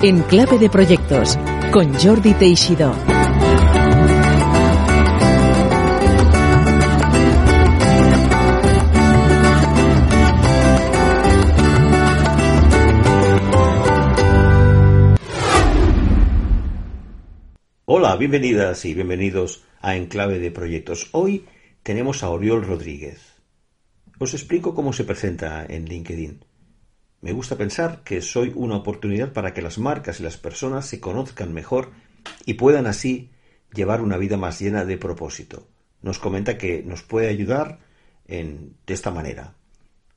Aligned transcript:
En 0.00 0.22
clave 0.22 0.60
de 0.60 0.70
proyectos 0.70 1.36
con 1.72 1.92
Jordi 1.92 2.32
Teixidó. 2.34 2.94
Hola, 17.86 18.14
bienvenidas 18.14 18.84
y 18.84 18.94
bienvenidos 18.94 19.64
a 19.80 19.96
Enclave 19.96 20.38
de 20.38 20.52
Proyectos. 20.52 21.08
Hoy 21.10 21.46
tenemos 21.82 22.22
a 22.22 22.30
Oriol 22.30 22.64
Rodríguez. 22.64 23.34
Os 24.20 24.32
explico 24.32 24.76
cómo 24.76 24.92
se 24.92 25.02
presenta 25.02 25.66
en 25.68 25.86
LinkedIn. 25.86 26.47
Me 27.20 27.32
gusta 27.32 27.56
pensar 27.56 28.02
que 28.04 28.20
soy 28.20 28.52
una 28.54 28.76
oportunidad 28.76 29.32
para 29.32 29.52
que 29.52 29.62
las 29.62 29.78
marcas 29.78 30.20
y 30.20 30.22
las 30.22 30.36
personas 30.36 30.86
se 30.86 31.00
conozcan 31.00 31.52
mejor 31.52 31.90
y 32.46 32.54
puedan 32.54 32.86
así 32.86 33.30
llevar 33.72 34.00
una 34.00 34.16
vida 34.16 34.36
más 34.36 34.60
llena 34.60 34.84
de 34.84 34.98
propósito. 34.98 35.68
Nos 36.00 36.18
comenta 36.18 36.58
que 36.58 36.82
nos 36.84 37.02
puede 37.02 37.28
ayudar 37.28 37.80
en, 38.26 38.76
de 38.86 38.94
esta 38.94 39.10
manera, 39.10 39.54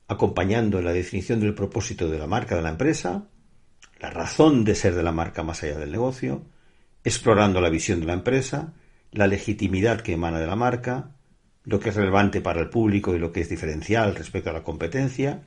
acompañando 0.06 0.78
en 0.78 0.84
la 0.84 0.92
definición 0.92 1.40
del 1.40 1.54
propósito 1.54 2.08
de 2.08 2.18
la 2.18 2.28
marca 2.28 2.54
de 2.54 2.62
la 2.62 2.70
empresa, 2.70 3.26
la 4.00 4.10
razón 4.10 4.64
de 4.64 4.74
ser 4.74 4.94
de 4.94 5.02
la 5.02 5.12
marca 5.12 5.42
más 5.42 5.62
allá 5.62 5.78
del 5.78 5.90
negocio, 5.90 6.44
explorando 7.02 7.60
la 7.60 7.70
visión 7.70 8.00
de 8.00 8.06
la 8.06 8.12
empresa, 8.12 8.74
la 9.10 9.26
legitimidad 9.26 10.02
que 10.02 10.12
emana 10.12 10.38
de 10.38 10.46
la 10.46 10.56
marca, 10.56 11.16
lo 11.64 11.80
que 11.80 11.88
es 11.88 11.96
relevante 11.96 12.40
para 12.40 12.60
el 12.60 12.70
público 12.70 13.14
y 13.14 13.18
lo 13.18 13.32
que 13.32 13.40
es 13.40 13.48
diferencial 13.48 14.14
respecto 14.14 14.50
a 14.50 14.52
la 14.52 14.62
competencia, 14.62 15.42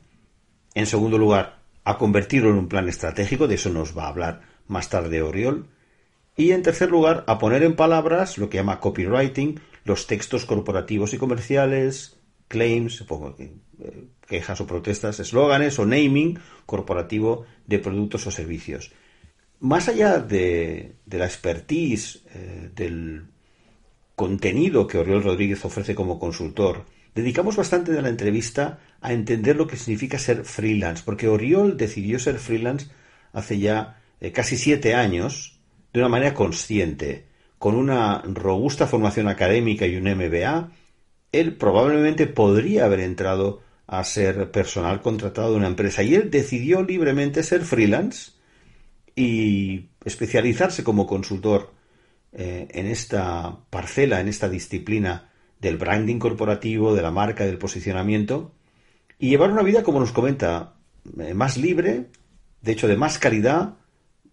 en 0.75 0.85
segundo 0.85 1.17
lugar, 1.17 1.61
a 1.83 1.97
convertirlo 1.97 2.49
en 2.49 2.57
un 2.57 2.67
plan 2.67 2.87
estratégico, 2.89 3.47
de 3.47 3.55
eso 3.55 3.69
nos 3.69 3.97
va 3.97 4.03
a 4.03 4.09
hablar 4.09 4.41
más 4.67 4.89
tarde 4.89 5.21
Oriol. 5.21 5.67
Y 6.35 6.51
en 6.51 6.63
tercer 6.63 6.91
lugar, 6.91 7.23
a 7.27 7.39
poner 7.39 7.63
en 7.63 7.75
palabras 7.75 8.37
lo 8.37 8.49
que 8.49 8.57
llama 8.57 8.79
copywriting, 8.79 9.59
los 9.85 10.05
textos 10.05 10.45
corporativos 10.45 11.13
y 11.13 11.17
comerciales, 11.17 12.19
claims, 12.47 13.03
eh, 13.39 14.07
quejas 14.27 14.61
o 14.61 14.67
protestas, 14.67 15.19
eslóganes 15.19 15.79
o 15.79 15.85
naming 15.85 16.39
corporativo 16.65 17.45
de 17.65 17.79
productos 17.79 18.27
o 18.27 18.31
servicios. 18.31 18.91
Más 19.59 19.87
allá 19.87 20.19
de, 20.19 20.95
la 21.09 21.25
expertise, 21.25 22.23
eh, 22.33 22.69
del 22.75 23.27
contenido 24.15 24.87
que 24.87 24.97
Oriol 24.97 25.23
Rodríguez 25.23 25.63
ofrece 25.63 25.95
como 25.95 26.19
consultor, 26.19 26.85
dedicamos 27.13 27.55
bastante 27.55 27.91
de 27.91 28.01
la 28.01 28.09
entrevista 28.09 28.79
a 29.01 29.13
entender 29.13 29.55
lo 29.55 29.67
que 29.67 29.77
significa 29.77 30.19
ser 30.19 30.45
freelance, 30.45 31.03
porque 31.05 31.27
Oriol 31.27 31.77
decidió 31.77 32.19
ser 32.19 32.39
freelance 32.39 32.87
hace 33.33 33.59
ya 33.59 34.01
eh, 34.19 34.31
casi 34.31 34.57
siete 34.57 34.95
años 34.95 35.59
de 35.93 35.99
una 35.99 36.09
manera 36.09 36.33
consciente, 36.33 37.25
con 37.57 37.75
una 37.75 38.21
robusta 38.25 38.87
formación 38.87 39.27
académica 39.27 39.85
y 39.85 39.95
un 39.95 40.03
MBA, 40.03 40.71
él 41.31 41.55
probablemente 41.55 42.27
podría 42.27 42.85
haber 42.85 43.01
entrado 43.01 43.61
a 43.87 44.03
ser 44.03 44.51
personal 44.51 45.01
contratado 45.01 45.51
de 45.51 45.57
una 45.57 45.67
empresa 45.67 46.03
y 46.03 46.15
él 46.15 46.31
decidió 46.31 46.83
libremente 46.83 47.43
ser 47.43 47.61
freelance 47.61 48.31
y 49.15 49.89
especializarse 50.03 50.83
como 50.83 51.07
consultor 51.07 51.73
eh, 52.33 52.67
en 52.71 52.87
esta 52.87 53.59
parcela, 53.69 54.19
en 54.19 54.27
esta 54.27 54.49
disciplina 54.49 55.31
del 55.59 55.77
branding 55.77 56.19
corporativo, 56.19 56.93
de 56.93 57.01
la 57.01 57.11
marca, 57.11 57.45
del 57.45 57.57
posicionamiento, 57.57 58.54
y 59.19 59.29
llevar 59.29 59.51
una 59.51 59.63
vida, 59.63 59.83
como 59.83 59.99
nos 59.99 60.11
comenta, 60.11 60.73
eh, 61.19 61.33
más 61.33 61.57
libre, 61.57 62.07
de 62.61 62.71
hecho 62.71 62.87
de 62.87 62.97
más 62.97 63.19
calidad, 63.19 63.75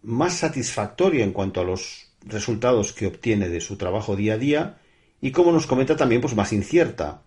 más 0.02 0.34
satisfactoria 0.34 1.24
en 1.24 1.32
cuanto 1.32 1.60
a 1.60 1.64
los 1.64 2.08
resultados 2.24 2.92
que 2.92 3.06
obtiene 3.06 3.48
de 3.48 3.60
su 3.60 3.76
trabajo 3.76 4.16
día 4.16 4.34
a 4.34 4.38
día 4.38 4.78
y 5.20 5.30
como 5.30 5.52
nos 5.52 5.66
comenta 5.66 5.96
también 5.96 6.20
pues 6.20 6.34
más 6.34 6.52
incierta. 6.52 7.22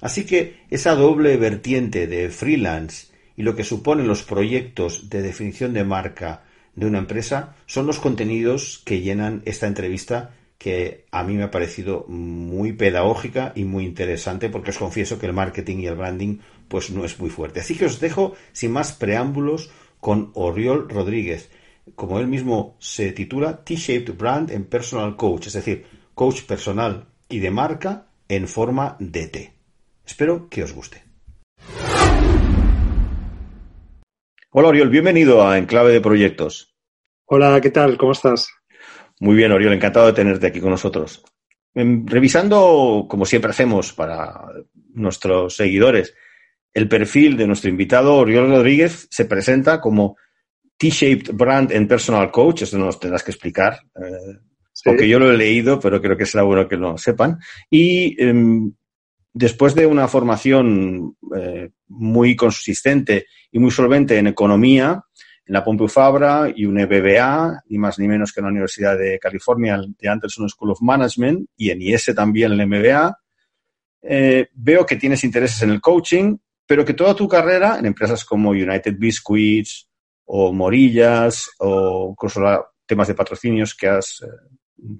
Así 0.00 0.24
que 0.24 0.60
esa 0.70 0.94
doble 0.94 1.36
vertiente 1.36 2.06
de 2.06 2.30
freelance 2.30 3.08
y 3.36 3.42
lo 3.42 3.54
que 3.54 3.64
suponen 3.64 4.08
los 4.08 4.22
proyectos 4.22 5.10
de 5.10 5.22
definición 5.22 5.72
de 5.72 5.84
marca 5.84 6.44
de 6.74 6.86
una 6.86 6.98
empresa 6.98 7.56
son 7.66 7.86
los 7.86 7.98
contenidos 7.98 8.82
que 8.84 9.00
llenan 9.00 9.42
esta 9.44 9.66
entrevista 9.66 10.34
que 10.58 11.04
a 11.12 11.22
mí 11.22 11.34
me 11.34 11.44
ha 11.44 11.50
parecido 11.50 12.04
muy 12.08 12.72
pedagógica 12.72 13.52
y 13.54 13.64
muy 13.64 13.84
interesante 13.84 14.48
porque 14.48 14.70
os 14.70 14.78
confieso 14.78 15.18
que 15.18 15.26
el 15.26 15.32
marketing 15.32 15.78
y 15.78 15.86
el 15.86 15.94
branding 15.94 16.38
pues 16.68 16.90
no 16.90 17.04
es 17.04 17.18
muy 17.18 17.30
fuerte. 17.30 17.60
Así 17.60 17.76
que 17.76 17.86
os 17.86 18.00
dejo 18.00 18.34
sin 18.52 18.72
más 18.72 18.92
preámbulos 18.92 19.70
con 20.00 20.30
Oriol 20.34 20.88
Rodríguez, 20.88 21.50
como 21.94 22.20
él 22.20 22.26
mismo 22.26 22.76
se 22.78 23.12
titula 23.12 23.64
T-Shaped 23.64 24.16
Brand 24.16 24.50
and 24.50 24.66
Personal 24.66 25.16
Coach, 25.16 25.48
es 25.48 25.54
decir, 25.54 25.86
coach 26.14 26.42
personal 26.42 27.06
y 27.28 27.38
de 27.40 27.50
marca 27.50 28.08
en 28.28 28.46
forma 28.48 28.96
de 28.98 29.26
T. 29.28 29.52
Espero 30.04 30.48
que 30.48 30.62
os 30.62 30.72
guste. 30.72 31.02
Hola 34.50 34.68
Oriol, 34.68 34.88
bienvenido 34.88 35.46
a 35.46 35.58
Enclave 35.58 35.92
de 35.92 36.00
Proyectos. 36.00 36.74
Hola, 37.26 37.60
¿qué 37.60 37.70
tal? 37.70 37.98
¿Cómo 37.98 38.12
estás? 38.12 38.48
Muy 39.20 39.36
bien, 39.36 39.52
Oriol, 39.52 39.72
encantado 39.72 40.06
de 40.06 40.12
tenerte 40.12 40.46
aquí 40.46 40.60
con 40.60 40.70
nosotros. 40.70 41.22
Em, 41.74 42.06
revisando, 42.06 43.06
como 43.08 43.24
siempre 43.24 43.50
hacemos 43.50 43.92
para 43.92 44.46
nuestros 44.94 45.54
seguidores, 45.54 46.14
el 46.74 46.88
perfil 46.88 47.36
de 47.36 47.46
nuestro 47.46 47.70
invitado, 47.70 48.14
Oriol 48.14 48.48
Rodríguez, 48.48 49.08
se 49.10 49.24
presenta 49.24 49.80
como 49.80 50.16
T-Shaped 50.76 51.34
Brand 51.34 51.72
and 51.72 51.88
Personal 51.88 52.30
Coach, 52.30 52.62
esto 52.62 52.78
nos 52.78 53.00
tendrás 53.00 53.22
que 53.22 53.32
explicar, 53.32 53.80
eh, 53.96 54.38
porque 54.84 55.08
yo 55.08 55.18
lo 55.18 55.30
he 55.30 55.36
leído, 55.36 55.80
pero 55.80 56.00
creo 56.00 56.16
que 56.16 56.26
será 56.26 56.44
bueno 56.44 56.68
que 56.68 56.76
lo 56.76 56.96
sepan. 56.96 57.38
Y 57.68 58.20
em, 58.22 58.72
después 59.32 59.74
de 59.74 59.86
una 59.86 60.06
formación 60.06 61.16
eh, 61.36 61.70
muy 61.88 62.36
consistente 62.36 63.26
y 63.50 63.58
muy 63.58 63.72
solvente 63.72 64.18
en 64.18 64.28
economía, 64.28 65.02
en 65.48 65.54
la 65.54 65.64
Pompeu 65.64 65.88
Fabra 65.88 66.52
y 66.54 66.66
un 66.66 66.74
MBA, 66.74 67.62
ni 67.68 67.78
más 67.78 67.98
ni 67.98 68.06
menos 68.06 68.32
que 68.32 68.40
en 68.40 68.44
la 68.44 68.50
Universidad 68.50 68.96
de 68.98 69.18
California, 69.18 69.80
de 69.98 70.08
Anderson 70.08 70.48
School 70.48 70.72
of 70.72 70.82
Management, 70.82 71.48
y 71.56 71.70
en 71.70 71.80
IES 71.80 72.12
también 72.14 72.52
el 72.52 72.66
MBA. 72.66 73.18
Eh, 74.02 74.48
veo 74.52 74.84
que 74.84 74.96
tienes 74.96 75.24
intereses 75.24 75.62
en 75.62 75.70
el 75.70 75.80
coaching, 75.80 76.36
pero 76.68 76.84
que 76.84 76.92
toda 76.92 77.14
tu 77.14 77.26
carrera 77.26 77.78
en 77.78 77.86
empresas 77.86 78.26
como 78.26 78.50
United 78.50 78.94
Biscuits 78.98 79.88
o 80.26 80.52
Morillas 80.52 81.48
o 81.60 82.10
incluso 82.12 82.42
temas 82.84 83.08
de 83.08 83.14
patrocinios 83.14 83.74
que 83.74 83.88
has 83.88 84.20
eh, 84.20 84.26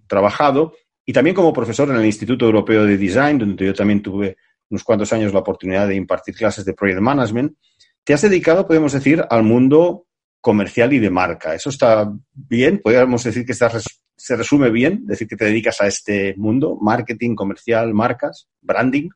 trabajado, 0.06 0.72
y 1.04 1.12
también 1.12 1.36
como 1.36 1.52
profesor 1.52 1.90
en 1.90 1.96
el 1.96 2.06
Instituto 2.06 2.46
Europeo 2.46 2.86
de 2.86 2.96
Design, 2.96 3.38
donde 3.38 3.66
yo 3.66 3.74
también 3.74 4.00
tuve 4.00 4.38
unos 4.70 4.82
cuantos 4.82 5.12
años 5.12 5.34
la 5.34 5.40
oportunidad 5.40 5.86
de 5.86 5.94
impartir 5.94 6.34
clases 6.34 6.64
de 6.64 6.72
Project 6.72 7.00
Management, 7.00 7.54
te 8.02 8.14
has 8.14 8.22
dedicado, 8.22 8.66
podemos 8.66 8.94
decir, 8.94 9.22
al 9.28 9.42
mundo 9.42 10.06
comercial 10.40 10.94
y 10.94 10.98
de 10.98 11.10
marca. 11.10 11.54
¿Eso 11.54 11.68
está 11.68 12.10
bien? 12.32 12.80
¿Podríamos 12.82 13.24
decir 13.24 13.44
que 13.44 13.52
se 13.52 14.36
resume 14.36 14.70
bien? 14.70 15.04
¿Decir 15.04 15.28
que 15.28 15.36
te 15.36 15.44
dedicas 15.44 15.82
a 15.82 15.86
este 15.86 16.34
mundo? 16.38 16.78
¿Marketing, 16.80 17.34
comercial, 17.34 17.92
marcas, 17.92 18.48
branding? 18.62 19.10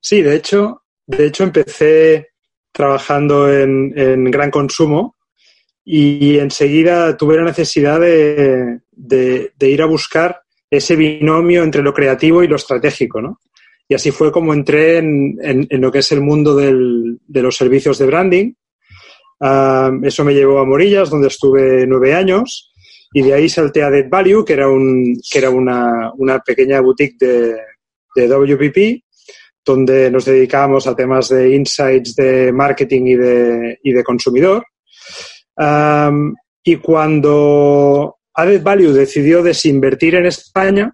Sí, 0.00 0.22
de 0.22 0.34
hecho, 0.34 0.85
de 1.06 1.26
hecho 1.26 1.44
empecé 1.44 2.30
trabajando 2.72 3.52
en, 3.52 4.24
gran 4.30 4.50
consumo 4.50 5.16
y 5.84 6.38
enseguida 6.38 7.16
tuve 7.16 7.36
la 7.36 7.44
necesidad 7.44 8.00
de, 8.00 8.80
ir 9.60 9.82
a 9.82 9.86
buscar 9.86 10.40
ese 10.70 10.96
binomio 10.96 11.62
entre 11.62 11.82
lo 11.82 11.94
creativo 11.94 12.42
y 12.42 12.48
lo 12.48 12.56
estratégico, 12.56 13.22
¿no? 13.22 13.40
Y 13.88 13.94
así 13.94 14.10
fue 14.10 14.32
como 14.32 14.52
entré 14.52 14.98
en, 14.98 15.68
lo 15.70 15.92
que 15.92 16.00
es 16.00 16.10
el 16.10 16.20
mundo 16.20 16.56
de 16.56 17.42
los 17.42 17.56
servicios 17.56 17.98
de 17.98 18.06
branding 18.06 18.52
eso 19.40 20.24
me 20.24 20.34
llevó 20.34 20.60
a 20.60 20.64
Morillas, 20.64 21.10
donde 21.10 21.28
estuve 21.28 21.86
nueve 21.86 22.14
años, 22.14 22.72
y 23.12 23.22
de 23.22 23.34
ahí 23.34 23.48
salté 23.48 23.82
a 23.82 23.90
Dead 23.90 24.08
Value, 24.08 24.44
que 24.44 24.54
era, 24.54 24.68
un, 24.68 25.20
una 26.18 26.40
pequeña 26.40 26.80
boutique 26.80 27.16
de, 27.18 27.56
de 28.14 28.28
WPP, 28.28 29.04
donde 29.66 30.10
nos 30.12 30.24
dedicábamos 30.24 30.86
a 30.86 30.94
temas 30.94 31.28
de 31.28 31.54
insights 31.56 32.14
de 32.14 32.52
marketing 32.52 33.02
y 33.06 33.14
de, 33.16 33.78
y 33.82 33.92
de 33.92 34.04
consumidor. 34.04 34.64
y 36.62 36.76
cuando 36.76 38.18
Added 38.32 38.62
Value 38.62 38.92
decidió 38.92 39.42
desinvertir 39.42 40.14
en 40.14 40.26
España, 40.26 40.92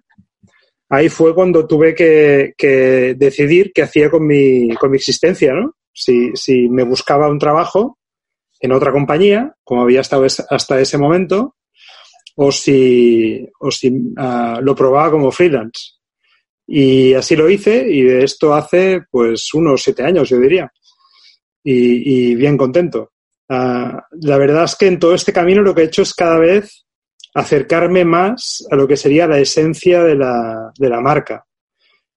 ahí 0.89 1.09
fue 1.09 1.35
cuando 1.35 1.67
tuve 1.67 1.93
que, 1.93 2.53
que 2.57 3.15
decidir 3.15 3.71
qué 3.73 3.83
hacía 3.83 4.09
con 4.09 4.25
mi, 4.25 4.73
con 4.75 4.89
mi 4.89 4.97
existencia, 4.97 5.53
¿no? 5.53 5.75
Si, 5.93 6.31
si 6.35 6.67
me 6.69 6.83
buscaba 6.83 7.29
un 7.29 7.37
trabajo 7.37 7.99
en 8.59 8.71
otra 8.71 8.91
compañía, 8.91 9.53
como 9.63 9.83
había 9.83 10.01
estado 10.01 10.25
hasta 10.25 10.79
ese 10.79 10.97
momento, 10.97 11.55
o 12.35 12.51
si, 12.51 13.47
o 13.59 13.69
si 13.69 13.91
ah, 14.17 14.59
lo 14.61 14.75
probaba 14.75 15.11
como 15.11 15.31
freelance. 15.31 15.99
Y 16.65 17.13
así 17.13 17.35
lo 17.35 17.49
hice 17.49 17.85
y 17.89 18.03
de 18.03 18.23
esto 18.23 18.53
hace 18.53 19.03
pues 19.09 19.53
unos 19.53 19.83
siete 19.83 20.03
años, 20.03 20.29
yo 20.29 20.39
diría. 20.39 20.71
Y, 21.63 22.35
bien 22.35 22.57
contento. 22.57 23.11
Ah, 23.49 24.05
la 24.21 24.37
verdad 24.37 24.65
es 24.65 24.75
que 24.75 24.87
en 24.87 24.99
todo 24.99 25.13
este 25.13 25.33
camino 25.33 25.61
lo 25.61 25.73
que 25.73 25.81
he 25.81 25.85
hecho 25.85 26.01
es 26.01 26.13
cada 26.13 26.37
vez 26.37 26.85
acercarme 27.33 28.05
más 28.05 28.65
a 28.69 28.75
lo 28.75 28.87
que 28.87 28.97
sería 28.97 29.27
la 29.27 29.39
esencia 29.39 30.03
de 30.03 30.15
la, 30.15 30.71
de 30.77 30.89
la 30.89 31.01
marca. 31.01 31.45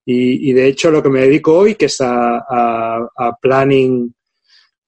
Y, 0.09 0.53
de 0.53 0.69
hecho 0.69 0.93
lo 0.93 1.03
que 1.03 1.09
me 1.09 1.23
dedico 1.23 1.59
hoy, 1.59 1.75
que 1.75 1.87
es 1.87 1.97
a, 2.01 3.09
planning, 3.43 4.15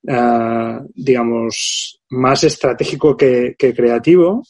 ah, 0.08 0.80
digamos, 0.94 2.00
más 2.10 2.44
estratégico 2.44 3.16
que, 3.16 3.56
creativo, 3.58 4.44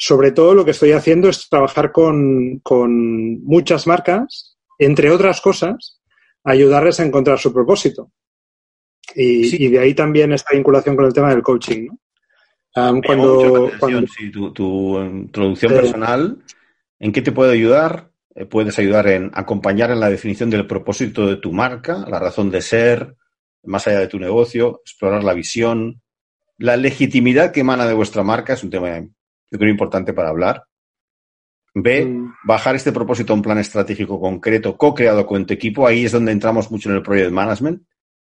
sobre 0.00 0.32
todo 0.32 0.54
lo 0.54 0.64
que 0.64 0.70
estoy 0.70 0.92
haciendo 0.92 1.28
es 1.28 1.46
trabajar 1.50 1.92
con, 1.92 2.58
con 2.60 3.44
muchas 3.44 3.86
marcas, 3.86 4.56
entre 4.78 5.10
otras 5.10 5.42
cosas, 5.42 6.00
ayudarles 6.42 6.98
a 6.98 7.04
encontrar 7.04 7.38
su 7.38 7.52
propósito. 7.52 8.10
Y, 9.14 9.68
de 9.68 9.78
ahí 9.78 9.92
también 9.92 10.32
esta 10.32 10.54
vinculación 10.54 10.96
con 10.96 11.04
el 11.04 11.12
tema 11.12 11.28
del 11.28 11.42
coaching. 11.42 11.88
¿no? 11.88 13.02
cuando, 13.04 13.70
tu, 14.54 14.98
introducción 15.00 15.72
personal, 15.72 16.42
¿en 16.98 17.12
qué 17.12 17.20
te 17.20 17.32
puede 17.32 17.52
ayudar? 17.52 18.10
Eh, 18.34 18.46
puedes 18.46 18.78
ayudar 18.78 19.06
en 19.06 19.30
acompañar 19.34 19.90
en 19.90 20.00
la 20.00 20.08
definición 20.08 20.48
del 20.48 20.66
propósito 20.66 21.26
de 21.26 21.36
tu 21.36 21.52
marca, 21.52 22.06
la 22.08 22.18
razón 22.18 22.50
de 22.50 22.62
ser, 22.62 23.16
más 23.64 23.86
allá 23.86 23.98
de 23.98 24.08
tu 24.08 24.18
negocio, 24.18 24.80
explorar 24.82 25.24
la 25.24 25.34
visión, 25.34 26.00
la 26.56 26.78
legitimidad 26.78 27.52
que 27.52 27.60
emana 27.60 27.86
de 27.86 27.92
vuestra 27.92 28.22
marca, 28.22 28.54
es 28.54 28.64
un 28.64 28.70
tema 28.70 28.88
yo 29.50 29.58
creo 29.58 29.70
importante 29.70 30.12
para 30.12 30.28
hablar. 30.28 30.64
B, 31.74 32.04
mm. 32.04 32.34
bajar 32.44 32.76
este 32.76 32.92
propósito 32.92 33.32
a 33.32 33.36
un 33.36 33.42
plan 33.42 33.58
estratégico 33.58 34.20
concreto, 34.20 34.76
co-creado 34.76 35.26
con 35.26 35.46
tu 35.46 35.54
equipo. 35.54 35.86
Ahí 35.86 36.04
es 36.04 36.12
donde 36.12 36.32
entramos 36.32 36.70
mucho 36.70 36.90
en 36.90 36.96
el 36.96 37.02
project 37.02 37.30
management 37.30 37.82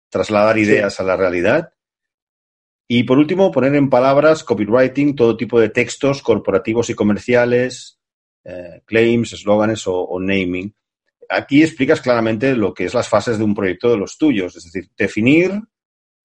trasladar 0.10 0.58
ideas 0.58 1.00
a 1.00 1.04
la 1.04 1.18
realidad. 1.18 1.74
Y 2.88 3.04
por 3.04 3.18
último, 3.18 3.52
poner 3.52 3.76
en 3.76 3.90
palabras 3.90 4.44
copywriting, 4.44 5.16
todo 5.16 5.36
tipo 5.36 5.60
de 5.60 5.70
textos 5.70 6.22
corporativos 6.22 6.90
y 6.90 6.94
comerciales, 6.94 8.00
eh, 8.44 8.82
claims, 8.86 9.34
eslóganes 9.34 9.84
o, 9.88 10.18
naming. 10.20 10.74
Aquí 11.30 11.64
explicas 11.64 12.00
claramente 12.00 12.56
lo 12.56 12.74
que 12.74 12.86
es 12.86 12.94
las 12.94 13.10
fases 13.10 13.40
de 13.40 13.44
un 13.44 13.56
proyecto 13.56 13.90
de 13.90 13.98
los 13.98 14.18
tuyos, 14.18 14.56
es 14.56 14.64
decir, 14.66 14.90
definir 14.96 15.60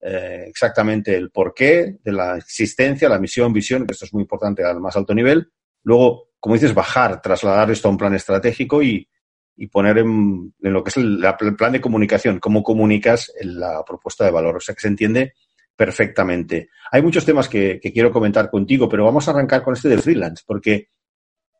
eh, 0.01 0.45
exactamente 0.47 1.15
el 1.15 1.29
porqué 1.29 1.97
de 2.03 2.11
la 2.11 2.37
existencia, 2.37 3.09
la 3.09 3.19
misión, 3.19 3.53
visión, 3.53 3.85
que 3.85 3.93
esto 3.93 4.05
es 4.05 4.13
muy 4.13 4.23
importante 4.23 4.63
al 4.63 4.79
más 4.79 4.95
alto 4.95 5.13
nivel. 5.13 5.51
Luego, 5.83 6.29
como 6.39 6.55
dices, 6.55 6.73
bajar, 6.73 7.21
trasladar 7.21 7.69
esto 7.71 7.87
a 7.87 7.91
un 7.91 7.97
plan 7.97 8.13
estratégico 8.13 8.81
y, 8.81 9.07
y 9.55 9.67
poner 9.67 9.99
en, 9.99 10.53
lo 10.59 10.83
que 10.83 10.89
es 10.89 10.97
el, 10.97 11.23
plan 11.55 11.71
de 11.71 11.81
comunicación, 11.81 12.39
cómo 12.39 12.63
comunicas 12.63 13.31
la 13.41 13.83
propuesta 13.85 14.25
de 14.25 14.31
valor. 14.31 14.57
O 14.57 14.59
sea, 14.59 14.73
que 14.73 14.81
se 14.81 14.87
entiende 14.87 15.33
perfectamente. 15.75 16.69
Hay 16.91 17.03
muchos 17.03 17.25
temas 17.25 17.47
que, 17.47 17.79
quiero 17.79 18.11
comentar 18.11 18.49
contigo, 18.49 18.89
pero 18.89 19.05
vamos 19.05 19.27
a 19.27 19.31
arrancar 19.31 19.61
con 19.63 19.75
este 19.75 19.89
del 19.89 20.01
freelance, 20.01 20.43
porque 20.47 20.89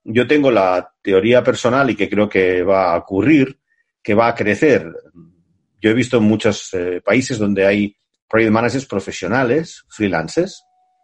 yo 0.03 0.25
tengo 0.25 0.49
la 0.49 0.94
teoría 1.01 1.44
personal 1.44 1.91
y 1.91 1.95
que 1.95 2.09
creo 2.09 2.27
que 2.27 2.63
va 2.63 2.94
a 2.94 2.97
ocurrir, 2.97 3.59
que 4.01 4.15
va 4.15 4.29
a 4.29 4.35
crecer. 4.35 4.91
Yo 5.79 5.91
he 5.91 5.94
visto 5.94 6.17
en 6.17 6.23
muchos 6.23 6.73
eh, 6.73 7.01
países 7.05 7.37
donde 7.37 7.67
hay 7.67 7.95
project 8.31 8.51
managers 8.51 8.86
profesionales, 8.86 9.83
freelancers, 9.89 10.63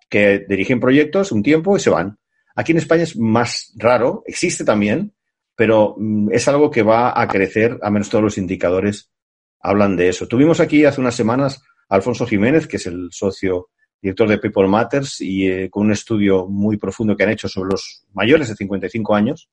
que 0.09 0.45
dirigen 0.47 0.79
proyectos 0.79 1.33
un 1.33 1.43
tiempo 1.43 1.75
y 1.75 1.81
se 1.81 1.89
van. 1.89 2.17
Aquí 2.55 2.71
en 2.71 2.77
España 2.77 3.03
es 3.03 3.17
más 3.17 3.73
raro, 3.75 4.23
existe 4.25 4.63
también, 4.63 5.13
pero 5.55 5.95
mm, 5.97 6.29
es 6.31 6.47
algo 6.47 6.71
que 6.71 6.83
va 6.83 7.19
a 7.19 7.27
crecer, 7.27 7.77
a 7.81 7.91
menos 7.91 8.09
todos 8.09 8.23
los 8.23 8.37
indicadores 8.37 9.11
hablan 9.59 9.97
de 9.97 10.09
eso. 10.09 10.27
Tuvimos 10.27 10.59
aquí 10.61 10.85
hace 10.85 11.01
unas 11.01 11.15
semanas 11.15 11.61
a 11.89 11.95
Alfonso 11.95 12.25
Jiménez, 12.25 12.67
que 12.67 12.77
es 12.77 12.87
el 12.87 13.09
socio 13.11 13.69
director 14.01 14.29
de 14.29 14.37
People 14.37 14.67
Matters, 14.67 15.19
y 15.19 15.47
eh, 15.47 15.69
con 15.69 15.87
un 15.87 15.91
estudio 15.91 16.47
muy 16.47 16.77
profundo 16.77 17.15
que 17.15 17.23
han 17.23 17.31
hecho 17.31 17.49
sobre 17.49 17.71
los 17.71 18.05
mayores 18.13 18.47
de 18.47 18.55
55 18.55 19.15
años 19.15 19.49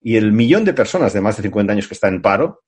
y 0.00 0.16
el 0.16 0.32
millón 0.32 0.64
de 0.66 0.74
personas 0.74 1.14
de 1.14 1.22
más 1.22 1.38
de 1.38 1.44
50 1.44 1.72
años 1.72 1.88
que 1.88 1.94
está 1.94 2.08
en 2.08 2.20
paro, 2.20 2.62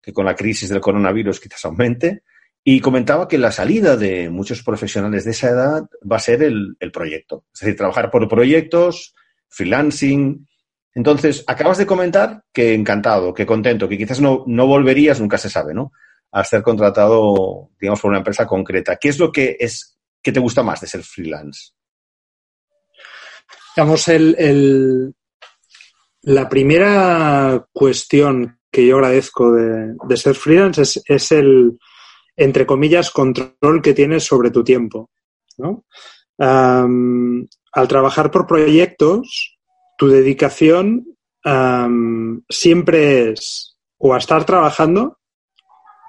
que 0.00 0.12
con 0.12 0.24
la 0.24 0.34
crisis 0.34 0.70
del 0.70 0.80
coronavirus 0.80 1.38
quizás 1.38 1.64
aumente, 1.66 2.22
y 2.64 2.80
comentaba 2.80 3.28
que 3.28 3.38
la 3.38 3.52
salida 3.52 3.96
de 3.96 4.28
muchos 4.30 4.62
profesionales 4.62 5.24
de 5.24 5.30
esa 5.30 5.48
edad 5.48 5.84
va 6.10 6.16
a 6.16 6.20
ser 6.20 6.42
el, 6.42 6.76
el 6.80 6.92
proyecto. 6.92 7.44
Es 7.54 7.60
decir, 7.60 7.76
trabajar 7.76 8.10
por 8.10 8.28
proyectos, 8.28 9.14
freelancing, 9.48 10.46
entonces, 10.98 11.44
acabas 11.46 11.78
de 11.78 11.86
comentar 11.86 12.42
que 12.52 12.74
encantado, 12.74 13.32
que 13.32 13.46
contento, 13.46 13.88
que 13.88 13.96
quizás 13.96 14.20
no, 14.20 14.42
no 14.48 14.66
volverías, 14.66 15.20
nunca 15.20 15.38
se 15.38 15.48
sabe, 15.48 15.72
¿no? 15.72 15.92
A 16.32 16.42
ser 16.42 16.62
contratado, 16.62 17.70
digamos, 17.80 18.00
por 18.00 18.10
una 18.10 18.18
empresa 18.18 18.48
concreta. 18.48 18.96
¿Qué 18.96 19.08
es 19.08 19.18
lo 19.20 19.30
que 19.30 19.56
es 19.60 19.96
que 20.20 20.32
te 20.32 20.40
gusta 20.40 20.64
más 20.64 20.80
de 20.80 20.88
ser 20.88 21.04
freelance? 21.04 21.70
Digamos, 23.76 24.08
el, 24.08 25.14
la 26.22 26.48
primera 26.48 27.64
cuestión 27.72 28.58
que 28.68 28.84
yo 28.84 28.96
agradezco 28.96 29.52
de, 29.52 30.16
ser 30.16 30.34
freelance 30.34 31.00
es, 31.06 31.30
el, 31.32 31.78
entre 32.38 32.64
comillas, 32.64 33.10
control 33.10 33.82
que 33.82 33.92
tienes 33.92 34.24
sobre 34.24 34.50
tu 34.50 34.64
tiempo. 34.64 35.10
¿no? 35.58 35.84
al 36.40 37.88
trabajar 37.88 38.30
por 38.30 38.46
proyectos, 38.46 39.58
tu 39.98 40.08
dedicación 40.08 41.04
siempre 42.48 43.30
es 43.30 43.76
o 43.98 44.14
a 44.14 44.18
estar 44.18 44.44
trabajando 44.44 45.18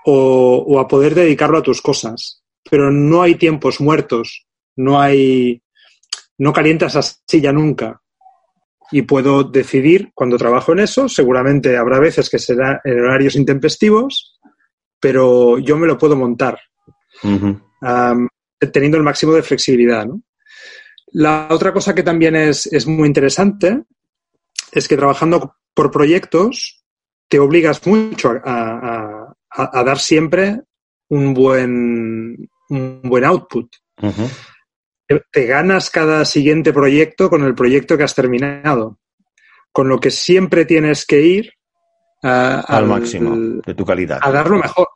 o, 0.05 0.79
a 0.79 0.87
poder 0.87 1.15
dedicarlo 1.15 1.57
a 1.57 1.63
tus 1.63 1.81
cosas. 1.81 2.43
Pero 2.69 2.91
no 2.91 3.21
hay 3.21 3.35
tiempos 3.35 3.81
muertos, 3.81 4.45
no 4.75 5.01
hay, 5.01 5.61
no 6.37 6.53
calientas 6.53 6.95
esa 6.95 7.17
silla 7.27 7.51
nunca. 7.51 8.01
Y 8.91 9.03
puedo 9.03 9.43
decidir 9.43 10.11
cuando 10.13 10.37
trabajo 10.37 10.73
en 10.73 10.79
eso, 10.79 11.09
seguramente 11.09 11.77
habrá 11.77 11.99
veces 11.99 12.29
que 12.29 12.39
será 12.39 12.81
en 12.83 12.99
horarios 12.99 13.35
intempestivos, 13.35 14.38
pero 14.99 15.57
yo 15.59 15.77
me 15.77 15.87
lo 15.87 15.97
puedo 15.97 16.15
montar, 16.15 16.59
teniendo 17.21 18.97
el 18.97 19.03
máximo 19.03 19.33
de 19.33 19.43
flexibilidad. 19.43 20.05
¿no? 20.05 20.21
La 21.11 21.47
otra 21.49 21.73
cosa 21.73 21.95
que 21.95 22.03
también 22.03 22.35
es, 22.35 22.87
muy 22.87 23.07
interesante 23.07 23.83
es 24.71 24.87
que 24.87 24.97
trabajando 24.97 25.55
por 25.73 25.91
proyectos 25.91 26.83
te 27.27 27.39
obligas 27.39 27.85
mucho 27.87 28.33
a, 28.43 29.33
dar 29.83 29.99
siempre 29.99 30.61
un 31.09 31.33
buen, 31.33 32.49
un 32.69 33.01
buen 33.03 33.25
output. 33.25 33.68
Te 35.31 35.45
ganas 35.45 35.89
cada 35.89 36.23
siguiente 36.25 36.71
proyecto 36.71 37.29
con 37.29 37.44
el 37.44 37.56
proyecto 37.56 37.97
que 37.97 38.03
has 38.03 38.13
terminado. 38.13 38.99
Con 39.71 39.87
lo 39.87 39.99
que 39.99 40.11
siempre 40.11 40.65
tienes 40.65 41.06
que 41.06 41.21
ir 41.21 41.53
al, 42.21 42.85
máximo 42.85 43.61
de 43.66 43.73
tu 43.73 43.85
calidad. 43.85 44.19
A 44.21 44.31
dar 44.31 44.49
lo 44.49 44.57
mejor. 44.57 44.88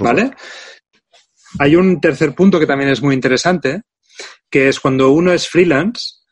¿Vale? 0.00 0.32
Hay 1.58 1.76
un 1.76 2.00
tercer 2.00 2.34
punto 2.34 2.58
que 2.58 2.66
también 2.66 2.90
es 2.90 3.02
muy 3.02 3.14
interesante, 3.14 3.82
que 4.50 4.68
es 4.68 4.80
cuando 4.80 5.10
uno 5.10 5.32
es 5.32 5.48
freelance, 5.48 6.22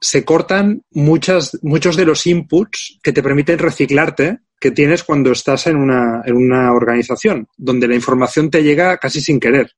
se 0.00 0.24
cortan 0.24 0.82
muchas, 0.90 1.58
muchos 1.62 1.96
de 1.96 2.04
los 2.04 2.26
inputs 2.26 2.98
que 3.02 3.12
te 3.12 3.22
permiten 3.22 3.58
reciclarte 3.58 4.38
que 4.60 4.72
tienes 4.72 5.04
cuando 5.04 5.30
estás 5.30 5.68
en 5.68 5.76
una, 5.76 6.22
en 6.24 6.36
una 6.36 6.72
organización, 6.72 7.46
donde 7.56 7.86
la 7.86 7.94
información 7.94 8.50
te 8.50 8.62
llega 8.62 8.98
casi 8.98 9.20
sin 9.20 9.38
querer. 9.38 9.70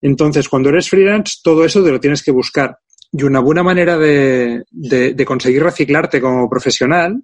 Entonces, 0.00 0.48
cuando 0.48 0.68
eres 0.68 0.88
freelance, 0.88 1.38
todo 1.42 1.64
eso 1.64 1.82
te 1.82 1.90
lo 1.90 2.00
tienes 2.00 2.22
que 2.22 2.30
buscar. 2.30 2.78
Y 3.12 3.24
una 3.24 3.40
buena 3.40 3.64
manera 3.64 3.98
de, 3.98 4.62
de, 4.70 5.24
conseguir 5.24 5.64
reciclarte 5.64 6.20
como 6.20 6.48
profesional 6.48 7.20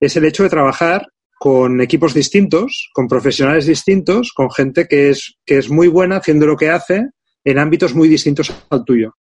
es 0.00 0.16
el 0.16 0.24
hecho 0.24 0.42
de 0.42 0.50
trabajar 0.50 1.06
con 1.38 1.80
equipos 1.80 2.14
distintos, 2.14 2.90
con 2.92 3.08
profesionales 3.08 3.66
distintos, 3.66 4.32
con 4.34 4.50
gente 4.50 4.86
que 4.86 5.10
es, 5.10 5.36
que 5.44 5.58
es 5.58 5.68
muy 5.68 5.88
buena 5.88 6.16
haciendo 6.16 6.46
lo 6.46 6.56
que 6.56 6.70
hace 6.70 7.10
en 7.44 7.58
ámbitos 7.58 7.94
muy 7.94 8.08
distintos 8.08 8.52
al 8.70 8.84
tuyo. 8.84 9.14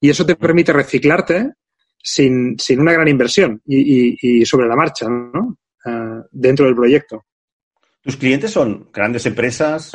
Y 0.00 0.10
eso 0.10 0.24
te 0.24 0.36
permite 0.36 0.72
reciclarte 0.72 1.52
sin, 2.02 2.56
una 2.78 2.92
gran 2.92 3.08
inversión 3.08 3.60
y, 3.64 4.44
sobre 4.44 4.66
la 4.66 4.76
marcha, 4.76 5.08
¿no? 5.08 5.58
Ah, 5.84 6.22
dentro 6.30 6.66
del 6.66 6.74
proyecto. 6.74 7.26
¿Tus 8.00 8.16
clientes 8.16 8.50
son 8.50 8.90
grandes 8.92 9.26
empresas, 9.26 9.92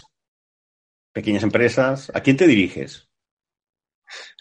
pequeñas 1.12 1.44
empresas? 1.44 2.12
¿A 2.14 2.22
quién 2.22 2.38
te 2.38 2.48
diriges? 2.48 3.07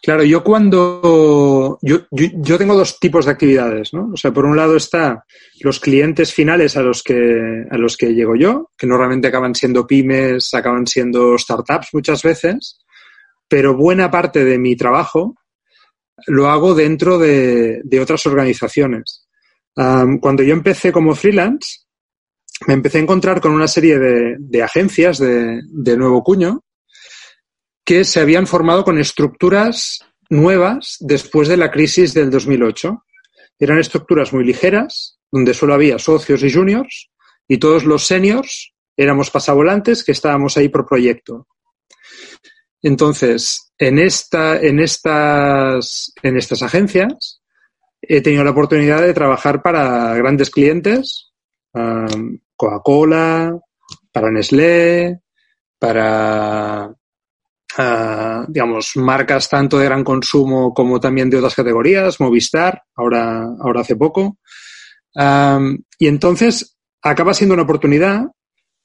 Claro, 0.02 0.22
yo 0.24 0.44
cuando. 0.44 1.78
Yo, 1.82 2.00
yo, 2.10 2.58
tengo 2.58 2.76
dos 2.76 3.00
tipos 3.00 3.24
de 3.24 3.32
actividades, 3.32 3.92
¿no? 3.92 4.10
O 4.12 4.16
sea, 4.16 4.32
por 4.32 4.44
un 4.44 4.56
lado 4.56 4.76
está 4.76 5.24
los 5.60 5.80
clientes 5.80 6.32
finales 6.32 6.76
a 6.76 6.82
los 6.82 7.02
que, 7.02 7.64
a 7.70 7.76
los 7.78 7.96
que 7.96 8.14
llego 8.14 8.36
yo, 8.36 8.70
que 8.76 8.86
normalmente 8.86 9.28
acaban 9.28 9.54
siendo 9.54 9.86
pymes, 9.86 10.52
acaban 10.54 10.86
siendo 10.86 11.36
startups 11.38 11.88
muchas 11.92 12.22
veces 12.22 12.78
pero 13.48 13.76
buena 13.76 14.10
parte 14.10 14.44
de 14.44 14.58
mi 14.58 14.76
trabajo 14.76 15.36
lo 16.26 16.48
hago 16.48 16.74
dentro 16.74 17.18
de, 17.18 17.82
otras 18.00 18.26
organizaciones. 18.26 19.28
cuando 19.74 20.42
yo 20.42 20.54
empecé 20.54 20.90
como 20.90 21.14
freelance, 21.14 21.80
me 22.66 22.74
empecé 22.74 22.98
a 22.98 23.02
encontrar 23.02 23.40
con 23.40 23.52
una 23.52 23.68
serie 23.68 23.98
de, 23.98 24.62
agencias 24.62 25.18
de, 25.18 25.96
nuevo 25.96 26.22
cuño 26.22 26.64
que 27.86 28.04
se 28.04 28.18
habían 28.18 28.48
formado 28.48 28.84
con 28.84 28.98
estructuras 28.98 30.00
nuevas 30.28 30.96
después 30.98 31.46
de 31.46 31.56
la 31.56 31.70
crisis 31.70 32.12
del 32.12 32.30
2008. 32.30 33.04
Eran 33.60 33.78
estructuras 33.78 34.32
muy 34.32 34.44
ligeras, 34.44 35.20
donde 35.30 35.54
solo 35.54 35.72
había 35.72 35.98
socios 36.00 36.42
y 36.42 36.52
juniors, 36.52 37.10
y 37.46 37.58
todos 37.58 37.84
los 37.84 38.04
seniors 38.04 38.74
éramos 38.96 39.30
pasavolantes 39.30 40.02
que 40.02 40.10
estábamos 40.10 40.56
ahí 40.56 40.68
por 40.68 40.84
proyecto. 40.84 41.46
Entonces, 42.82 43.72
en, 43.78 44.00
esta, 44.00 44.60
en, 44.60 44.80
estas, 44.80 46.12
en 46.22 46.36
estas 46.36 46.62
agencias 46.62 47.40
he 48.02 48.20
tenido 48.20 48.42
la 48.42 48.50
oportunidad 48.50 49.02
de 49.02 49.14
trabajar 49.14 49.62
para 49.62 50.12
grandes 50.14 50.50
clientes, 50.50 51.32
um, 51.72 52.38
Coca-Cola, 52.56 53.56
para 54.12 54.30
Nestlé, 54.32 55.20
para, 55.78 56.92
uh, 57.78 58.44
digamos, 58.48 58.96
marcas 58.96 59.48
tanto 59.48 59.78
de 59.78 59.86
gran 59.86 60.04
consumo 60.04 60.72
como 60.74 61.00
también 61.00 61.30
de 61.30 61.38
otras 61.38 61.54
categorías, 61.54 62.20
Movistar, 62.20 62.82
ahora, 62.94 63.46
ahora 63.60 63.80
hace 63.80 63.96
poco. 63.96 64.38
Um, 65.14 65.78
y 65.98 66.08
entonces 66.08 66.76
acaba 67.02 67.34
siendo 67.34 67.54
una 67.54 67.62
oportunidad 67.62 68.26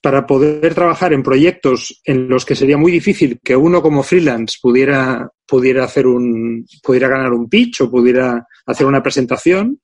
para 0.02 0.26
poder 0.26 0.74
trabajar 0.74 1.14
en 1.14 1.22
proyectos 1.22 2.02
en 2.06 2.28
los 2.28 2.44
que 2.44 2.56
sería 2.56 2.78
muy 2.78 2.92
difícil 2.92 3.40
que 3.44 3.56
uno 3.56 3.82
como 3.82 4.02
freelance 4.02 4.58
pudiera, 4.60 5.30
pudiera 5.46 5.84
hacer 5.84 6.08
un, 6.08 6.66
pudiera 6.82 7.08
ganar 7.08 7.32
un 7.34 7.48
pitch 7.48 7.82
o 7.82 7.92
pudiera 7.92 8.48
hacer 8.66 8.88
una 8.88 9.04
presentación. 9.04 9.80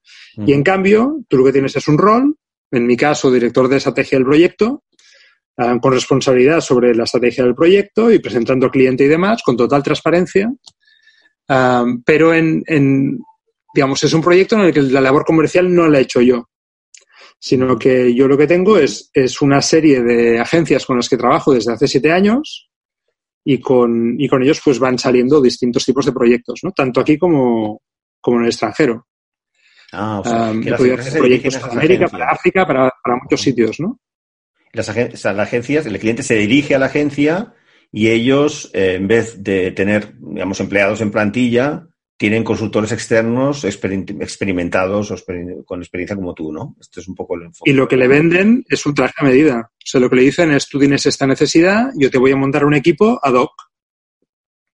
Y 0.45 0.53
en 0.53 0.61
cambio, 0.61 1.23
tú 1.27 1.37
lo 1.37 1.45
que 1.45 1.51
tienes 1.51 1.75
es 1.75 1.87
un 1.87 1.97
rol, 1.97 2.35
en 2.69 2.85
mi 2.85 2.95
caso, 2.95 3.31
director 3.31 3.67
de 3.67 3.77
estrategia 3.77 4.19
del 4.19 4.25
proyecto, 4.25 4.83
con 5.81 5.91
responsabilidad 5.91 6.61
sobre 6.61 6.93
la 6.93 7.05
estrategia 7.05 7.43
del 7.43 7.55
proyecto 7.55 8.11
y 8.11 8.19
presentando 8.19 8.67
al 8.67 8.71
cliente 8.71 9.03
y 9.05 9.07
demás, 9.07 9.41
con 9.43 9.57
total 9.57 9.81
transparencia. 9.81 10.53
Pero 12.05 12.33
en, 12.33 12.63
en, 12.67 13.19
digamos, 13.73 14.03
es 14.03 14.13
un 14.13 14.21
proyecto 14.21 14.55
en 14.55 14.61
el 14.61 14.73
que 14.73 14.83
la 14.83 15.01
labor 15.01 15.25
comercial 15.25 15.73
no 15.73 15.87
la 15.87 15.99
he 15.99 16.03
hecho 16.03 16.21
yo 16.21 16.47
sino 17.39 17.77
que 17.77 18.13
yo 18.13 18.27
lo 18.27 18.37
que 18.37 18.47
tengo 18.47 18.77
es, 18.77 19.09
es 19.13 19.41
una 19.41 19.61
serie 19.61 20.01
de 20.01 20.39
agencias 20.39 20.85
con 20.85 20.97
las 20.97 21.07
que 21.07 21.17
trabajo 21.17 21.53
desde 21.53 21.73
hace 21.73 21.87
siete 21.87 22.11
años 22.11 22.69
y 23.43 23.59
con, 23.59 24.19
y 24.19 24.27
con 24.27 24.43
ellos 24.43 24.61
pues 24.63 24.79
van 24.79 24.97
saliendo 24.97 25.41
distintos 25.41 25.85
tipos 25.85 26.05
de 26.05 26.11
proyectos, 26.11 26.59
¿no? 26.63 26.71
Tanto 26.71 26.99
aquí 26.99 27.17
como, 27.17 27.81
como 28.19 28.37
en 28.37 28.43
el 28.43 28.49
extranjero. 28.49 29.07
Ah, 29.93 30.19
o 30.19 30.23
sea, 30.27 30.51
Um, 30.51 30.61
que 30.61 30.69
he 30.69 30.73
podido 30.73 30.95
hacer 30.95 31.19
proyectos 31.19 31.57
para 31.57 31.73
América, 31.73 32.07
para 32.07 32.29
África, 32.29 32.67
para, 32.67 32.91
para 33.01 33.17
muchos 33.21 33.41
sitios, 33.41 33.79
¿no? 33.79 33.99
Las, 34.77 34.89
agencias, 35.25 35.85
el 35.85 35.99
cliente 35.99 36.23
se 36.23 36.35
dirige 36.35 36.75
a 36.75 36.79
la 36.79 36.85
agencia 36.85 37.53
y 37.91 38.09
ellos, 38.09 38.69
eh, 38.73 38.95
en 38.95 39.07
vez 39.07 39.43
de 39.43 39.71
tener, 39.71 40.13
digamos, 40.19 40.59
empleados 40.59 41.01
en 41.01 41.11
plantilla, 41.11 41.87
tienen 42.17 42.43
consultores 42.43 42.91
externos 42.91 43.63
experim- 43.63 44.21
experimentados 44.21 45.11
o 45.11 45.15
con 45.65 45.81
experiencia 45.81 46.15
como 46.15 46.33
tú, 46.33 46.51
¿no? 46.51 46.75
Esto 46.79 46.99
es 46.99 47.07
un 47.07 47.15
poco 47.15 47.35
el. 47.35 47.49
Y 47.63 47.73
lo 47.73 47.87
que 47.87 47.95
le 47.95 48.07
venden 48.07 48.65
es 48.67 48.85
un 48.85 48.95
traje 48.95 49.13
a 49.17 49.23
medida. 49.23 49.69
O 49.71 49.85
sea, 49.85 50.01
lo 50.01 50.09
que 50.09 50.15
le 50.15 50.23
dicen 50.23 50.51
es, 50.51 50.67
tú 50.67 50.79
tienes 50.79 51.05
esta 51.05 51.27
necesidad, 51.27 51.91
yo 51.95 52.09
te 52.09 52.17
voy 52.17 52.31
a 52.31 52.35
montar 52.35 52.65
un 52.65 52.73
equipo 52.73 53.19
ad 53.21 53.33
hoc 53.33 53.51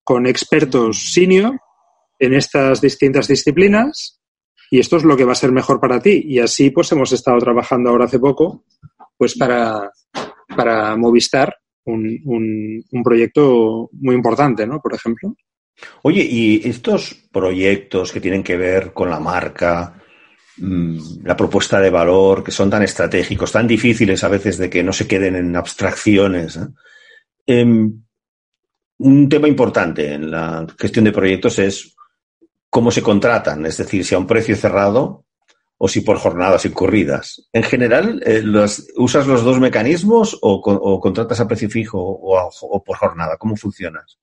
con 0.04 0.26
expertos 0.26 1.12
senior 1.12 1.58
en 2.18 2.34
estas 2.34 2.80
distintas 2.80 3.26
disciplinas 3.26 4.20
y 4.70 4.78
esto 4.78 4.96
es 4.96 5.04
lo 5.04 5.16
que 5.16 5.24
va 5.24 5.32
a 5.32 5.36
ser 5.36 5.52
mejor 5.52 5.80
para 5.80 6.00
ti. 6.00 6.22
Y 6.24 6.38
así 6.38 6.70
pues 6.70 6.90
hemos 6.92 7.12
estado 7.12 7.38
trabajando 7.38 7.90
ahora 7.90 8.06
hace 8.06 8.18
poco 8.18 8.64
pues 9.22 9.38
para, 9.38 9.88
para 10.56 10.96
Movistar, 10.96 11.54
un, 11.84 12.82
un, 12.90 13.04
proyecto 13.04 13.88
muy 13.92 14.16
importante, 14.16 14.66
¿no? 14.66 14.80
Por 14.80 14.94
ejemplo. 14.94 15.36
Oye, 16.02 16.26
y 16.28 16.68
estos 16.68 17.14
proyectos 17.30 18.10
que 18.10 18.20
tienen 18.20 18.42
que 18.42 18.56
ver 18.56 18.92
con 18.92 19.08
la 19.08 19.20
marca, 19.20 19.94
mm, 20.56 21.22
la 21.22 21.36
propuesta 21.36 21.80
de 21.80 21.90
valor, 21.90 22.42
que 22.42 22.50
son 22.50 22.68
tan 22.68 22.82
estratégicos, 22.82 23.52
tan 23.52 23.68
difíciles 23.68 24.24
a 24.24 24.28
veces 24.28 24.58
de 24.58 24.68
que 24.68 24.82
no 24.82 24.92
se 24.92 25.06
queden 25.06 25.36
en 25.36 25.54
abstracciones. 25.54 26.56
¿eh? 26.56 26.66
Em, 27.46 28.02
un 28.98 29.28
tema 29.28 29.46
importante 29.46 30.14
en 30.14 30.32
la 30.32 30.66
gestión 30.76 31.04
de 31.04 31.12
proyectos 31.12 31.60
es 31.60 31.94
cómo 32.68 32.90
se 32.90 33.04
contratan, 33.04 33.66
es 33.66 33.76
decir, 33.76 34.04
si 34.04 34.16
a 34.16 34.18
un 34.18 34.26
precio 34.26 34.56
cerrado 34.56 35.26
o 35.84 35.88
si 35.88 36.00
por 36.02 36.16
jornadas 36.18 36.64
incurridas. 36.64 37.48
En 37.52 37.64
general, 37.64 38.22
eh, 38.24 38.40
¿usas 38.98 39.26
los 39.26 39.42
dos 39.42 39.58
mecanismos 39.58 40.38
o, 40.40 40.60
con- 40.62 40.78
o 40.80 41.00
contratas 41.00 41.40
a 41.40 41.48
precio 41.48 41.68
fijo 41.68 41.98
o, 42.00 42.84
por 42.84 42.96
jornada? 42.98 43.36
¿Cómo 43.36 43.56
funcionas? 43.56 44.16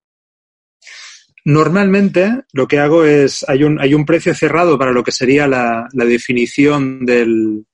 Normalmente 1.43 2.43
lo 2.53 2.65
que 2.65 2.79
hago 2.79 3.03
es, 3.03 3.43
hay 3.49 3.63
un, 3.65 3.77
hay 3.81 3.93
un 3.93 4.05
precio 4.05 4.33
cerrado 4.33 4.77
para 4.79 4.93
lo 4.93 5.03
que 5.03 5.11
sería 5.11 5.47
la, 5.47 5.89
la 5.91 6.05
definición 6.05 7.05
del, 7.05 7.65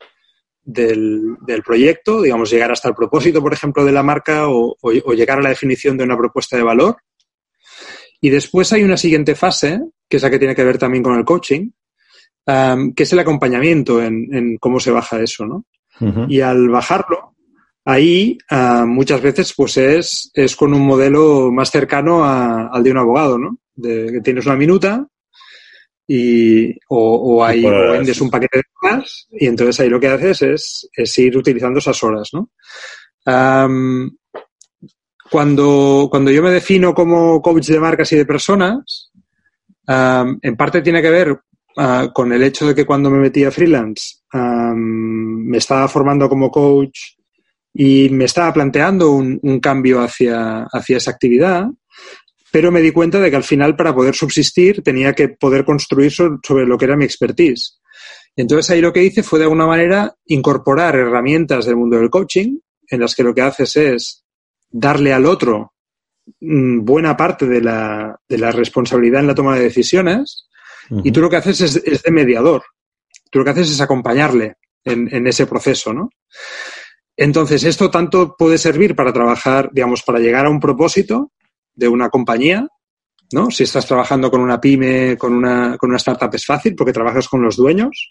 del, 0.64 1.38
proyecto, 1.64 2.24
digamos, 2.24 2.50
llegar 2.50 2.72
hasta 2.72 2.90
el 2.90 2.96
propósito, 2.96 3.40
por 3.40 3.54
ejemplo, 3.54 3.86
de 3.86 3.92
la 3.92 4.02
marca 4.02 4.50
o- 4.50 4.76
o 4.82 5.14
llegar 5.14 5.38
a 5.38 5.44
la 5.44 5.50
definición 5.50 5.96
de 5.96 6.06
una 6.06 6.18
propuesta 6.18 6.58
de 6.58 6.64
valor. 6.64 6.98
Y 8.20 8.32
después 8.32 8.74
hay 8.74 8.84
una 8.84 8.98
siguiente 8.98 9.36
fase, 9.36 9.80
que 10.10 10.18
es 10.18 10.24
la 10.24 10.32
que 10.32 10.40
tiene 10.40 10.56
que 10.56 10.64
ver 10.64 10.80
también 10.80 11.04
con 11.04 11.16
el 11.18 11.24
coaching, 11.24 11.70
am, 12.46 12.94
que 12.94 13.04
es 13.04 13.14
el 13.14 13.20
acompañamiento 13.20 14.02
en, 14.02 14.28
en 14.34 14.58
cómo 14.58 14.80
se 14.80 14.92
baja 14.92 15.20
eso, 15.22 15.46
¿no? 15.46 15.66
Y 16.30 16.42
al 16.42 16.68
bajarlo, 16.70 17.36
ahí 17.86 18.38
ah, 18.50 18.86
muchas 18.88 19.22
veces 19.22 19.54
pues 19.56 19.78
es, 19.78 20.30
es 20.34 20.56
con 20.56 20.74
un 20.74 20.82
modelo 20.86 21.52
más 21.52 21.72
cercano 21.72 22.24
a- 22.26 22.68
al 22.68 22.84
de 22.84 22.92
un 22.92 22.98
abogado, 22.98 23.38
¿no? 23.38 23.58
De 23.74 24.12
que 24.12 24.22
tienes 24.22 24.46
una 24.46 24.56
minuta 24.56 25.08
y, 26.08 26.72
o, 26.90 27.38
o 27.38 27.44
ahí 27.44 27.64
o 27.66 27.70
horas. 27.70 27.92
vendes 28.00 28.22
un 28.22 28.30
paquete 28.30 28.58
de 28.60 28.64
horas 28.82 29.28
y 29.32 29.48
entonces 29.48 29.80
ahí 29.80 29.90
lo 29.90 30.00
que 30.00 30.08
haces 30.08 30.42
es, 30.42 30.90
es 30.96 31.18
ir 31.18 31.38
utilizando 31.38 31.80
esas 31.80 32.04
horas, 32.04 32.30
¿no? 32.34 32.50
Cuando, 35.32 36.08
cuando 36.12 36.30
yo 36.32 36.44
me 36.44 36.52
defino 36.52 36.94
como 36.94 37.42
coach 37.42 37.68
de 37.68 37.80
marcas 37.80 38.12
y 38.12 38.18
de 38.18 38.26
personas, 38.26 39.12
en 39.88 40.56
parte 40.58 40.82
tiene 40.82 41.02
que 41.02 41.10
ver 41.10 41.40
ah, 41.78 42.12
con 42.14 42.32
el 42.34 42.44
hecho 42.44 42.68
de 42.68 42.76
que 42.76 42.86
cuando 42.86 43.10
me 43.10 43.20
metí 43.20 43.44
a 43.44 43.52
freelance 43.52 44.18
me 44.76 45.58
estaba 45.58 45.88
formando 45.88 46.28
como 46.28 46.52
coach 46.52 47.00
y 47.74 48.10
me 48.10 48.26
estaba 48.26 48.54
planteando 48.54 49.12
un, 49.12 49.60
cambio 49.60 50.02
hacia, 50.02 50.64
hacia 50.64 50.98
esa 50.98 51.12
actividad, 51.12 51.68
pero 52.52 52.72
me 52.72 52.82
di 52.82 52.92
cuenta 52.92 53.20
de 53.20 53.30
que 53.30 53.36
al 53.36 53.44
final 53.44 53.76
para 53.76 53.94
poder 53.94 54.16
subsistir 54.16 54.82
tenía 54.82 55.14
que 55.14 55.30
poder 55.30 55.66
construir 55.66 56.12
so- 56.12 56.40
sobre 56.42 56.66
lo 56.66 56.78
que 56.78 56.86
era 56.86 56.96
mi 56.96 57.04
expertise. 57.06 57.80
Entonces 58.36 58.70
ahí 58.72 58.82
lo 58.82 58.94
que 58.94 59.04
hice 59.04 59.24
fue 59.24 59.40
de 59.40 59.46
alguna 59.46 59.66
manera 59.68 60.14
incorporar 60.26 60.96
herramientas 60.96 61.66
del 61.66 61.78
mundo 61.78 61.98
del 61.98 62.10
coaching 62.10 62.58
en 62.90 63.00
las 63.00 63.16
que 63.16 63.24
lo 63.24 63.34
que 63.34 63.42
haces 63.42 63.76
es 63.76 64.26
darle 64.70 65.14
al 65.14 65.26
otro 65.26 65.74
mm, 66.40 66.84
buena 66.84 67.16
parte 67.16 67.46
de 67.46 67.62
la, 67.62 68.18
de 68.28 68.38
la 68.38 68.52
responsabilidad 68.52 69.22
en 69.22 69.28
la 69.28 69.36
toma 69.36 69.56
de 69.56 69.64
decisiones 69.64 70.48
y 70.90 71.12
tú 71.12 71.22
lo 71.22 71.30
que 71.30 71.38
haces 71.38 71.62
es, 71.62 71.76
es 71.78 72.04
de 72.04 72.12
mediador. 72.12 72.64
Tú 73.32 73.40
lo 73.40 73.46
que 73.46 73.52
haces 73.52 73.72
es 73.72 73.82
acompañarle 73.82 74.56
en, 74.84 75.14
en 75.14 75.28
ese 75.28 75.46
proceso, 75.48 75.94
¿no? 75.94 76.10
Entonces, 77.18 77.64
esto 77.64 77.90
tanto 77.90 78.36
puede 78.38 78.58
servir 78.58 78.96
para 78.96 79.14
trabajar, 79.14 79.70
digamos, 79.72 80.04
para 80.04 80.20
llegar 80.20 80.46
a 80.46 80.50
un 80.50 80.60
propósito 80.60 81.32
de 81.74 81.88
una 81.88 82.10
compañía, 82.10 82.68
¿no? 83.32 83.50
Si 83.52 83.64
estás 83.64 83.86
trabajando 83.86 84.30
con 84.30 84.42
una 84.42 84.60
pyme, 84.60 85.18
con 85.18 85.34
una, 85.34 85.78
con 85.78 85.90
una 85.90 85.98
startup 85.98 86.34
es 86.34 86.46
fácil 86.46 86.76
porque 86.76 86.94
trabajas 86.94 87.28
con 87.28 87.42
los 87.42 87.56
dueños 87.56 88.10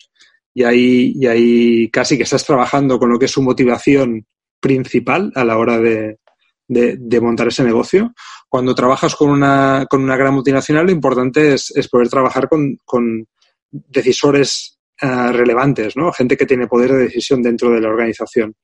y 0.55 0.65
ahí, 0.65 1.13
y 1.17 1.27
ahí 1.27 1.91
casi 1.91 2.17
que 2.17 2.23
estás 2.23 2.45
trabajando 2.45 2.99
con 2.99 3.11
lo 3.11 3.19
que 3.19 3.27
es 3.27 3.31
su 3.31 3.43
motivación 3.43 4.27
principal 4.61 5.33
a 5.35 5.45
la 5.45 5.59
hora 5.59 5.79
de, 5.79 6.19
de, 6.67 6.97
de 6.99 7.21
montar 7.21 7.49
ese 7.49 7.65
negocio. 7.65 8.15
Cuando 8.49 8.75
trabajas 8.75 9.15
con 9.15 9.31
una, 9.31 9.87
con 9.89 10.03
una 10.03 10.17
gran 10.17 10.35
multinacional, 10.35 10.87
lo 10.87 10.93
importante 10.93 11.55
es, 11.55 11.73
es 11.75 11.89
poder 11.89 12.09
trabajar 12.09 12.49
con, 12.49 12.79
con 12.85 13.27
decisores 13.71 14.79
uh, 15.03 15.33
relevantes, 15.33 15.97
¿no? 15.97 16.13
Gente 16.13 16.37
que 16.37 16.47
tiene 16.47 16.67
poder 16.67 16.93
de 16.93 17.05
decisión 17.05 17.43
dentro 17.43 17.71
de 17.71 17.81
la 17.81 17.89
organización. 17.89 18.55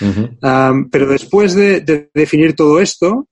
Um, 0.00 0.90
pero 0.90 1.06
después 1.06 1.54
de, 1.54 1.80
de, 1.80 2.10
definir 2.12 2.56
todo 2.56 2.80
esto, 2.80 3.28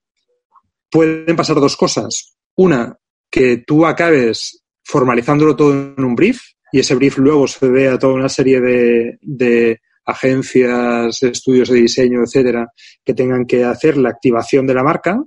pueden 0.90 1.36
pasar 1.36 1.56
dos 1.56 1.76
cosas. 1.76 2.36
Una, 2.56 2.96
que 3.30 3.58
tú 3.58 3.86
acabes 3.86 4.62
formalizándolo 4.84 5.54
todo 5.56 5.72
en 5.72 6.04
un 6.04 6.14
brief 6.14 6.40
y 6.72 6.80
ese 6.80 6.94
brief 6.94 7.18
luego 7.18 7.46
se 7.46 7.68
dé 7.68 7.88
a 7.88 7.98
toda 7.98 8.14
una 8.14 8.28
serie 8.28 8.60
de, 8.60 9.18
de 9.20 9.80
agencias, 10.10 11.22
estudios 11.22 11.68
de 11.68 11.76
diseño, 11.76 12.22
etcétera, 12.22 12.68
que 13.04 13.14
tengan 13.14 13.46
que 13.46 13.64
hacer 13.64 13.96
la 13.96 14.10
activación 14.10 14.66
de 14.66 14.74
la 14.74 14.82
marca 14.82 15.22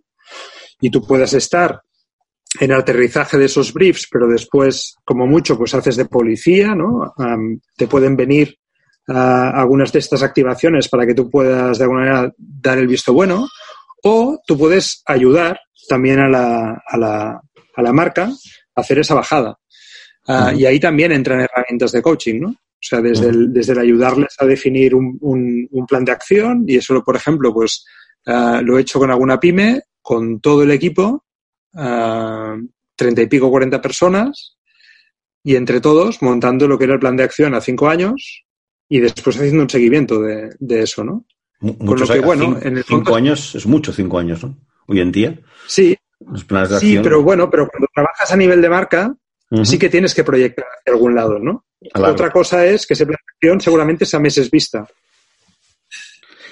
y 0.80 0.90
tú 0.90 1.06
puedas 1.06 1.34
estar 1.34 1.82
en 2.60 2.72
el 2.72 2.78
aterrizaje 2.78 3.38
de 3.38 3.46
esos 3.46 3.74
briefs, 3.74 4.08
pero 4.12 4.28
después, 4.28 4.96
como 5.04 5.25
mucho, 5.25 5.58
pues 5.58 5.74
haces 5.74 5.96
de 5.96 6.06
policía, 6.06 6.75
¿no? 6.75 7.13
Um, 7.18 7.60
te 7.75 7.88
pueden 7.88 8.16
venir 8.16 8.58
uh, 9.08 9.13
algunas 9.13 9.92
de 9.92 10.00
estas 10.00 10.22
activaciones 10.22 10.88
para 10.88 11.06
que 11.06 11.16
tú 11.16 11.30
puedas 11.30 11.78
de 11.78 11.84
alguna 11.84 12.02
manera 12.02 12.34
dar 12.38 12.78
el 12.78 12.88
visto 12.88 13.12
bueno, 13.12 13.48
o 14.04 14.40
tú 14.46 14.58
puedes 14.58 15.02
ayudar 15.06 15.60
también 15.90 16.20
a 16.20 16.30
la, 16.30 16.84
a 16.86 16.98
la, 16.98 17.42
a 17.75 17.82
la 17.82 17.94
marca 17.94 18.25
a 18.25 18.82
hacer 18.82 19.00
esa 19.00 19.16
bajada. 19.16 19.58
Ah, 20.28 20.54
y 20.56 20.66
ahí 20.66 20.80
también 20.80 21.12
entran 21.12 21.42
herramientas 21.42 21.92
de 21.92 22.02
coaching, 22.02 22.40
¿no? 22.40 22.56
O 22.84 22.86
sea, 22.86 23.02
desde, 23.02 23.30
el, 23.30 23.54
desde 23.54 23.72
el 23.72 23.80
ayudarles 23.80 24.36
a 24.40 24.46
definir 24.46 24.94
un, 24.94 25.18
un, 25.22 25.86
plan 25.88 26.04
de 26.04 26.12
acción 26.12 26.66
y 26.68 26.75
eso, 26.75 27.02
por 27.02 27.16
ejemplo, 27.16 27.54
pues 27.54 27.86
ah, 28.25 28.60
lo 28.62 28.78
he 28.78 28.82
hecho 28.82 29.00
con 29.00 29.10
alguna 29.10 29.40
pyme, 29.40 29.84
con 30.02 30.42
todo 30.42 30.63
el 30.63 30.72
equipo, 30.72 31.24
ah, 31.75 32.58
treinta 32.94 33.22
y 33.22 33.28
pico, 33.28 33.50
cuarenta 33.50 33.82
personas, 33.82 34.58
y 35.42 35.56
entre 35.56 35.80
todos 35.80 36.22
montando 36.22 36.68
lo 36.68 36.78
que 36.78 36.84
era 36.84 36.96
el 36.96 37.00
plan 37.00 37.16
de 37.16 37.24
acción 37.24 37.56
a 37.56 37.62
cinco 37.62 37.88
años 37.88 38.44
y 38.90 39.00
después 39.00 39.38
haciendo 39.38 39.63
un 39.63 39.70
seguimiento 39.70 40.22
de, 40.22 40.54
de 40.60 40.82
eso, 40.82 41.06
¿no? 41.06 41.25
Muchos, 41.62 42.12
que, 42.12 42.20
bueno, 42.20 42.60
en 42.62 42.80
el 42.80 42.84
cinco 42.84 43.16
años 43.16 43.56
es 43.56 43.66
mucho, 43.66 43.94
cinco 43.94 44.20
años, 44.20 44.44
¿no? 44.44 44.58
Hoy 44.88 45.00
en 45.00 45.13
día. 45.13 45.40
Sí. 45.68 45.98
Los 46.20 46.44
planes 46.44 46.70
de 46.70 46.80
sí, 46.82 47.00
pero 47.02 47.24
bueno, 47.24 47.50
pero 47.50 47.66
cuando 47.70 47.88
trabajas 47.94 48.30
a 48.30 48.36
nivel 48.36 48.62
de 48.62 48.70
marca, 48.70 49.16
sí 49.63 49.77
que 49.77 49.89
tienes 49.89 50.15
que 50.15 50.24
proyectar 50.24 50.65
hacia 50.65 50.93
algún 50.93 51.15
lado, 51.15 51.39
¿no? 51.39 51.65
Otra 51.93 52.31
cosa 52.31 52.65
es 52.65 52.88
que 52.88 52.93
ese 52.93 53.05
plan 53.05 53.19
de 53.19 53.33
acción 53.33 53.62
seguramente 53.62 54.05
es 54.05 54.13
a 54.13 54.19
meses 54.19 54.50
vista. 54.50 54.88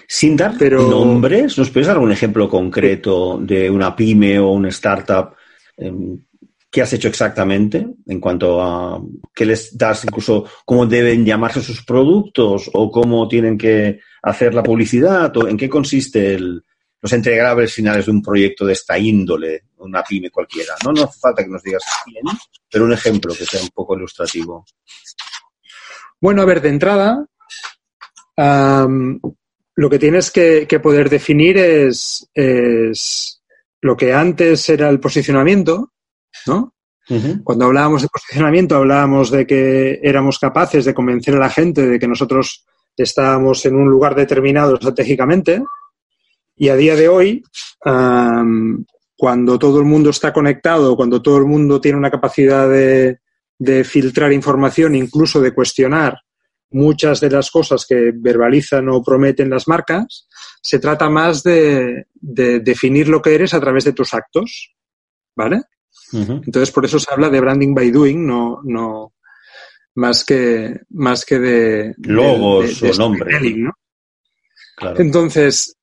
Sin 0.07 0.35
dar 0.35 0.55
pero... 0.59 0.89
nombres, 0.89 1.57
¿nos 1.57 1.69
puedes 1.69 1.87
dar 1.87 1.97
un 1.97 2.11
ejemplo 2.11 2.49
concreto 2.49 3.39
de 3.41 3.69
una 3.69 3.95
pyme 3.95 4.39
o 4.39 4.51
una 4.51 4.69
startup? 4.69 5.35
Em, 5.77 6.25
¿Qué 6.69 6.81
has 6.81 6.93
hecho 6.93 7.07
exactamente 7.07 7.85
en 8.07 8.19
cuanto 8.19 8.61
a 8.61 9.01
qué 9.33 9.45
les 9.45 9.77
das, 9.77 10.05
incluso 10.05 10.45
cómo 10.65 10.85
deben 10.85 11.25
llamarse 11.25 11.61
sus 11.61 11.83
productos 11.83 12.69
o 12.73 12.89
cómo 12.89 13.27
tienen 13.27 13.57
que 13.57 13.99
hacer 14.21 14.53
la 14.53 14.63
publicidad 14.63 15.35
o 15.35 15.47
en 15.49 15.57
qué 15.57 15.67
consiste 15.67 16.37
los 16.39 17.13
entregables 17.13 17.73
finales 17.73 18.05
de 18.05 18.11
un 18.11 18.21
proyecto 18.21 18.65
de 18.65 18.73
esta 18.73 18.97
índole, 18.97 19.63
una 19.81 20.03
pyme 20.03 20.29
cualquiera? 20.29 20.75
No 20.85 20.91
nos 20.91 21.19
falta 21.19 21.43
que 21.43 21.49
nos 21.49 21.63
digas 21.63 21.83
quién, 22.05 22.23
pero 22.69 22.85
un 22.85 22.93
ejemplo 22.93 23.33
que 23.33 23.45
sea 23.45 23.61
un 23.61 23.69
poco 23.69 23.95
ilustrativo. 23.95 24.65
Bueno, 26.19 26.41
a 26.41 26.45
ver, 26.45 26.61
de 26.61 26.69
entrada, 26.69 27.25
lo 28.37 29.89
que 29.89 29.99
tienes 29.99 30.31
que, 30.31 30.79
poder 30.81 31.09
definir 31.09 31.57
es, 31.57 32.29
lo 33.81 33.97
que 33.97 34.13
antes 34.13 34.69
era 34.69 34.89
el 34.89 34.99
posicionamiento, 34.99 35.91
¿no? 36.45 36.75
Cuando 37.43 37.65
hablábamos 37.65 38.03
de 38.03 38.07
posicionamiento, 38.07 38.77
hablábamos 38.77 39.31
de 39.31 39.45
que 39.45 39.99
éramos 40.01 40.39
capaces 40.39 40.85
de 40.85 40.93
convencer 40.93 41.35
a 41.35 41.39
la 41.39 41.49
gente 41.49 41.85
de 41.85 41.99
que 41.99 42.07
nosotros 42.07 42.65
estábamos 42.95 43.65
en 43.65 43.75
un 43.75 43.89
lugar 43.89 44.15
determinado 44.15 44.75
estratégicamente. 44.75 45.61
Y 46.55 46.69
a 46.69 46.75
día 46.75 46.95
de 46.95 47.09
hoy, 47.09 47.43
cuando 49.21 49.59
todo 49.59 49.77
el 49.77 49.85
mundo 49.85 50.09
está 50.09 50.33
conectado, 50.33 50.95
cuando 50.95 51.21
todo 51.21 51.37
el 51.37 51.45
mundo 51.45 51.79
tiene 51.79 51.95
una 51.95 52.09
capacidad 52.09 52.67
de, 52.67 53.19
de 53.59 53.83
filtrar 53.83 54.33
información, 54.33 54.95
incluso 54.95 55.39
de 55.39 55.53
cuestionar 55.53 56.17
muchas 56.71 57.19
de 57.19 57.29
las 57.29 57.51
cosas 57.51 57.85
que 57.87 58.13
verbalizan 58.15 58.89
o 58.89 59.03
prometen 59.03 59.51
las 59.51 59.67
marcas, 59.67 60.27
se 60.59 60.79
trata 60.79 61.07
más 61.07 61.43
de, 61.43 62.07
definir 62.19 63.09
lo 63.09 63.21
que 63.21 63.35
eres 63.35 63.53
a 63.53 63.59
través 63.59 63.83
de 63.83 63.93
tus 63.93 64.11
actos, 64.15 64.73
¿vale? 65.35 65.61
Entonces, 66.13 66.71
por 66.71 66.85
eso 66.85 66.97
se 66.97 67.13
habla 67.13 67.29
de 67.29 67.41
branding 67.41 67.75
by 67.75 67.91
doing, 67.91 68.25
no, 68.25 68.59
no 68.63 69.13
más 69.93 70.25
que, 70.25 70.79
más 70.89 71.25
que 71.25 71.37
de... 71.37 71.93
Logos 71.99 72.81
o 72.81 72.93
nombre. 72.93 73.37
Entonces, 74.97 75.77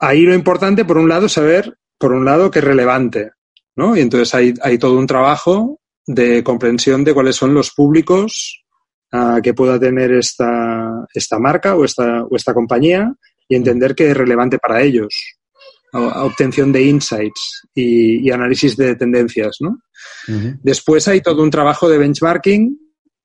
ahí 0.00 0.22
lo 0.22 0.34
importante, 0.34 0.84
por 0.84 0.98
un 0.98 1.08
lado, 1.08 1.26
es 1.26 1.32
saber, 1.32 1.76
por 1.98 2.12
un 2.12 2.24
lado, 2.24 2.50
que 2.50 2.58
es 2.58 2.64
relevante, 2.64 3.32
¿no? 3.76 3.96
Y 3.96 4.00
entonces 4.00 4.34
hay, 4.34 4.54
hay 4.62 4.78
todo 4.78 4.98
un 4.98 5.06
trabajo 5.06 5.80
de 6.06 6.42
comprensión 6.42 7.04
de 7.04 7.14
cuáles 7.14 7.36
son 7.36 7.54
los 7.54 7.70
públicos 7.70 8.64
uh, 9.12 9.40
que 9.42 9.54
pueda 9.54 9.78
tener 9.78 10.12
esta, 10.12 11.06
esta 11.14 11.38
marca 11.38 11.76
o 11.76 11.84
esta, 11.84 12.24
o 12.24 12.34
esta 12.34 12.54
compañía 12.54 13.12
y 13.48 13.54
entender 13.54 13.94
que 13.94 14.10
es 14.10 14.16
relevante 14.16 14.58
para 14.58 14.82
ellos. 14.82 15.14
obtención 15.92 16.72
de 16.72 16.82
insights 16.82 17.68
y, 17.74 18.26
y, 18.26 18.30
análisis 18.30 18.76
de 18.76 18.96
tendencias, 18.96 19.56
¿no? 19.60 19.82
Después 20.62 21.06
hay 21.08 21.20
todo 21.20 21.42
un 21.42 21.50
trabajo 21.50 21.88
de 21.88 21.98
benchmarking 21.98 22.78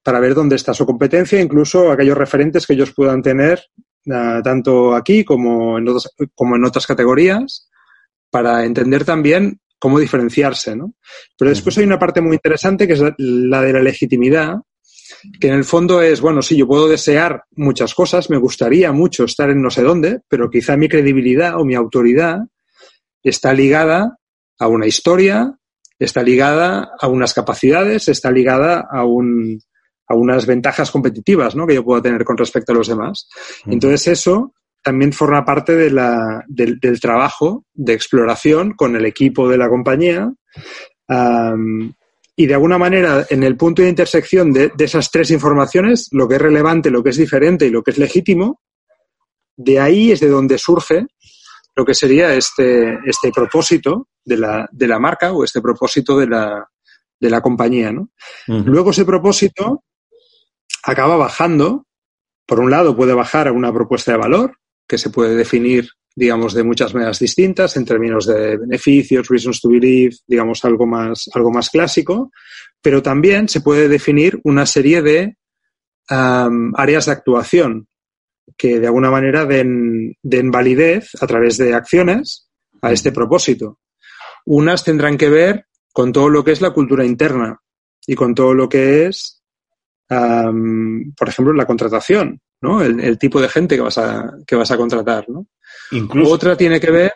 para 0.03 0.19
ver 0.19 0.33
dónde 0.33 0.55
está 0.55 0.73
su 0.73 0.85
competencia, 0.85 1.39
incluso 1.39 1.91
aquellos 1.91 2.17
referentes 2.17 2.65
que 2.65 2.73
ellos 2.73 2.93
puedan 2.93 3.21
tener 3.21 3.61
uh, 4.05 4.41
tanto 4.43 4.95
aquí 4.95 5.23
como 5.23 5.77
en, 5.77 5.87
otras, 5.87 6.09
como 6.33 6.55
en 6.55 6.65
otras 6.65 6.87
categorías, 6.87 7.69
para 8.29 8.65
entender 8.65 9.05
también 9.05 9.59
cómo 9.79 9.99
diferenciarse, 9.99 10.75
¿no? 10.75 10.93
Pero 11.37 11.49
después 11.49 11.77
hay 11.77 11.83
una 11.85 11.99
parte 11.99 12.21
muy 12.21 12.33
interesante 12.33 12.87
que 12.87 12.93
es 12.93 13.01
la 13.17 13.61
de 13.61 13.73
la 13.73 13.81
legitimidad, 13.81 14.55
que 15.39 15.47
en 15.47 15.53
el 15.53 15.63
fondo 15.63 16.01
es, 16.01 16.21
bueno, 16.21 16.41
sí, 16.41 16.57
yo 16.57 16.67
puedo 16.67 16.87
desear 16.87 17.43
muchas 17.55 17.93
cosas, 17.93 18.29
me 18.29 18.37
gustaría 18.37 18.91
mucho 18.91 19.25
estar 19.25 19.49
en 19.49 19.61
no 19.61 19.69
sé 19.69 19.83
dónde, 19.83 20.21
pero 20.27 20.49
quizá 20.49 20.77
mi 20.77 20.89
credibilidad 20.89 21.59
o 21.59 21.65
mi 21.65 21.75
autoridad 21.75 22.39
está 23.23 23.53
ligada 23.53 24.17
a 24.59 24.67
una 24.67 24.87
historia, 24.87 25.53
está 25.99 26.23
ligada 26.23 26.91
a 26.99 27.07
unas 27.07 27.33
capacidades, 27.33 28.07
está 28.07 28.31
ligada 28.31 28.87
a, 28.89 29.05
un, 29.05 29.59
a 30.07 30.15
unas 30.15 30.45
ventajas 30.45 30.91
competitivas 30.91 31.55
¿no? 31.55 31.65
que 31.65 31.75
yo 31.75 31.83
puedo 31.83 32.01
tener 32.01 32.23
con 32.23 32.37
respecto 32.37 32.71
a 32.71 32.75
los 32.75 32.87
demás. 32.87 33.27
Entonces 33.65 34.07
eso 34.07 34.53
también 34.83 35.13
forma 35.13 35.43
parte 35.43 35.75
de 35.75 35.89
la, 35.89 36.43
del, 36.47 36.79
trabajo 37.01 37.65
de 37.73 37.93
exploración 37.93 38.73
con 38.73 38.95
el 38.95 39.05
equipo 39.05 39.49
de 39.49 39.57
la 39.57 39.67
compañía. 39.67 40.31
y 42.37 42.45
de 42.45 42.53
alguna 42.53 42.77
manera, 42.77 43.25
en 43.29 43.43
el 43.43 43.57
punto 43.57 43.81
de 43.81 43.89
intersección 43.89 44.53
de, 44.53 44.71
esas 44.77 45.09
tres 45.09 45.31
informaciones, 45.31 46.09
lo 46.11 46.27
que 46.27 46.35
es 46.35 46.41
relevante, 46.41 46.91
lo 46.91 47.01
que 47.01 47.09
es 47.09 47.17
diferente 47.17 47.65
y 47.65 47.71
lo 47.71 47.81
que 47.81 47.91
es 47.91 47.97
legítimo, 47.97 48.61
de 49.57 49.79
ahí 49.79 50.11
es 50.11 50.19
de 50.19 50.29
donde 50.29 50.59
surge 50.59 51.07
lo 51.75 51.83
que 51.83 51.95
sería 51.95 52.33
este, 52.35 52.99
este 53.05 53.31
propósito 53.31 54.09
de 54.23 54.37
la, 54.37 54.69
de 54.71 54.87
la 54.87 54.99
marca 54.99 55.33
o 55.33 55.43
este 55.43 55.61
propósito 55.61 56.17
de 56.17 56.27
la, 56.27 56.69
de 57.19 57.29
la 57.29 57.41
compañía. 57.41 57.91
¿no? 57.91 58.09
Luego 58.47 58.91
ese 58.91 59.05
propósito 59.05 59.83
acaba 60.85 61.17
bajando. 61.17 61.85
Por 62.45 62.59
un 62.59 62.69
lado, 62.69 62.95
puede 62.95 63.13
bajar 63.13 63.47
a 63.47 63.51
una 63.51 63.73
propuesta 63.73 64.11
de 64.11 64.19
valor, 64.19 64.57
que 64.87 64.97
se 64.97 65.09
puede 65.09 65.35
definir, 65.35 65.89
digamos, 66.15 66.53
de 66.53 66.63
muchas 66.63 66.93
maneras 66.93 67.19
distintas 67.19 67.75
en 67.75 67.85
términos 67.85 68.27
de 68.27 68.57
beneficios, 68.57 69.27
reasons 69.27 69.59
to 69.59 69.69
believe, 69.69 70.15
digamos, 70.27 70.63
algo 70.63 70.85
más, 70.85 71.27
algo 71.33 71.51
más 71.51 71.69
clásico, 71.69 72.31
pero 72.81 73.01
también 73.01 73.49
se 73.49 73.61
puede 73.61 73.87
definir 73.89 74.39
una 74.43 74.65
serie 74.67 75.01
de 75.01 75.37
áreas 76.07 77.07
de 77.07 77.11
actuación 77.11 77.87
que 78.55 78.79
de 78.79 78.85
alguna 78.85 79.09
manera 79.09 79.45
den, 79.45 80.15
den 80.21 80.51
validez 80.51 81.09
a 81.19 81.25
través 81.25 81.57
de 81.57 81.73
acciones 81.73 82.47
a 82.83 82.91
este 82.91 83.11
propósito. 83.11 83.79
Unas 84.45 84.83
tendrán 84.83 85.17
que 85.17 85.29
ver 85.29 85.65
con 85.91 86.11
todo 86.11 86.29
lo 86.29 86.43
que 86.43 86.51
es 86.51 86.61
la 86.61 86.71
cultura 86.71 87.03
interna 87.03 87.59
y 88.05 88.13
con 88.13 88.35
todo 88.35 88.53
lo 88.53 88.69
que 88.69 89.07
es, 89.07 89.34
por 90.07 91.29
ejemplo, 91.29 91.53
la 91.53 91.65
contratación. 91.65 92.39
El, 92.61 93.17
tipo 93.19 93.39
de 93.39 93.49
gente 93.49 93.75
que 93.75 93.81
vas 93.81 93.97
a, 93.97 94.37
que 94.45 94.55
vas 94.55 94.71
a 94.71 94.77
contratar, 94.77 95.29
¿no? 95.29 95.47
Incluso, 95.91 96.31
Otra 96.31 96.57
tiene 96.57 96.79
que 96.79 96.91
ver... 96.91 97.13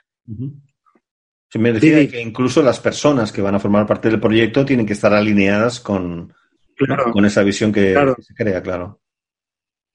Se 1.52 1.58
me 1.58 1.74
decía 1.74 2.08
que 2.08 2.22
incluso 2.22 2.62
las 2.62 2.80
personas 2.80 3.32
que 3.32 3.42
van 3.42 3.56
a 3.56 3.60
formar 3.60 3.88
parte 3.88 4.10
del 4.10 4.20
proyecto 4.20 4.64
tienen 4.64 4.86
que 4.86 4.94
estar 4.94 5.12
alineadas 5.12 5.80
con, 5.80 6.32
con 7.12 7.26
esa 7.26 7.42
visión 7.42 7.72
que, 7.72 7.96
se 8.20 8.34
crea, 8.36 8.62
claro. 8.62 9.00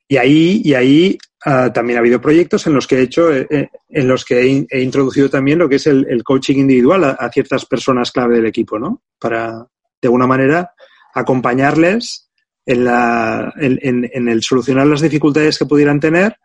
Y 0.09 0.17
ahí, 0.17 0.61
y 0.65 0.75
ahí 0.75 1.19
ah, 1.47 1.73
también 1.73 1.97
ha 1.97 2.01
habido 2.01 2.21
proyectos 2.21 2.67
en 2.67 2.75
los 2.75 2.87
que 2.87 2.97
he 2.97 3.03
hecho, 3.03 3.33
eh, 3.33 3.47
eh, 3.49 3.69
en 3.89 4.09
los 4.09 4.25
que 4.25 4.67
he, 4.69 4.83
introducido 4.83 5.31
también 5.31 5.59
lo 5.59 5.69
que 5.69 5.77
es 5.77 5.87
el, 5.87 6.23
coaching 6.25 6.57
individual 6.57 7.05
a, 7.05 7.31
ciertas 7.33 7.65
personas 7.67 8.11
clave 8.11 8.37
del 8.37 8.47
equipo, 8.47 8.79
¿no? 8.79 9.03
Para, 9.19 9.53
de 9.53 10.09
alguna 10.09 10.27
manera, 10.27 10.73
acompañarles 11.15 12.31
en, 12.67 12.85
la, 12.85 13.53
en, 13.57 14.09
en, 14.13 14.29
el 14.29 14.43
solucionar 14.43 14.87
las 14.87 15.01
dificultades 15.01 15.59
que 15.59 15.67
pudieran 15.67 16.01
tener, 16.01 16.37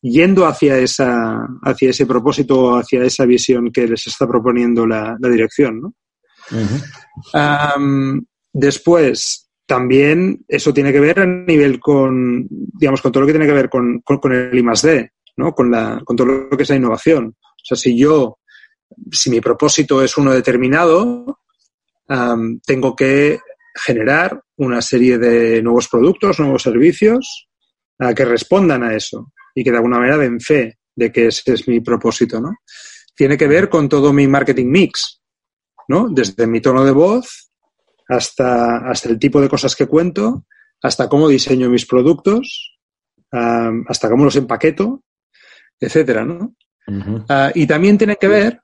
yendo 0.00 0.46
hacia, 0.46 0.78
esa, 0.78 1.46
hacia 1.62 1.90
ese 1.90 2.06
propósito, 2.06 2.76
hacia 2.76 3.02
esa 3.04 3.24
visión 3.26 3.70
que 3.70 3.86
les 3.86 4.06
está 4.06 4.26
proponiendo 4.26 4.86
la, 4.86 5.16
la 5.18 5.28
dirección. 5.28 5.80
¿no? 5.80 5.94
después, 8.52 9.50
también 9.66 10.44
eso 10.46 10.72
tiene 10.72 10.92
que 10.92 11.00
ver 11.00 11.20
a 11.20 11.26
nivel 11.26 11.80
con, 11.80 12.46
digamos, 12.48 13.02
con 13.02 13.10
todo 13.12 13.22
lo 13.22 13.26
que 13.26 13.32
tiene 13.32 13.46
que 13.46 13.52
ver 13.52 13.68
con, 13.68 14.00
con, 14.00 14.32
el 14.32 14.56
I 14.56 14.62
D, 14.82 15.10
¿no? 15.36 15.52
Con, 15.52 15.70
la, 15.70 16.00
con 16.04 16.16
todo 16.16 16.26
lo 16.26 16.56
que 16.56 16.62
es 16.62 16.70
la 16.70 16.76
innovación. 16.76 17.36
O 17.42 17.64
sea, 17.64 17.76
si 17.76 17.98
yo, 17.98 18.38
si 19.10 19.28
mi 19.28 19.40
propósito 19.40 20.02
es 20.02 20.16
uno 20.16 20.32
determinado, 20.32 21.40
tengo 22.64 22.94
que 22.94 23.40
generar 23.84 24.42
una 24.56 24.80
serie 24.80 25.18
de 25.18 25.62
nuevos 25.62 25.88
productos, 25.88 26.40
nuevos 26.40 26.62
servicios 26.62 27.48
que 28.14 28.24
respondan 28.24 28.82
a 28.82 28.94
eso 28.94 29.32
y 29.54 29.64
que 29.64 29.70
de 29.70 29.76
alguna 29.76 29.98
manera 29.98 30.18
den 30.18 30.40
fe 30.40 30.78
de 30.94 31.10
que 31.12 31.28
ese 31.28 31.54
es 31.54 31.68
mi 31.68 31.80
propósito, 31.80 32.40
¿no? 32.40 32.56
tiene 33.16 33.36
que 33.36 33.48
ver 33.48 33.68
con 33.68 33.88
todo 33.88 34.12
mi 34.12 34.28
marketing 34.28 34.66
mix, 34.66 35.22
¿no? 35.88 36.08
Desde 36.08 36.46
mi 36.46 36.60
tono 36.60 36.84
de 36.84 36.92
voz 36.92 37.50
hasta, 38.08 38.88
hasta 38.88 39.08
el 39.08 39.18
tipo 39.18 39.40
de 39.40 39.48
cosas 39.48 39.74
que 39.74 39.86
cuento, 39.86 40.44
hasta 40.82 41.08
cómo 41.08 41.26
diseño 41.26 41.70
mis 41.70 41.86
productos, 41.86 42.78
hasta 43.30 44.08
cómo 44.08 44.24
los 44.24 44.36
empaqueto, 44.36 45.02
etcétera, 45.80 46.24
¿no? 46.24 46.54
Ah, 47.28 47.50
y 47.54 47.66
también 47.66 47.98
tiene 47.98 48.16
que 48.16 48.28
ver 48.28 48.60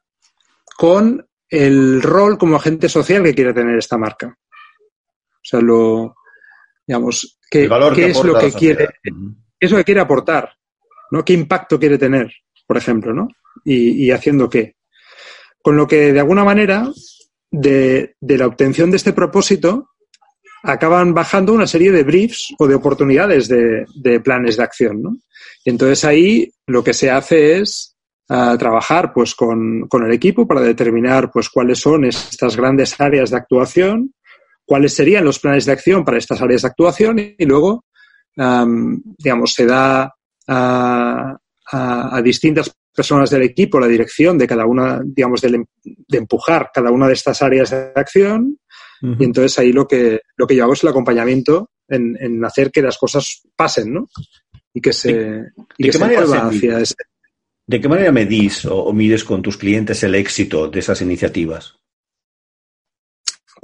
con 0.77 1.27
el 1.49 2.01
rol 2.03 2.39
como 2.39 2.57
agente 2.57 2.89
social 2.89 3.25
que 3.25 3.35
quiere 3.35 3.53
tener 3.53 3.77
esta 3.77 3.99
marca. 3.99 4.37
O 5.43 5.45
sea, 5.45 5.61
lo, 5.61 6.15
digamos, 6.87 7.39
qué, 7.51 7.65
es 7.65 8.25
lo 8.25 8.39
que 8.39 8.53
quiere, 8.53 8.89
es 9.59 9.71
lo 9.71 9.77
que 9.77 9.85
quiere 9.85 10.01
aportar, 10.01 10.51
¿no? 11.11 11.25
¿Qué 11.25 11.33
impacto 11.33 11.79
quiere 11.79 11.99
tener, 11.99 12.33
por 12.67 12.77
ejemplo, 12.77 13.13
¿no? 13.13 13.29
Y, 13.65 14.11
haciendo 14.11 14.49
qué. 14.49 14.77
Con 15.61 15.77
lo 15.77 15.87
que, 15.87 16.13
de 16.13 16.21
alguna 16.21 16.45
manera, 16.45 16.89
de, 17.51 18.15
la 18.21 18.47
obtención 18.47 18.91
de 18.91 18.97
este 18.97 19.13
propósito, 19.13 19.91
acaban 20.63 21.13
bajando 21.13 21.53
una 21.53 21.67
serie 21.67 21.91
de 21.91 22.05
briefs 22.05 22.55
o 22.59 22.67
de 22.67 22.77
oportunidades 22.77 23.49
de, 23.49 24.21
planes 24.21 24.57
de 24.57 24.63
acción, 24.63 25.03
¿no? 25.03 25.17
Y 25.65 25.71
entonces 25.71 26.05
ahí 26.05 26.51
lo 26.67 26.83
que 26.83 26.95
se 26.95 27.11
hace 27.11 27.59
es 27.59 27.97
trabajar 28.27 29.13
pues 29.13 29.35
con, 29.35 29.89
el 29.93 30.13
equipo 30.13 30.47
para 30.47 30.63
determinar 30.63 31.31
pues 31.31 31.49
cuáles 31.49 31.81
son 31.81 32.05
estas 32.05 32.57
grandes 32.57 32.99
áreas 33.01 33.31
de 33.31 33.37
actuación, 33.37 34.15
cuáles 34.73 34.95
serían 34.95 35.27
los 35.27 35.39
planes 35.39 35.67
de 35.67 35.73
acción 35.73 36.03
para 36.03 36.17
estas 36.17 36.41
áreas 36.41 36.63
de 36.63 36.69
actuación 36.69 37.19
y, 37.19 37.45
luego, 37.45 37.85
digamos, 39.19 39.53
se 39.53 39.67
da 39.67 40.11
a, 40.49 42.23
distintas 42.25 42.75
personas 42.91 43.29
del 43.29 43.43
equipo 43.43 43.79
la 43.79 43.87
dirección 43.87 44.39
de 44.39 44.47
cada 44.47 44.65
una, 44.65 45.03
digamos, 45.05 45.43
de, 45.43 45.63
empujar 46.13 46.71
cada 46.73 46.91
una 46.91 47.07
de 47.07 47.13
estas 47.13 47.43
áreas 47.43 47.69
de 47.69 47.93
acción 47.95 48.57
y 49.03 49.25
entonces 49.25 49.59
ahí 49.59 49.75
lo 49.75 49.87
que, 49.87 50.23
lo 50.37 50.47
que 50.47 50.57
yo 50.57 50.65
hago 50.65 50.73
es 50.73 50.83
el 50.83 50.89
acompañamiento 50.89 51.69
en, 51.87 52.43
hacer 52.43 52.71
que 52.71 52.81
las 52.81 52.97
cosas 52.97 53.43
pasen, 53.55 53.93
¿no? 53.93 54.09
Y 54.73 54.81
que 54.81 54.95
se, 54.95 55.43
y 55.77 55.85
que 55.85 55.93
se 55.93 55.99
mueva 55.99 56.49
hacia 56.49 56.81
ese 56.81 56.95
¿De 57.67 57.79
qué 57.79 57.91
manera 57.91 58.11
medís 58.11 58.65
o, 58.65 58.91
mides 58.95 59.23
con 59.23 59.43
tus 59.43 59.59
clientes 59.59 60.03
el 60.03 60.15
éxito 60.15 60.69
de 60.69 60.81
esas 60.81 61.03
iniciativas? 61.03 61.77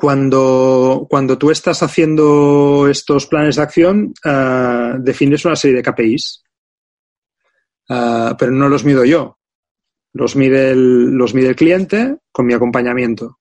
Cuando, 0.00 1.08
cuando 1.10 1.36
tú 1.36 1.50
estás 1.50 1.82
haciendo 1.82 2.86
estos 2.88 3.26
planes 3.26 3.56
de 3.56 3.62
acción, 3.62 4.14
uh, 4.24 5.02
defines 5.02 5.44
una 5.44 5.56
serie 5.56 5.78
de 5.78 5.82
KPIs, 5.82 6.44
uh, 7.88 8.36
pero 8.38 8.52
no 8.52 8.68
los 8.68 8.84
mido 8.84 9.04
yo. 9.04 9.38
Los 10.12 10.36
mide 10.36 10.70
el, 10.70 11.10
los 11.10 11.34
mide 11.34 11.48
el 11.48 11.56
cliente 11.56 12.18
con 12.30 12.46
mi 12.46 12.54
acompañamiento. 12.54 13.40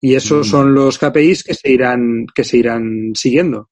Y 0.00 0.14
esos 0.14 0.46
mm. 0.46 0.50
son 0.50 0.74
los 0.74 0.96
KPIs 0.96 1.44
que 1.44 1.52
se 1.52 1.70
irán, 1.70 2.24
que 2.34 2.44
se 2.44 2.56
irán 2.56 3.12
siguiendo. 3.14 3.68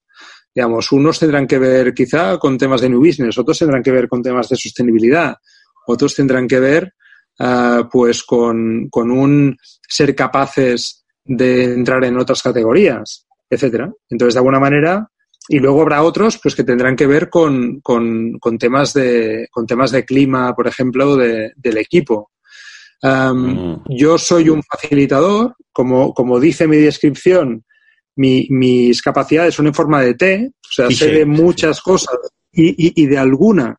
Digamos, 0.55 0.93
unos 0.93 1.19
tendrán 1.19 1.47
que 1.47 1.59
ver 1.59 1.95
quizá 1.95 2.39
con 2.39 2.59
temas 2.59 2.83
de 2.83 2.91
new 2.91 3.01
business, 3.01 3.39
otros 3.39 3.59
tendrán 3.59 3.83
que 3.83 3.93
ver 3.93 4.09
con 4.09 4.23
temas 4.23 4.47
de 4.51 4.57
sostenibilidad, 4.57 5.37
otros 5.87 6.15
tendrán 6.15 6.47
que 6.47 6.61
ver 6.61 6.93
ah, 7.39 7.89
pues 7.91 8.25
con, 8.25 8.91
un 8.93 9.57
ser 9.89 10.15
capaces 10.15 11.00
de 11.25 11.65
entrar 11.75 12.05
en 12.05 12.19
otras 12.19 12.43
categorías, 12.43 13.27
etcétera. 13.49 13.93
Entonces, 14.09 14.35
de 14.35 14.39
alguna 14.41 14.61
manera, 14.61 15.09
y 15.49 15.59
luego 15.59 15.83
habrá 15.83 16.03
otros 16.03 16.39
pues 16.41 16.55
que 16.55 16.65
tendrán 16.65 16.97
que 16.97 17.07
ver 17.07 17.29
con, 17.29 17.81
temas 18.59 18.93
de 18.95 19.49
con 19.51 19.67
temas 19.67 19.91
de 19.91 20.05
clima, 20.05 20.55
por 20.55 20.69
ejemplo, 20.69 21.17
del 21.17 21.79
equipo. 21.79 22.31
Mm. 23.03 23.77
Yo 23.89 24.19
soy 24.19 24.49
un 24.49 24.63
facilitador, 24.63 25.57
como, 25.73 26.13
como 26.13 26.39
dice 26.39 26.69
mi 26.69 26.77
descripción, 26.77 27.65
mis 28.17 29.03
capacidades 29.03 29.55
son 29.55 29.67
en 29.67 29.75
forma 29.75 30.03
de 30.03 30.15
T, 30.15 30.51
o 30.53 30.73
sea, 30.73 30.91
sé 30.91 31.09
de 31.11 31.27
muchas 31.27 31.81
cosas 31.81 32.17
y, 32.53 33.07
de 33.07 33.19
alguna 33.19 33.77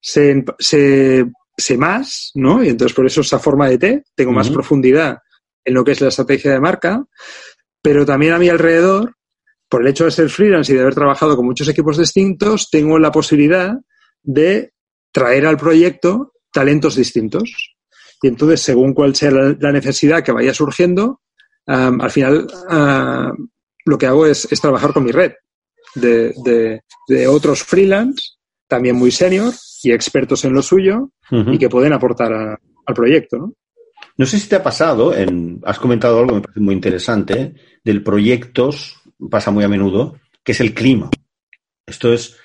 sé, 0.00 0.44
sé 0.58 1.78
más, 1.78 2.32
¿no? 2.34 2.62
Y 2.62 2.68
entonces 2.68 2.94
por 2.94 3.06
eso 3.06 3.20
esa 3.20 3.38
forma 3.38 3.68
de 3.68 3.78
T, 3.78 4.04
tengo 4.14 4.32
más 4.32 4.50
profundidad 4.50 5.18
en 5.64 5.74
lo 5.74 5.84
que 5.84 5.92
es 5.92 6.00
la 6.00 6.08
estrategia 6.08 6.52
de 6.52 6.60
marca, 6.60 7.04
pero 7.82 8.04
también 8.04 8.32
a 8.32 8.38
mi 8.38 8.48
alrededor, 8.48 9.14
por 9.68 9.82
el 9.82 9.88
hecho 9.88 10.04
de 10.04 10.10
ser 10.10 10.30
freelance 10.30 10.72
y 10.72 10.76
de 10.76 10.82
haber 10.82 10.94
trabajado 10.94 11.36
con 11.36 11.46
muchos 11.46 11.68
equipos 11.68 11.98
distintos, 11.98 12.70
tengo 12.70 12.98
la 12.98 13.12
posibilidad 13.12 13.74
de 14.22 14.72
traer 15.12 15.46
al 15.46 15.56
proyecto 15.56 16.32
talentos 16.52 16.96
distintos. 16.96 17.76
Y 18.22 18.28
entonces, 18.28 18.60
según 18.62 18.94
cuál 18.94 19.14
sea 19.14 19.30
la, 19.30 19.72
necesidad 19.72 20.24
que 20.24 20.32
vaya 20.32 20.52
surgiendo, 20.52 21.20
al 21.66 22.10
final 22.10 22.48
lo 23.84 23.98
que 23.98 24.06
hago 24.06 24.26
es, 24.26 24.48
trabajar 24.60 24.92
con 24.92 25.04
mi 25.04 25.12
red 25.12 25.32
de, 25.94 26.80
de 27.06 27.28
otros 27.28 27.62
freelance, 27.62 28.22
también 28.66 28.96
muy 28.96 29.10
senior, 29.10 29.52
y 29.82 29.92
expertos 29.92 30.44
en 30.44 30.54
lo 30.54 30.62
suyo 30.62 31.10
y 31.30 31.58
que 31.58 31.68
pueden 31.68 31.92
aportar 31.92 32.32
al 32.32 32.94
proyecto. 32.94 33.36
¿no? 33.38 33.54
No 34.18 34.26
sé 34.26 34.38
si 34.38 34.48
te 34.48 34.56
ha 34.56 34.62
pasado, 34.62 35.14
en, 35.14 35.60
has 35.64 35.78
comentado 35.78 36.18
algo 36.18 36.28
que 36.28 36.34
me 36.34 36.42
parece 36.42 36.60
muy 36.60 36.74
interesante, 36.74 37.54
del 37.82 38.02
proyectos, 38.02 39.00
pasa 39.30 39.50
muy 39.50 39.64
a 39.64 39.68
menudo, 39.68 40.20
que 40.44 40.52
es 40.52 40.60
el 40.60 40.74
clima. 40.74 41.10
Esto 41.86 42.12
es 42.12 42.36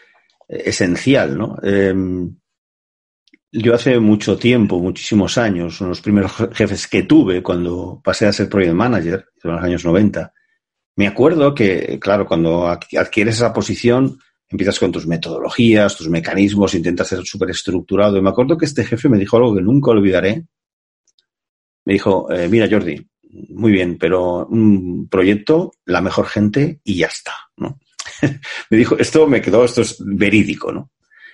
eh, 0.47 0.63
esencial, 0.65 1.37
¿no? 1.37 1.57
Em, 1.61 2.35
yo 3.51 3.75
hace 3.75 3.99
mucho 3.99 4.37
tiempo, 4.37 4.79
muchísimos 4.79 5.37
años, 5.37 5.81
unos 5.81 6.01
primeros 6.01 6.31
jefes 6.53 6.87
que 6.87 7.03
tuve 7.03 7.43
cuando 7.43 8.01
pasé 8.03 8.25
a 8.25 8.33
ser 8.33 8.49
project 8.49 8.73
manager, 8.73 9.25
en 9.43 9.51
los 9.51 9.63
años 9.63 9.85
90, 9.85 10.33
me 10.95 11.07
acuerdo 11.07 11.55
que, 11.55 11.99
claro, 11.99 12.27
cuando 12.27 12.67
adquieres 12.67 13.35
esa 13.35 13.51
posición, 13.51 14.19
empiezas 14.47 14.79
con 14.79 14.91
tus 14.91 15.07
metodologías, 15.07 15.97
tus 15.97 16.09
mecanismos, 16.09 16.75
intentas 16.75 17.07
ser 17.07 17.23
súper 17.23 17.49
estructurado. 17.49 18.17
Y 18.17 18.21
me 18.21 18.29
acuerdo 18.29 18.57
que 18.57 18.65
este 18.65 18.83
jefe 18.83 19.09
me 19.09 19.17
dijo 19.17 19.37
algo 19.37 19.55
que 19.55 19.61
nunca 19.61 19.91
olvidaré. 19.91 20.45
Me 21.85 21.93
dijo, 21.93 22.31
eh, 22.31 22.47
mira 22.49 22.67
Jordi, 22.69 23.07
muy 23.49 23.71
bien, 23.71 23.97
pero 23.97 24.45
un 24.47 25.07
proyecto, 25.09 25.71
la 25.85 26.01
mejor 26.01 26.27
gente 26.27 26.79
y 26.83 26.97
ya 26.97 27.07
está, 27.07 27.33
¿no? 27.57 27.79
me 28.69 28.77
dijo, 28.77 28.97
esto 28.97 29.27
me 29.27 29.41
quedó, 29.41 29.65
esto 29.65 29.81
es 29.81 29.97
verídico, 29.99 30.71
¿no? 30.71 30.91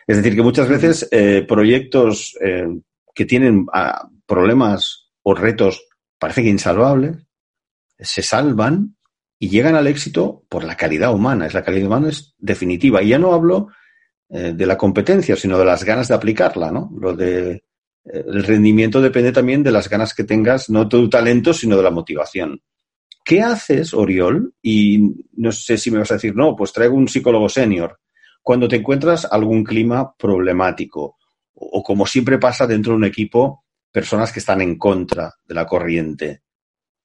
Es 0.07 0.17
decir, 0.17 0.35
que 0.35 0.41
muchas 0.41 0.67
veces 0.67 1.07
eh, 1.11 1.45
proyectos 1.47 2.35
eh, 2.41 2.67
que 3.13 3.25
tienen 3.25 3.67
ah, 3.73 4.09
problemas 4.25 5.11
o 5.21 5.35
retos 5.35 5.83
parece 6.17 6.41
que 6.41 6.49
insalvables, 6.49 7.17
se 7.99 8.21
salvan 8.21 8.95
y 9.37 9.49
llegan 9.49 9.75
al 9.75 9.87
éxito 9.87 10.43
por 10.49 10.63
la 10.63 10.75
calidad 10.75 11.13
humana. 11.13 11.45
Es 11.45 11.53
la 11.53 11.63
calidad 11.63 11.87
humana 11.87 12.09
es 12.09 12.33
definitiva. 12.37 13.01
Y 13.01 13.09
ya 13.09 13.19
no 13.19 13.33
hablo 13.33 13.69
eh, 14.29 14.53
de 14.55 14.65
la 14.65 14.77
competencia, 14.77 15.35
sino 15.35 15.57
de 15.57 15.65
las 15.65 15.83
ganas 15.83 16.07
de 16.07 16.15
aplicarla, 16.15 16.71
¿no? 16.71 16.91
Lo 16.99 17.15
de 17.15 17.63
el 18.11 18.43
rendimiento 18.43 19.01
depende 19.01 19.31
también 19.31 19.63
de 19.63 19.71
las 19.71 19.89
ganas 19.89 20.13
que 20.13 20.23
tengas, 20.23 20.69
no 20.69 20.85
de 20.85 20.89
tu 20.89 21.09
talento, 21.09 21.53
sino 21.53 21.77
de 21.77 21.83
la 21.83 21.91
motivación. 21.91 22.61
¿Qué 23.23 23.41
haces, 23.41 23.93
Oriol? 23.93 24.53
Y 24.61 25.27
no 25.33 25.51
sé 25.51 25.77
si 25.77 25.91
me 25.91 25.99
vas 25.99 26.11
a 26.11 26.15
decir, 26.15 26.35
no, 26.35 26.55
pues 26.55 26.73
traigo 26.73 26.95
un 26.95 27.07
psicólogo 27.07 27.47
senior. 27.47 27.99
Cuando 28.41 28.67
te 28.67 28.77
encuentras 28.77 29.25
algún 29.25 29.63
clima 29.63 30.15
problemático, 30.15 31.17
o 31.53 31.83
como 31.83 32.05
siempre 32.05 32.39
pasa 32.39 32.65
dentro 32.65 32.93
de 32.93 32.97
un 32.97 33.03
equipo, 33.03 33.65
personas 33.91 34.31
que 34.31 34.39
están 34.39 34.61
en 34.61 34.77
contra 34.77 35.33
de 35.45 35.55
la 35.55 35.65
corriente. 35.65 36.41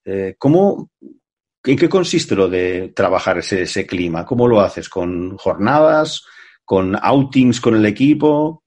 Eh, 0.05 0.37
¿cómo, 0.39 0.91
¿En 1.65 1.77
qué 1.77 1.89
consiste 1.89 2.35
lo 2.35 2.49
de 2.49 2.93
trabajar 2.95 3.39
ese, 3.39 3.87
clima? 3.87 4.27
¿Cómo 4.27 4.47
lo 4.47 4.61
haces? 4.61 4.89
¿Con 4.89 5.37
jornadas? 5.39 6.25
¿Con 6.65 6.95
outings 6.95 7.61
con 7.61 7.75
el 7.75 7.87
equipo? 7.87 8.64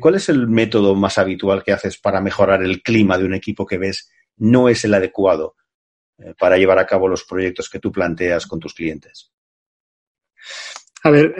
¿Cuál 0.00 0.14
es 0.16 0.28
el 0.28 0.48
método 0.48 0.94
más 0.94 1.18
habitual 1.18 1.62
que 1.62 1.72
haces 1.72 1.98
para 1.98 2.20
mejorar 2.20 2.62
el 2.62 2.82
clima 2.82 3.16
de 3.16 3.24
un 3.24 3.34
equipo 3.34 3.66
que 3.66 3.78
ves 3.78 4.10
no 4.36 4.68
es 4.68 4.84
el 4.84 4.94
adecuado 4.94 5.56
eh, 6.18 6.34
para 6.38 6.56
llevar 6.56 6.78
a 6.78 6.86
cabo 6.86 7.08
los 7.08 7.24
proyectos 7.24 7.70
que 7.70 7.78
tú 7.78 7.90
planteas 7.90 8.46
con 8.46 8.60
tus 8.60 8.74
clientes? 8.74 9.32
A 11.04 11.10
ver, 11.10 11.34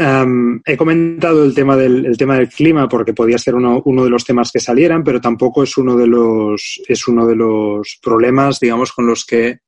he 0.64 0.77
comentado 0.77 1.44
el 1.44 1.53
tema, 1.53 1.77
del, 1.77 2.16
tema 2.16 2.37
del 2.37 2.49
clima 2.49 2.88
porque 2.88 3.12
podía 3.12 3.38
ser 3.38 3.57
uno, 3.57 3.83
uno, 3.85 4.05
de 4.05 4.11
los 4.11 4.25
temas 4.25 4.53
que 4.53 4.61
salieran, 4.61 5.03
pero 5.03 5.21
tampoco 5.21 5.64
es 5.64 5.77
uno 5.77 5.97
de 5.97 6.07
los, 6.07 6.81
es 6.87 7.09
uno 7.09 7.27
de 7.27 7.35
los 7.35 7.99
problemas, 8.01 8.61
digamos, 8.61 8.92
con 8.92 9.07
los 9.07 9.27
que 9.27 9.59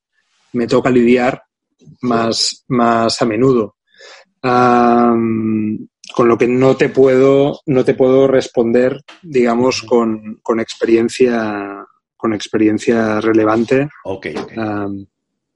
me 0.53 0.69
toca 0.69 0.91
lidiar 0.91 1.43
más, 2.03 2.65
más 2.69 3.21
a 3.21 3.27
menudo. 3.27 3.77
Con 6.15 6.29
lo 6.29 6.37
que 6.37 6.49
no 6.49 6.77
te 6.77 6.89
puedo, 6.89 7.61
no 7.67 7.85
te 7.85 7.95
puedo 7.95 8.27
responder, 8.27 9.01
digamos, 9.23 9.83
con, 9.83 10.41
experiencia, 10.61 11.85
con 12.17 12.33
experiencia 12.33 13.21
relevante 13.21 13.89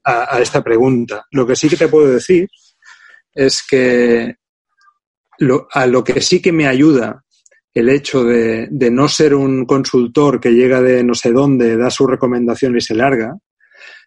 a, 0.04 0.40
esta 0.40 0.62
pregunta. 0.62 1.26
Lo 1.30 1.46
que 1.46 1.56
sí 1.56 1.68
que 1.68 1.76
te 1.76 1.88
puedo 1.88 2.08
decir 2.08 2.48
es 3.34 3.64
que 3.68 4.36
a 5.72 5.86
lo 5.86 6.04
que 6.04 6.20
sí 6.20 6.40
que 6.40 6.52
me 6.52 6.66
ayuda 6.66 7.24
el 7.72 7.88
hecho 7.88 8.22
de, 8.22 8.68
de, 8.70 8.90
no 8.90 9.08
ser 9.08 9.34
un 9.34 9.66
consultor 9.66 10.40
que 10.40 10.52
llega 10.52 10.80
de 10.80 11.02
no 11.02 11.14
sé 11.14 11.32
dónde, 11.32 11.76
da 11.76 11.90
su 11.90 12.06
recomendación 12.06 12.76
y 12.76 12.80
se 12.80 12.94
larga, 12.94 13.36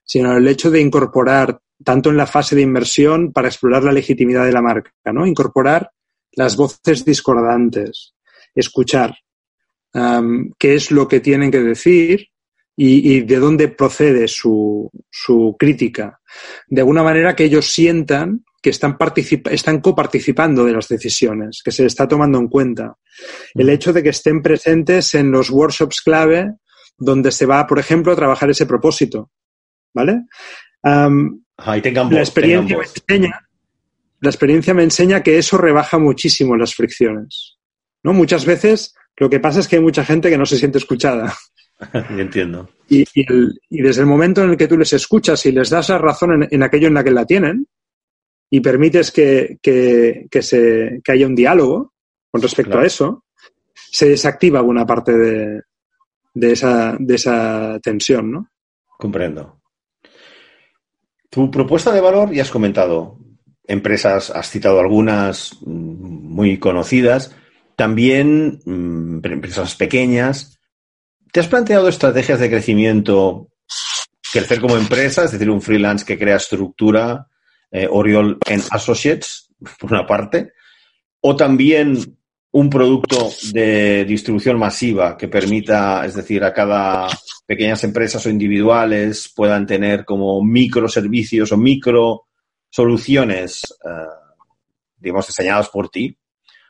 sino 0.05 0.37
el 0.37 0.47
hecho 0.47 0.71
de 0.71 0.79
incorporar, 0.79 1.59
tanto 1.83 2.09
en 2.09 2.15
la 2.15 2.25
fase 2.25 2.55
de 2.55 2.61
inversión, 2.61 3.33
para 3.33 3.49
explorar 3.49 3.83
la 3.83 3.91
legitimidad 3.91 4.45
de 4.45 4.53
la 4.53 4.61
marca, 4.61 4.91
¿no? 5.11 5.27
Incorporar 5.27 5.91
las 6.37 6.55
voces 6.55 7.03
discordantes, 7.03 8.13
escuchar 8.53 9.17
um, 9.93 10.51
qué 10.57 10.75
es 10.75 10.91
lo 10.91 11.07
que 11.07 11.19
tienen 11.19 11.51
que 11.51 11.61
decir 11.61 12.27
y, 12.75 13.15
y 13.15 13.21
de 13.21 13.37
dónde 13.37 13.67
procede 13.69 14.27
su, 14.27 14.89
su, 15.09 15.55
crítica. 15.57 16.21
De 16.67 16.81
alguna 16.81 17.01
manera 17.01 17.35
que 17.35 17.45
ellos 17.45 17.67
sientan 17.67 18.45
que 18.61 18.69
están, 18.69 18.97
están 19.49 19.81
coparticipando 19.81 20.63
de 20.63 20.73
las 20.73 20.87
decisiones, 20.87 21.61
que 21.63 21.71
se 21.71 21.85
está 21.85 22.07
tomando 22.07 22.37
en 22.37 22.47
cuenta. 22.47 22.97
El 23.55 23.69
hecho 23.69 23.91
de 23.91 24.03
que 24.03 24.09
estén 24.09 24.43
presentes 24.43 25.15
en 25.15 25.31
los 25.31 25.49
workshops 25.49 26.01
clave 26.01 26.53
donde 26.99 27.31
se 27.31 27.47
va, 27.47 27.65
por 27.65 27.79
ejemplo, 27.79 28.11
a 28.11 28.15
trabajar 28.15 28.49
ese 28.49 28.65
propósito. 28.65 29.31
¿Vale? 29.93 30.25
Um, 30.83 31.41
Ahí 31.57 31.81
tengan 31.81 32.13
la 32.13 32.19
experiencia 32.19 32.77
me 32.77 32.83
enseña 32.83 33.46
la 34.19 34.29
experiencia 34.29 34.73
me 34.73 34.83
enseña 34.83 35.23
que 35.23 35.37
eso 35.37 35.57
rebaja 35.57 35.97
muchísimo 35.97 36.55
las 36.55 36.73
fricciones. 36.73 37.57
¿no? 38.03 38.13
Muchas 38.13 38.45
veces 38.45 38.95
lo 39.17 39.29
que 39.29 39.39
pasa 39.39 39.59
es 39.59 39.67
que 39.67 39.77
hay 39.77 39.81
mucha 39.81 40.05
gente 40.05 40.29
que 40.29 40.37
no 40.37 40.45
se 40.45 40.57
siente 40.57 40.77
escuchada. 40.77 41.33
Entiendo. 42.09 42.69
Y, 42.89 43.01
y, 43.13 43.31
el, 43.31 43.59
y, 43.69 43.81
desde 43.81 44.01
el 44.01 44.07
momento 44.07 44.43
en 44.43 44.51
el 44.51 44.57
que 44.57 44.67
tú 44.67 44.77
les 44.77 44.93
escuchas 44.93 45.45
y 45.45 45.51
les 45.51 45.69
das 45.69 45.89
la 45.89 45.97
razón 45.97 46.33
en, 46.33 46.47
en 46.49 46.63
aquello 46.63 46.87
en 46.87 46.93
la 46.93 47.03
que 47.03 47.11
la 47.11 47.25
tienen 47.25 47.67
y 48.49 48.61
permites 48.61 49.11
que, 49.11 49.57
que, 49.61 50.27
que, 50.31 50.41
se, 50.41 51.01
que 51.03 51.11
haya 51.11 51.27
un 51.27 51.35
diálogo 51.35 51.93
con 52.31 52.41
respecto 52.41 52.71
claro. 52.71 52.83
a 52.83 52.87
eso, 52.87 53.25
se 53.73 54.09
desactiva 54.09 54.61
buena 54.61 54.85
parte 54.85 55.13
de, 55.13 55.61
de, 56.33 56.51
esa, 56.51 56.95
de 56.99 57.15
esa 57.15 57.79
tensión, 57.81 58.31
¿no? 58.31 58.49
Comprendo. 58.97 59.61
Tu 61.29 61.51
propuesta 61.51 61.91
de 61.91 62.01
valor, 62.01 62.31
ya 62.31 62.43
has 62.43 62.51
comentado, 62.51 63.16
empresas, 63.67 64.29
has 64.31 64.49
citado 64.49 64.79
algunas 64.79 65.57
muy 65.61 66.57
conocidas, 66.57 67.35
también 67.75 68.59
empresas 68.65 69.75
pequeñas. 69.75 70.59
¿Te 71.31 71.41
has 71.41 71.47
planteado 71.47 71.87
estrategias 71.87 72.39
de 72.39 72.49
crecimiento, 72.49 73.49
crecer 74.31 74.59
como 74.61 74.77
empresa, 74.77 75.25
es 75.25 75.31
decir, 75.31 75.49
un 75.49 75.61
freelance 75.61 76.05
que 76.05 76.17
crea 76.17 76.37
estructura, 76.37 77.27
eh, 77.69 77.87
Oriol 77.89 78.39
en 78.47 78.61
Associates, 78.71 79.49
por 79.79 79.91
una 79.91 80.07
parte, 80.07 80.53
o 81.21 81.35
también 81.35 82.17
un 82.51 82.69
producto 82.69 83.29
de 83.51 84.05
distribución 84.05 84.57
masiva 84.57 85.17
que 85.17 85.27
permita, 85.27 86.05
es 86.05 86.15
decir, 86.15 86.43
a 86.43 86.53
cada 86.53 87.07
pequeñas 87.45 87.83
empresas 87.83 88.25
o 88.25 88.29
individuales 88.29 89.31
puedan 89.35 89.67
tener 89.67 90.05
como 90.05 90.41
microservicios 90.43 91.51
o 91.51 91.57
micro 91.57 92.26
soluciones, 92.77 93.63
uh, 93.85 94.35
digamos, 94.99 95.25
diseñadas 95.25 95.67
por 95.69 95.89
ti, 95.89 96.15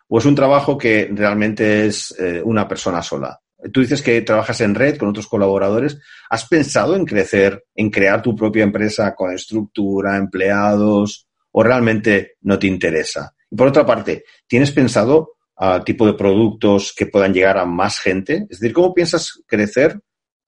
o 0.07 0.19
es 0.19 0.25
un 0.25 0.35
trabajo 0.35 0.77
que 0.77 1.09
realmente 1.11 1.85
es 1.85 2.15
eh, 2.17 2.41
una 2.45 2.65
persona 2.65 3.01
sola. 3.01 3.37
Tú 3.73 3.81
dices 3.81 4.01
que 4.01 4.21
trabajas 4.21 4.61
en 4.61 4.73
red 4.73 4.95
con 4.97 5.09
otros 5.09 5.27
colaboradores. 5.27 5.99
¿Has 6.29 6.47
pensado 6.47 6.95
en 6.95 7.03
crecer, 7.03 7.65
en 7.75 7.89
crear 7.89 8.21
tu 8.21 8.33
propia 8.33 8.63
empresa 8.63 9.13
con 9.15 9.33
estructura, 9.33 10.15
empleados, 10.15 11.27
o 11.51 11.61
realmente 11.61 12.37
no 12.41 12.57
te 12.57 12.67
interesa? 12.67 13.33
Y 13.51 13.57
por 13.57 13.67
otra 13.67 13.85
parte, 13.85 14.23
¿tienes 14.47 14.71
pensado 14.71 15.33
uh, 15.59 15.83
tipo 15.83 16.05
de 16.05 16.13
productos 16.13 16.93
que 16.95 17.07
puedan 17.07 17.33
llegar 17.33 17.57
a 17.57 17.65
más 17.65 17.99
gente? 17.99 18.45
Es 18.49 18.59
decir, 18.59 18.73
¿cómo 18.73 18.93
piensas 18.93 19.43
crecer 19.45 19.97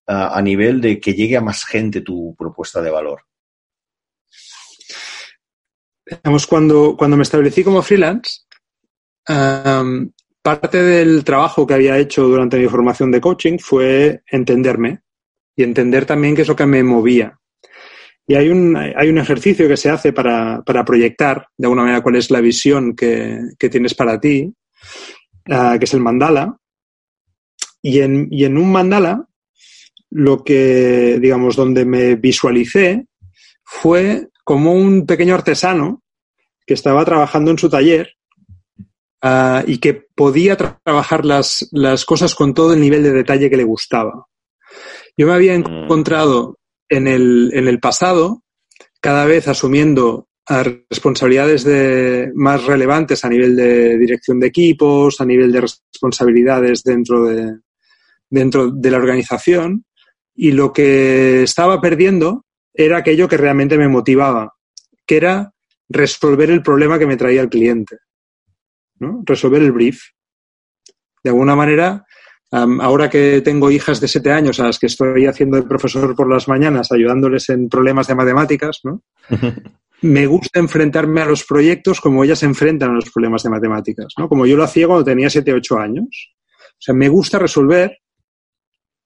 uh, 0.07 0.31
a 0.31 0.41
nivel 0.41 0.79
de 0.79 1.01
que 1.01 1.13
llegue 1.13 1.35
a 1.35 1.41
más 1.41 1.65
gente 1.65 1.99
tu 1.99 2.33
propuesta 2.37 2.81
de 2.81 2.91
valor? 2.91 3.23
Digamos, 6.09 6.47
cuando, 6.47 6.95
cuando 6.97 7.17
me 7.17 7.23
establecí 7.23 7.63
como 7.63 7.81
freelance, 7.81 8.41
parte 10.41 10.81
del 10.81 11.23
trabajo 11.23 11.67
que 11.67 11.75
había 11.75 11.97
hecho 11.97 12.23
durante 12.23 12.57
mi 12.57 12.67
formación 12.67 13.11
de 13.11 13.21
coaching 13.21 13.57
fue 13.59 14.23
entenderme 14.27 15.01
y 15.55 15.63
entender 15.63 16.05
también 16.05 16.35
qué 16.35 16.41
es 16.41 16.47
lo 16.47 16.55
que 16.55 16.65
me 16.65 16.83
movía. 16.83 17.37
Y 18.25 18.35
hay 18.35 18.49
un, 18.49 18.75
hay 18.77 19.09
un 19.09 19.17
ejercicio 19.17 19.67
que 19.67 19.77
se 19.77 19.89
hace 19.89 20.13
para, 20.13 20.61
para 20.63 20.85
proyectar 20.85 21.47
de 21.57 21.65
alguna 21.65 21.81
manera 21.81 22.01
cuál 22.01 22.15
es 22.15 22.29
la 22.29 22.41
visión 22.41 22.95
que, 22.95 23.39
que 23.57 23.69
tienes 23.69 23.95
para 23.95 24.19
ti, 24.19 24.53
uh, 25.47 25.79
que 25.79 25.85
es 25.85 25.93
el 25.93 25.99
mandala. 25.99 26.55
Y 27.81 27.99
en, 27.99 28.27
y 28.29 28.45
en 28.45 28.57
un 28.57 28.71
mandala, 28.71 29.25
lo 30.11 30.43
que, 30.43 31.17
digamos, 31.19 31.55
donde 31.55 31.85
me 31.85 32.15
visualicé 32.15 33.07
fue 33.63 34.27
como 34.49 34.73
un 34.73 35.05
pequeño 35.05 35.35
artesano 35.35 36.01
que 36.65 36.73
estaba 36.73 37.05
trabajando 37.05 37.51
en 37.51 37.59
su 37.59 37.69
taller 37.69 38.15
uh, 39.21 39.61
y 39.67 39.77
que 39.77 39.93
podía 39.93 40.57
tra 40.57 40.79
trabajar 40.83 41.23
las, 41.23 41.69
las 41.71 42.03
cosas 42.03 42.33
con 42.33 42.55
todo 42.55 42.73
el 42.73 42.81
nivel 42.81 43.03
de 43.03 43.11
detalle 43.11 43.47
que 43.47 43.57
le 43.57 43.63
gustaba. 43.63 44.25
Yo 45.15 45.27
me 45.27 45.33
había 45.33 45.53
encontrado 45.53 46.57
en 46.89 47.07
el, 47.07 47.51
en 47.53 47.67
el 47.67 47.79
pasado, 47.79 48.41
cada 48.99 49.25
vez 49.25 49.47
asumiendo 49.47 50.29
responsabilidades 50.47 51.63
de, 51.63 52.31
más 52.33 52.65
relevantes 52.65 53.23
a 53.23 53.29
nivel 53.29 53.55
de 53.55 53.99
dirección 53.99 54.39
de 54.39 54.47
equipos, 54.47 55.21
a 55.21 55.25
nivel 55.25 55.51
de 55.51 55.61
responsabilidades 55.61 56.81
dentro 56.81 57.25
de, 57.25 57.59
dentro 58.31 58.71
de 58.71 58.89
la 58.89 58.97
organización, 58.97 59.85
y 60.33 60.53
lo 60.53 60.73
que 60.73 61.43
estaba 61.43 61.79
perdiendo 61.79 62.45
era 62.85 62.97
aquello 62.97 63.27
que 63.27 63.35
realmente 63.35 63.77
me 63.77 63.89
motivaba, 63.89 64.53
que 65.05 65.17
era 65.17 65.51
resolver 65.89 66.49
el 66.49 66.63
problema 66.63 66.97
que 66.97 67.05
me 67.05 67.17
traía 67.17 67.41
el 67.41 67.49
cliente, 67.49 67.97
¿no? 68.99 69.21
resolver 69.25 69.61
el 69.61 69.73
brief. 69.73 70.01
De 71.21 71.29
alguna 71.29 71.57
manera, 71.57 72.05
um, 72.51 72.79
ahora 72.79 73.09
que 73.09 73.41
tengo 73.41 73.69
hijas 73.69 73.99
de 73.99 74.07
siete 74.07 74.31
años 74.31 74.61
a 74.61 74.63
las 74.63 74.79
que 74.79 74.85
estoy 74.85 75.25
haciendo 75.25 75.57
de 75.57 75.63
profesor 75.63 76.15
por 76.15 76.29
las 76.29 76.47
mañanas, 76.47 76.93
ayudándoles 76.93 77.49
en 77.49 77.67
problemas 77.67 78.07
de 78.07 78.15
matemáticas, 78.15 78.79
¿no? 78.85 79.03
me 80.01 80.25
gusta 80.25 80.61
enfrentarme 80.61 81.19
a 81.19 81.25
los 81.25 81.43
proyectos 81.43 81.99
como 81.99 82.23
ellas 82.23 82.39
se 82.39 82.45
enfrentan 82.45 82.91
a 82.91 82.93
los 82.93 83.11
problemas 83.11 83.43
de 83.43 83.49
matemáticas, 83.49 84.13
¿no? 84.17 84.29
Como 84.29 84.45
yo 84.45 84.55
lo 84.55 84.63
hacía 84.63 84.87
cuando 84.87 85.03
tenía 85.03 85.29
7, 85.29 85.51
8 85.51 85.79
años. 85.79 86.33
O 86.63 86.81
sea, 86.81 86.95
me 86.95 87.09
gusta 87.09 87.39
resolver 87.39 87.97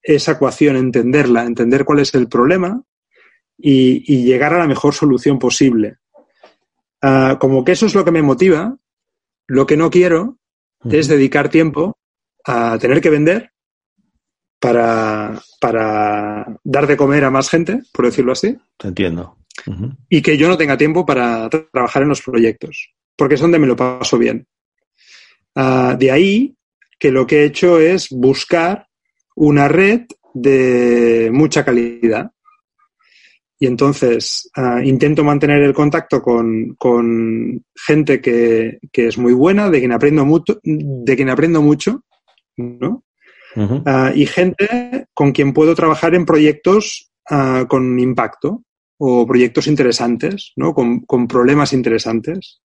esa 0.03 0.33
ecuación, 0.33 0.75
entenderla, 0.75 1.43
entender 1.43 1.85
cuál 1.85 1.99
es 1.99 2.13
el 2.13 2.27
problema 2.27 2.83
y, 3.57 4.03
y 4.13 4.23
llegar 4.23 4.53
a 4.53 4.59
la 4.59 4.67
mejor 4.67 4.93
solución 4.93 5.39
posible. 5.39 5.97
Uh, 7.01 7.37
como 7.37 7.63
que 7.63 7.73
eso 7.73 7.85
es 7.85 7.95
lo 7.95 8.05
que 8.05 8.11
me 8.11 8.21
motiva, 8.21 8.77
lo 9.47 9.65
que 9.65 9.77
no 9.77 9.89
quiero 9.89 10.37
uh 10.83 10.89
-huh. 10.89 10.93
es 10.93 11.07
dedicar 11.07 11.49
tiempo 11.49 11.97
a 12.45 12.77
tener 12.77 13.01
que 13.01 13.09
vender 13.09 13.51
para, 14.59 15.41
para 15.59 16.45
dar 16.63 16.87
de 16.87 16.95
comer 16.95 17.25
a 17.25 17.31
más 17.31 17.49
gente, 17.49 17.81
por 17.91 18.05
decirlo 18.05 18.31
así. 18.31 18.57
Te 18.77 18.87
entiendo. 18.87 19.37
Uh 19.67 19.71
-huh. 19.71 19.97
Y 20.09 20.21
que 20.21 20.37
yo 20.37 20.47
no 20.47 20.57
tenga 20.57 20.77
tiempo 20.77 21.05
para 21.05 21.49
tra 21.49 21.67
trabajar 21.71 22.03
en 22.03 22.09
los 22.09 22.21
proyectos, 22.21 22.93
porque 23.17 23.35
es 23.35 23.41
donde 23.41 23.59
me 23.59 23.67
lo 23.67 23.75
paso 23.75 24.17
bien. 24.17 24.47
Uh, 25.55 25.95
de 25.97 26.09
ahí 26.09 26.55
que 26.97 27.11
lo 27.11 27.27
que 27.27 27.41
he 27.41 27.45
hecho 27.45 27.79
es 27.79 28.09
buscar 28.09 28.87
una 29.35 29.67
red 29.67 30.05
de 30.33 31.29
mucha 31.33 31.63
calidad. 31.65 32.31
Y 33.63 33.65
entonces 33.65 34.51
uh, 34.57 34.79
intento 34.79 35.23
mantener 35.23 35.61
el 35.61 35.73
contacto 35.73 36.21
con, 36.21 36.75
con 36.77 37.63
gente 37.73 38.19
que, 38.19 38.77
que, 38.91 39.07
es 39.07 39.17
muy 39.17 39.31
buena, 39.31 39.69
de 39.69 39.79
quien 39.79 39.93
aprendo 39.93 40.25
mucho, 40.25 40.59
de 40.61 41.15
quien 41.15 41.29
aprendo 41.29 41.61
mucho, 41.61 42.03
¿no? 42.57 43.05
Uh 43.55 43.61
-huh. 43.61 44.11
uh, 44.11 44.17
y 44.17 44.25
gente 44.25 45.07
con 45.13 45.31
quien 45.31 45.53
puedo 45.53 45.75
trabajar 45.75 46.13
en 46.13 46.25
proyectos 46.25 47.09
con 47.69 47.99
impacto 47.99 48.63
o 48.97 49.25
proyectos 49.25 49.67
interesantes, 49.67 50.51
¿no? 50.57 50.73
Con, 50.73 51.05
con 51.05 51.25
problemas 51.25 51.71
interesantes. 51.71 52.59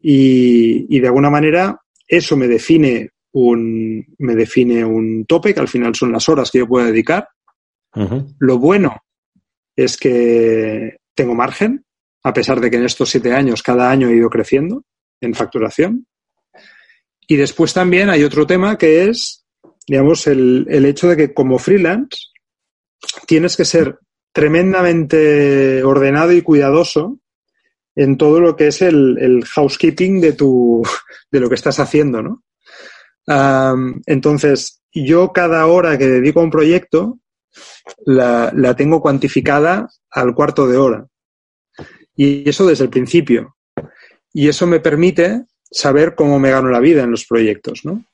Y, 0.00 0.86
y, 0.96 0.98
de 0.98 1.08
alguna 1.08 1.28
manera 1.28 1.78
eso 2.08 2.38
me 2.38 2.48
define 2.48 3.10
un, 3.34 4.02
me 4.16 4.34
define 4.34 4.82
un 4.82 5.26
tope, 5.26 5.52
que 5.52 5.60
al 5.60 5.68
final 5.68 5.94
son 5.94 6.10
las 6.10 6.26
horas 6.30 6.50
que 6.50 6.60
yo 6.60 6.66
puedo 6.66 6.86
dedicar. 6.86 7.28
-huh. 7.92 8.34
Lo 8.38 8.58
bueno 8.58 8.96
es 9.76 9.96
que 9.96 10.96
tengo 11.14 11.34
margen, 11.34 11.84
a 12.24 12.32
pesar 12.32 12.60
de 12.60 12.70
que 12.70 12.76
en 12.76 12.84
estos 12.84 13.10
siete 13.10 13.32
años 13.32 13.62
cada 13.62 13.90
año 13.90 14.08
he 14.08 14.16
ido 14.16 14.28
creciendo 14.28 14.84
en 15.20 15.34
facturación. 15.34 16.06
Y 17.28 17.36
después 17.36 17.74
también 17.74 18.10
hay 18.10 18.24
otro 18.24 18.46
tema 18.46 18.78
que 18.78 19.08
es, 19.08 19.44
digamos, 19.86 20.26
el, 20.26 20.66
el 20.70 20.86
hecho 20.86 21.08
de 21.08 21.16
que 21.16 21.34
como 21.34 21.58
freelance 21.58 22.18
tienes 23.26 23.56
que 23.56 23.64
ser 23.64 23.98
tremendamente 24.32 25.82
ordenado 25.82 26.32
y 26.32 26.42
cuidadoso 26.42 27.18
en 27.94 28.18
todo 28.18 28.40
lo 28.40 28.54
que 28.54 28.68
es 28.68 28.82
el, 28.82 29.16
el 29.18 29.44
housekeeping 29.44 30.20
de, 30.20 30.32
tu, 30.34 30.82
de 31.30 31.40
lo 31.40 31.48
que 31.48 31.54
estás 31.54 31.80
haciendo, 31.80 32.22
¿no? 32.22 32.42
entonces, 34.06 34.82
yo 34.92 35.32
cada 35.32 35.66
hora 35.66 35.98
que 35.98 36.06
dedico 36.06 36.38
a 36.38 36.44
un 36.44 36.50
proyecto 36.50 37.18
la, 38.04 38.52
la 38.54 38.74
tengo 38.74 39.00
cuantificada 39.00 39.88
al 40.10 40.34
cuarto 40.34 40.66
de 40.66 40.76
hora. 40.76 41.06
Y 42.14 42.48
eso 42.48 42.66
desde 42.66 42.84
el 42.84 42.90
principio. 42.90 43.56
Y 44.32 44.48
eso 44.48 44.66
me 44.66 44.80
permite 44.80 45.44
saber 45.70 46.14
cómo 46.14 46.38
me 46.38 46.50
gano 46.50 46.68
la 46.68 46.80
vida 46.80 47.02
en 47.02 47.10
los 47.10 47.26
proyectos, 47.26 47.84
¿no? 47.84 48.04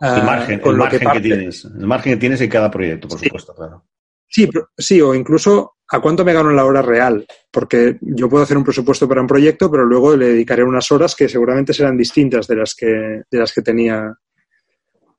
El 0.00 0.22
margen, 0.22 0.60
el 0.64 0.76
margen 0.76 1.10
que, 1.10 1.20
tienes. 1.20 1.64
El 1.64 1.86
margen 1.86 2.12
que 2.14 2.20
tienes 2.20 2.40
en 2.40 2.48
cada 2.48 2.70
proyecto, 2.70 3.08
por 3.08 3.18
supuesto, 3.18 3.54
claro. 3.54 3.84
Sí, 4.28 4.48
sí, 4.76 5.00
o 5.00 5.14
incluso 5.14 5.76
a 5.90 6.00
cuánto 6.00 6.24
me 6.24 6.32
gano 6.32 6.50
en 6.50 6.56
la 6.56 6.64
hora 6.64 6.82
real. 6.82 7.26
Porque 7.50 7.98
yo 8.00 8.28
puedo 8.28 8.44
hacer 8.44 8.56
un 8.56 8.64
presupuesto 8.64 9.08
para 9.08 9.20
un 9.20 9.26
proyecto, 9.26 9.70
pero 9.70 9.84
luego 9.84 10.16
le 10.16 10.28
dedicaré 10.28 10.62
unas 10.62 10.90
horas 10.92 11.16
que 11.16 11.28
seguramente 11.28 11.72
serán 11.72 11.96
distintas 11.96 12.46
de 12.46 12.56
las 12.56 12.74
que, 12.74 13.22
de 13.28 13.38
las 13.38 13.52
que 13.52 13.62
tenía 13.62 14.14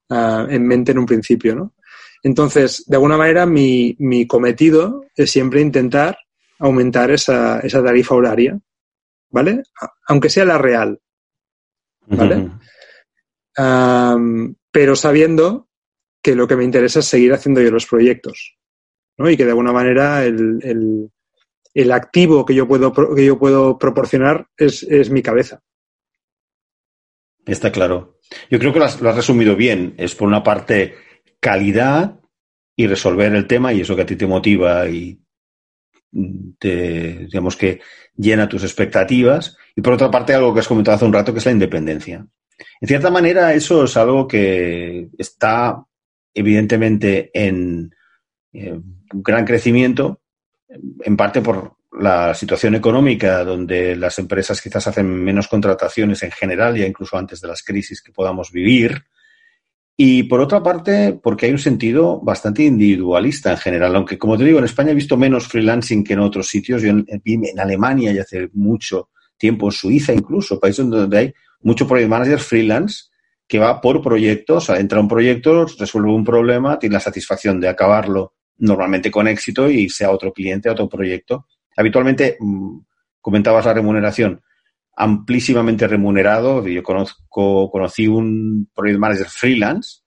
uh, 0.10 0.46
en 0.48 0.68
mente 0.68 0.92
en 0.92 1.00
un 1.00 1.06
principio, 1.06 1.56
¿no? 1.56 1.74
Entonces, 2.24 2.84
de 2.88 2.96
alguna 2.96 3.18
manera, 3.18 3.46
mi, 3.46 3.96
mi 4.00 4.28
cometido 4.28 5.06
es 5.16 5.32
siempre 5.32 5.62
intentar 5.62 6.18
aumentar 6.60 7.12
esa, 7.12 7.60
esa 7.62 7.84
tarifa 7.84 8.16
horaria, 8.16 8.60
¿vale? 9.30 9.64
Aunque 10.08 10.30
sea 10.30 10.46
la 10.46 10.58
real, 10.58 11.00
¿vale? 12.08 12.50
um, 13.58 14.54
pero 14.72 14.96
sabiendo 14.96 15.70
que 16.22 16.36
lo 16.36 16.48
que 16.48 16.58
me 16.58 16.66
interesa 16.66 17.00
es 17.00 17.06
seguir 17.06 17.34
haciendo 17.34 17.62
yo 17.62 17.72
los 17.72 17.86
proyectos, 17.86 18.58
¿no? 19.18 19.30
Y 19.30 19.38
que 19.38 19.46
de 19.46 19.52
alguna 19.52 19.72
manera 19.72 20.26
el, 20.26 20.60
el, 20.64 21.12
el 21.74 21.92
activo 21.92 22.46
que 22.46 22.56
yo 22.56 22.68
puedo, 22.68 22.94
que 23.16 23.26
yo 23.26 23.40
puedo 23.40 23.78
proporcionar 23.78 24.48
es, 24.58 24.84
es, 24.84 25.10
mi 25.10 25.22
cabeza. 25.22 25.62
Está 27.46 27.72
claro. 27.72 28.20
Yo 28.50 28.60
creo 28.60 28.74
que 28.74 28.80
lo 28.80 28.86
has, 28.86 29.02
lo 29.02 29.10
has 29.10 29.16
resumido 29.16 29.56
bien. 29.56 29.96
Es 29.98 30.14
por 30.14 30.28
una 30.28 30.44
parte 30.44 30.96
calidad 31.40 32.20
y 32.76 32.88
resolver 32.88 33.34
el 33.34 33.48
tema 33.48 33.74
y 33.74 33.82
eso 33.82 33.96
que 33.96 34.04
a 34.04 34.06
ti 34.06 34.16
te 34.16 34.28
motiva 34.28 34.88
y 34.88 35.20
te, 36.58 37.26
digamos 37.26 37.56
que 37.56 37.82
llena 38.16 38.50
tus 38.50 38.64
expectativas. 38.64 39.58
Y 39.76 39.82
por 39.82 39.94
otra 39.94 40.12
parte, 40.12 40.34
algo 40.34 40.54
que 40.54 40.62
has 40.62 40.68
comentado 40.68 40.96
hace 40.96 41.06
un 41.06 41.14
rato, 41.14 41.34
que 41.34 41.40
es 41.40 41.46
la 41.46 41.52
independencia. 41.52 42.26
En 42.82 42.88
cierta 42.88 43.10
manera, 43.10 43.54
eso 43.54 43.86
es 43.86 43.96
algo 43.98 44.28
que 44.28 45.10
está 45.18 45.84
evidentemente 46.34 47.32
en 47.34 47.94
eh, 48.54 48.80
gran 49.14 49.46
crecimiento, 49.46 50.22
en 50.68 51.18
parte 51.18 51.42
por 51.42 51.78
la 51.92 52.34
situación 52.34 52.76
económica, 52.76 53.44
donde 53.44 53.96
las 53.96 54.20
empresas 54.20 54.62
quizás 54.62 54.88
hacen 54.88 55.08
menos 55.08 55.48
contrataciones 55.48 56.22
en 56.24 56.32
general, 56.32 56.78
ya 56.78 56.86
incluso 56.86 57.18
antes 57.18 57.42
de 57.42 57.48
las 57.48 57.64
crisis 57.64 58.02
que 58.02 58.12
podamos 58.12 58.52
vivir. 58.52 59.04
Y 60.02 60.24
por 60.24 60.40
otra 60.40 60.64
parte, 60.64 61.20
porque 61.22 61.48
hay 61.48 61.52
un 61.52 61.60
sentido 61.60 62.22
bastante 62.22 62.64
individualista 62.64 63.52
en 63.52 63.58
general, 63.58 63.98
aunque 63.98 64.18
como 64.18 64.38
te 64.38 64.46
digo, 64.46 64.58
en 64.58 64.64
España 64.64 64.92
he 64.92 64.96
visto 64.96 65.18
menos 65.18 65.50
freelancing 65.50 66.06
que 66.06 66.14
en 66.14 66.20
otros 66.20 66.48
sitios. 66.48 66.82
Yo 66.82 66.92
en, 66.92 67.06
en 67.06 67.60
Alemania 67.60 68.14
y 68.14 68.18
hace 68.18 68.50
mucho 68.54 69.10
tiempo, 69.38 69.68
en 69.68 69.72
Suiza 69.74 70.14
incluso, 70.14 70.58
países 70.58 70.90
donde 70.90 71.18
hay 71.18 71.34
mucho 71.64 71.86
project 71.86 72.08
manager 72.08 72.40
freelance 72.40 73.10
que 73.46 73.60
va 73.60 73.82
por 73.82 74.02
proyectos, 74.02 74.64
o 74.64 74.66
sea, 74.68 74.80
entra 74.80 75.02
un 75.02 75.10
proyecto, 75.10 75.66
resuelve 75.78 76.12
un 76.14 76.24
problema, 76.24 76.80
tiene 76.80 76.94
la 76.94 77.02
satisfacción 77.02 77.60
de 77.60 77.68
acabarlo 77.68 78.36
normalmente 78.60 79.12
con 79.12 79.28
éxito 79.28 79.70
y 79.70 79.90
sea 79.90 80.12
otro 80.12 80.32
cliente, 80.32 80.70
otro 80.70 80.88
proyecto. 80.88 81.48
Habitualmente, 81.76 82.38
mmm, 82.40 82.80
comentabas 83.20 83.66
la 83.66 83.74
remuneración, 83.74 84.42
amplísimamente 85.00 85.88
remunerado. 85.88 86.68
Yo 86.68 86.84
conozco, 86.84 87.72
conocí 87.72 88.08
un 88.08 88.70
project 88.74 89.00
manager 89.00 89.28
freelance 89.28 90.02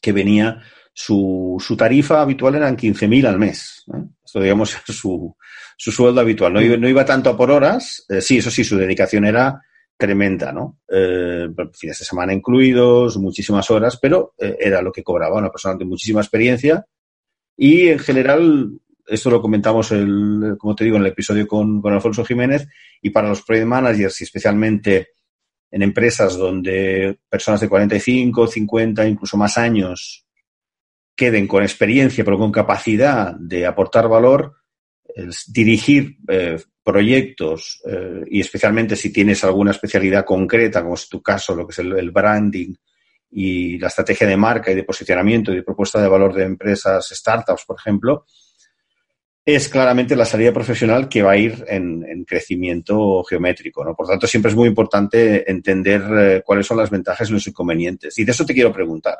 que 0.00 0.12
venía, 0.12 0.62
su, 0.92 1.56
su 1.58 1.76
tarifa 1.76 2.22
habitual 2.22 2.54
eran 2.54 2.76
15.000 2.76 3.26
al 3.26 3.38
mes. 3.38 3.84
¿eh? 3.92 4.04
Esto, 4.24 4.40
digamos, 4.40 4.70
su, 4.86 5.36
su 5.76 5.92
sueldo 5.92 6.20
habitual. 6.20 6.52
No 6.52 6.62
iba, 6.62 6.76
no 6.76 6.88
iba 6.88 7.04
tanto 7.04 7.36
por 7.36 7.50
horas, 7.50 8.06
eh, 8.08 8.20
sí, 8.20 8.38
eso 8.38 8.50
sí, 8.50 8.64
su 8.64 8.76
dedicación 8.76 9.24
era 9.24 9.60
tremenda, 9.96 10.52
¿no? 10.52 10.78
Eh, 10.88 11.48
fines 11.72 11.98
de 11.98 12.04
semana 12.04 12.32
incluidos, 12.32 13.16
muchísimas 13.16 13.70
horas, 13.70 13.98
pero 14.00 14.34
eh, 14.38 14.56
era 14.60 14.82
lo 14.82 14.92
que 14.92 15.02
cobraba 15.02 15.38
una 15.38 15.50
persona 15.50 15.76
de 15.76 15.84
muchísima 15.84 16.20
experiencia 16.20 16.86
y 17.56 17.88
en 17.88 17.98
general, 17.98 18.70
esto 19.06 19.30
lo 19.30 19.40
comentamos, 19.42 19.92
el, 19.92 20.56
como 20.58 20.74
te 20.74 20.84
digo, 20.84 20.96
en 20.96 21.02
el 21.02 21.12
episodio 21.12 21.46
con, 21.46 21.80
con 21.80 21.92
Alfonso 21.92 22.24
Jiménez, 22.24 22.66
y 23.00 23.10
para 23.10 23.28
los 23.28 23.42
project 23.42 23.66
managers 23.66 24.20
y 24.20 24.24
especialmente 24.24 25.08
en 25.70 25.82
empresas 25.82 26.36
donde 26.36 27.18
personas 27.28 27.60
de 27.60 27.68
45, 27.68 28.46
50, 28.46 29.06
incluso 29.06 29.36
más 29.36 29.58
años 29.58 30.26
queden 31.14 31.46
con 31.46 31.62
experiencia, 31.62 32.24
pero 32.24 32.38
con 32.38 32.52
capacidad 32.52 33.34
de 33.34 33.66
aportar 33.66 34.08
valor, 34.08 34.54
dirigir 35.48 36.18
eh, 36.28 36.58
proyectos 36.82 37.80
eh, 37.86 38.22
y 38.30 38.40
especialmente 38.40 38.96
si 38.96 39.12
tienes 39.12 39.42
alguna 39.44 39.70
especialidad 39.70 40.24
concreta, 40.24 40.82
como 40.82 40.94
es 40.94 41.08
tu 41.08 41.22
caso, 41.22 41.54
lo 41.54 41.66
que 41.66 41.72
es 41.72 41.78
el, 41.78 42.10
branding 42.10 42.74
y 43.30 43.78
la 43.78 43.88
estrategia 43.88 44.26
de 44.26 44.36
marca 44.36 44.70
y 44.70 44.74
de 44.74 44.84
posicionamiento 44.84 45.52
y 45.52 45.56
de 45.56 45.62
propuesta 45.62 46.00
de 46.00 46.08
valor 46.08 46.34
de 46.34 46.44
empresas, 46.44 47.08
startups, 47.08 47.64
por 47.66 47.76
ejemplo, 47.78 48.26
es 49.48 49.68
claramente 49.68 50.16
la 50.16 50.24
salida 50.24 50.52
profesional 50.52 51.08
que 51.08 51.22
va 51.22 51.32
a 51.32 51.36
ir 51.36 51.64
en, 51.68 52.04
en 52.04 52.24
crecimiento 52.24 53.22
geométrico. 53.22 53.84
¿no? 53.84 53.94
Por 53.94 54.08
tanto, 54.08 54.26
siempre 54.26 54.50
es 54.50 54.56
muy 54.56 54.66
importante 54.66 55.48
entender 55.48 56.02
eh, 56.18 56.42
cuáles 56.44 56.66
son 56.66 56.78
las 56.78 56.90
ventajas 56.90 57.30
y 57.30 57.32
los 57.32 57.46
inconvenientes. 57.46 58.18
Y 58.18 58.24
de 58.24 58.32
eso 58.32 58.44
te 58.44 58.54
quiero 58.54 58.72
preguntar. 58.72 59.18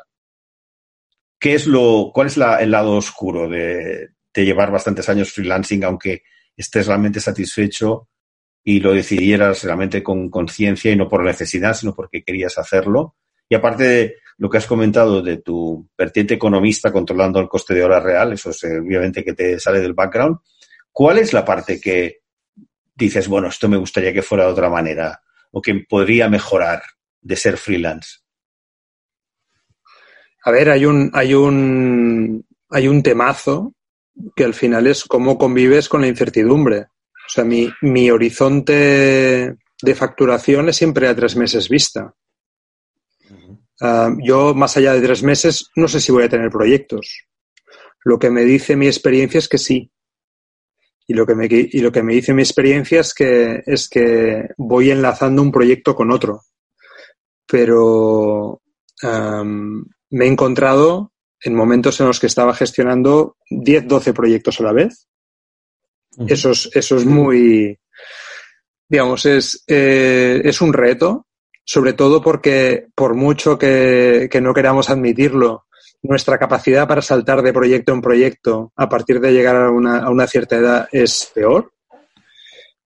¿Qué 1.39 1.53
es 1.53 1.65
lo, 1.65 2.11
¿Cuál 2.13 2.27
es 2.27 2.35
la, 2.35 2.57
el 2.57 2.71
lado 2.71 2.97
oscuro 2.97 3.47
de, 3.47 4.09
de 4.33 4.45
llevar 4.45 4.69
bastantes 4.69 5.07
años 5.07 5.31
freelancing, 5.31 5.85
aunque 5.85 6.23
estés 6.57 6.87
realmente 6.87 7.21
satisfecho 7.21 8.09
y 8.65 8.81
lo 8.81 8.93
decidieras 8.93 9.63
realmente 9.63 10.03
con 10.03 10.29
conciencia 10.29 10.91
y 10.91 10.97
no 10.97 11.07
por 11.07 11.23
necesidad, 11.23 11.73
sino 11.73 11.95
porque 11.95 12.23
querías 12.23 12.57
hacerlo. 12.57 13.15
Y 13.49 13.55
aparte 13.55 13.83
de 13.83 14.15
lo 14.37 14.49
que 14.49 14.57
has 14.57 14.67
comentado 14.67 15.21
de 15.21 15.37
tu 15.37 15.89
vertiente 15.97 16.35
economista 16.35 16.91
controlando 16.91 17.39
el 17.39 17.47
coste 17.47 17.73
de 17.73 17.83
hora 17.83 17.99
real, 17.99 18.33
eso 18.33 18.51
es 18.51 18.63
eh, 18.63 18.79
obviamente 18.79 19.23
que 19.23 19.33
te 19.33 19.59
sale 19.59 19.79
del 19.79 19.93
background, 19.93 20.37
¿cuál 20.91 21.17
es 21.17 21.33
la 21.33 21.43
parte 21.43 21.79
que 21.81 22.19
dices, 22.95 23.27
bueno, 23.27 23.47
esto 23.47 23.67
me 23.67 23.77
gustaría 23.77 24.13
que 24.13 24.21
fuera 24.21 24.45
de 24.45 24.51
otra 24.51 24.69
manera 24.69 25.21
o 25.51 25.61
que 25.61 25.85
podría 25.87 26.29
mejorar 26.29 26.83
de 27.21 27.35
ser 27.35 27.57
freelance? 27.57 28.19
A 30.43 30.51
ver, 30.51 30.69
hay 30.69 30.85
un, 30.85 31.09
hay 31.13 31.33
un, 31.33 32.45
hay 32.69 32.87
un 32.87 33.03
temazo 33.03 33.73
que 34.35 34.43
al 34.43 34.53
final 34.53 34.87
es 34.87 35.03
cómo 35.03 35.37
convives 35.37 35.89
con 35.89 36.01
la 36.01 36.07
incertidumbre. 36.07 36.79
O 36.79 37.29
sea, 37.29 37.43
mi, 37.43 37.69
mi 37.81 38.09
horizonte 38.09 39.55
de 39.81 39.95
facturación 39.95 40.69
es 40.69 40.77
siempre 40.77 41.07
a 41.07 41.15
tres 41.15 41.35
meses 41.35 41.69
vista. 41.69 42.13
Uh, 43.79 44.17
yo, 44.23 44.55
más 44.55 44.75
allá 44.77 44.93
de 44.93 45.01
tres 45.01 45.21
meses, 45.23 45.69
no 45.75 45.87
sé 45.87 46.01
si 46.01 46.11
voy 46.11 46.23
a 46.23 46.29
tener 46.29 46.49
proyectos. 46.49 47.25
Lo 48.03 48.17
que 48.17 48.31
me 48.31 48.43
dice 48.43 48.75
mi 48.75 48.87
experiencia 48.87 49.37
es 49.37 49.47
que 49.47 49.57
sí. 49.57 49.91
Y 51.07 51.13
lo 51.13 51.25
que 51.25 51.35
me, 51.35 51.47
y 51.49 51.79
lo 51.79 51.91
que 51.91 52.03
me 52.03 52.13
dice 52.13 52.33
mi 52.33 52.41
experiencia 52.41 52.99
es 52.99 53.13
que, 53.13 53.63
es 53.65 53.87
que 53.87 54.49
voy 54.57 54.91
enlazando 54.91 55.41
un 55.41 55.51
proyecto 55.51 55.95
con 55.95 56.11
otro. 56.11 56.41
Pero 57.45 58.61
um, 59.03 59.85
me 60.09 60.25
he 60.25 60.27
encontrado 60.27 61.13
en 61.39 61.55
momentos 61.55 61.99
en 61.99 62.07
los 62.07 62.19
que 62.19 62.27
estaba 62.27 62.53
gestionando 62.53 63.37
10, 63.49 63.87
12 63.87 64.13
proyectos 64.13 64.59
a 64.59 64.63
la 64.63 64.73
vez. 64.73 65.07
Uh 66.17 66.25
-huh. 66.25 66.31
eso, 66.31 66.51
es, 66.51 66.69
eso 66.73 66.97
es 66.97 67.05
muy, 67.05 67.77
digamos, 68.89 69.25
es, 69.25 69.63
eh, 69.67 70.41
es 70.43 70.61
un 70.61 70.73
reto, 70.73 71.26
sobre 71.67 71.91
todo 71.91 72.21
porque 72.21 72.87
por 72.95 73.13
mucho 73.13 73.57
que, 73.57 74.29
que, 74.31 74.39
no 74.39 74.53
queramos 74.53 74.89
admitirlo, 74.89 75.65
nuestra 76.01 76.37
capacidad 76.37 76.87
para 76.87 77.01
saltar 77.01 77.41
de 77.41 77.51
proyecto 77.51 77.91
en 77.91 78.01
proyecto 78.01 78.71
a 78.77 78.87
partir 78.87 79.19
de 79.19 79.33
llegar 79.33 79.57
a 79.57 79.69
una, 79.69 79.99
a 79.99 80.09
una 80.09 80.27
cierta 80.27 80.55
edad 80.55 80.87
es 80.93 81.29
peor. 81.35 81.73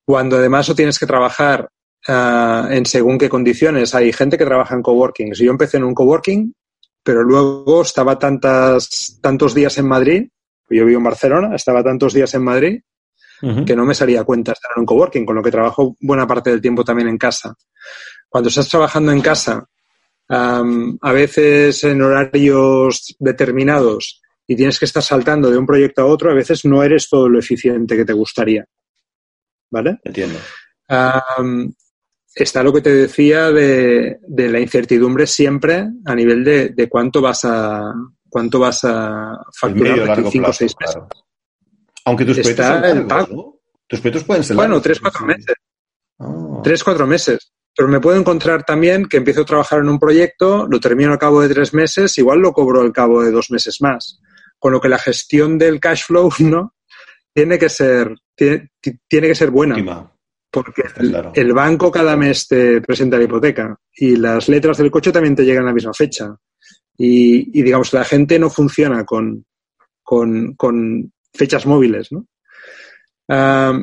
Cuando 0.03 0.37
además 0.37 0.67
o 0.69 0.75
tienes 0.75 0.97
que 0.97 1.05
trabajar 1.05 1.69
uh, 2.07 2.71
en 2.71 2.83
según 2.87 3.19
qué 3.19 3.29
condiciones. 3.29 3.93
Hay 3.93 4.11
gente 4.13 4.35
que 4.35 4.45
trabaja 4.45 4.73
en 4.73 4.81
coworking. 4.81 5.35
Si 5.35 5.45
yo 5.45 5.51
empecé 5.51 5.77
en 5.77 5.83
un 5.83 5.93
coworking, 5.93 6.51
pero 7.03 7.21
luego 7.21 7.83
estaba 7.83 8.17
tantas, 8.17 9.19
tantos 9.21 9.53
días 9.53 9.77
en 9.77 9.87
Madrid, 9.87 10.27
yo 10.71 10.85
vivo 10.85 10.97
en 10.97 11.03
Barcelona, 11.03 11.55
estaba 11.55 11.83
tantos 11.83 12.13
días 12.13 12.33
en 12.33 12.43
Madrid 12.43 12.81
uh 13.43 13.47
-huh. 13.47 13.65
que 13.65 13.75
no 13.75 13.85
me 13.85 13.93
salía 13.93 14.23
cuenta 14.23 14.53
estar 14.53 14.71
en 14.75 14.81
un 14.81 14.85
coworking, 14.87 15.25
con 15.25 15.35
lo 15.35 15.43
que 15.43 15.51
trabajo 15.51 15.95
buena 15.99 16.25
parte 16.25 16.49
del 16.49 16.61
tiempo 16.61 16.83
también 16.83 17.09
en 17.09 17.17
casa. 17.19 17.53
Cuando 18.31 18.47
estás 18.47 18.69
trabajando 18.69 19.11
en 19.11 19.19
casa, 19.19 19.67
um, 20.29 20.97
a 21.01 21.11
veces 21.11 21.83
en 21.83 22.01
horarios 22.01 23.13
determinados 23.19 24.21
y 24.47 24.55
tienes 24.55 24.79
que 24.79 24.85
estar 24.85 25.03
saltando 25.03 25.51
de 25.51 25.57
un 25.57 25.65
proyecto 25.65 26.01
a 26.01 26.05
otro, 26.05 26.31
a 26.31 26.33
veces 26.33 26.63
no 26.63 26.81
eres 26.81 27.09
todo 27.09 27.27
lo 27.27 27.39
eficiente 27.39 27.97
que 27.97 28.05
te 28.05 28.13
gustaría. 28.13 28.65
¿Vale? 29.69 29.99
Entiendo. 30.05 30.39
Um, 30.87 31.73
está 32.33 32.63
lo 32.63 32.71
que 32.71 32.79
te 32.79 32.95
decía 32.95 33.51
de, 33.51 34.17
la 34.29 34.61
incertidumbre 34.61 35.27
siempre 35.27 35.89
a 36.05 36.15
nivel 36.15 36.45
de, 36.45 36.87
cuánto 36.89 37.21
vas 37.21 37.43
a 37.43 37.93
cuánto 38.29 38.59
vas 38.59 38.85
a 38.85 39.43
facturar 39.53 40.19
en 40.19 40.31
5 40.31 40.49
o 40.49 40.53
6 40.53 40.75
meses. 40.79 41.03
Aunque 42.05 42.23
tus 42.23 42.39
proyectos 42.39 42.65
son 42.65 43.57
Tus 43.87 43.99
proyectos 43.99 44.23
pueden 44.23 44.43
ser 44.45 44.55
Bueno, 44.55 44.81
3 44.81 45.01
4 45.01 45.25
meses. 45.25 45.55
3 46.63 46.81
ah. 46.81 46.85
4 46.85 47.07
meses. 47.07 47.51
Pero 47.75 47.87
me 47.87 47.99
puedo 47.99 48.19
encontrar 48.19 48.63
también 48.63 49.05
que 49.05 49.17
empiezo 49.17 49.41
a 49.41 49.45
trabajar 49.45 49.79
en 49.79 49.89
un 49.89 49.99
proyecto, 49.99 50.67
lo 50.67 50.79
termino 50.79 51.11
al 51.11 51.17
cabo 51.19 51.41
de 51.41 51.49
tres 51.49 51.73
meses, 51.73 52.17
igual 52.17 52.39
lo 52.39 52.51
cobro 52.51 52.81
al 52.81 52.91
cabo 52.91 53.23
de 53.23 53.31
dos 53.31 53.49
meses 53.49 53.81
más. 53.81 54.19
Con 54.59 54.73
lo 54.73 54.81
que 54.81 54.89
la 54.89 54.99
gestión 54.99 55.57
del 55.57 55.79
cash 55.79 56.05
flow, 56.05 56.29
¿no? 56.39 56.75
Tiene 57.33 57.57
que 57.57 57.69
ser, 57.69 58.13
tiene, 58.35 58.69
que 59.09 59.35
ser 59.35 59.51
buena. 59.51 60.09
Porque 60.51 60.83
el, 61.33 61.53
banco 61.53 61.89
cada 61.89 62.17
mes 62.17 62.45
te 62.45 62.81
presenta 62.81 63.17
la 63.17 63.23
hipoteca 63.23 63.79
y 63.95 64.17
las 64.17 64.49
letras 64.49 64.77
del 64.77 64.91
coche 64.91 65.13
también 65.13 65.33
te 65.33 65.45
llegan 65.45 65.63
a 65.63 65.67
la 65.67 65.73
misma 65.73 65.93
fecha. 65.93 66.35
Y, 66.97 67.63
digamos, 67.63 67.93
la 67.93 68.03
gente 68.03 68.37
no 68.37 68.49
funciona 68.49 69.05
con, 69.05 69.45
con, 70.03 71.13
fechas 71.33 71.65
móviles, 71.65 72.11
¿no? 72.11 72.25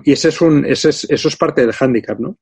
y 0.05 0.13
ese 0.13 0.29
es 0.29 0.41
un, 0.43 0.67
ese 0.67 0.91
es, 0.91 1.07
eso 1.09 1.29
es 1.29 1.37
parte 1.37 1.63
del 1.63 1.73
hándicap, 1.73 2.21
¿no? 2.21 2.37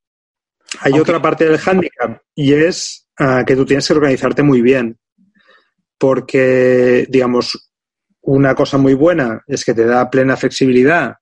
Hay 0.80 0.92
otra 0.94 1.20
parte 1.20 1.46
del 1.46 1.58
hándicap 1.58 2.20
y 2.34 2.52
es 2.52 3.08
ah, 3.18 3.44
que 3.46 3.56
tú 3.56 3.64
tienes 3.64 3.86
que 3.86 3.94
organizarte 3.94 4.42
muy 4.42 4.60
bien. 4.60 4.98
Porque, 5.98 7.06
digamos, 7.08 7.70
una 8.22 8.54
cosa 8.54 8.76
muy 8.76 8.94
buena 8.94 9.42
es 9.46 9.64
que 9.64 9.74
te 9.74 9.86
da 9.86 10.10
plena 10.10 10.36
flexibilidad. 10.36 11.14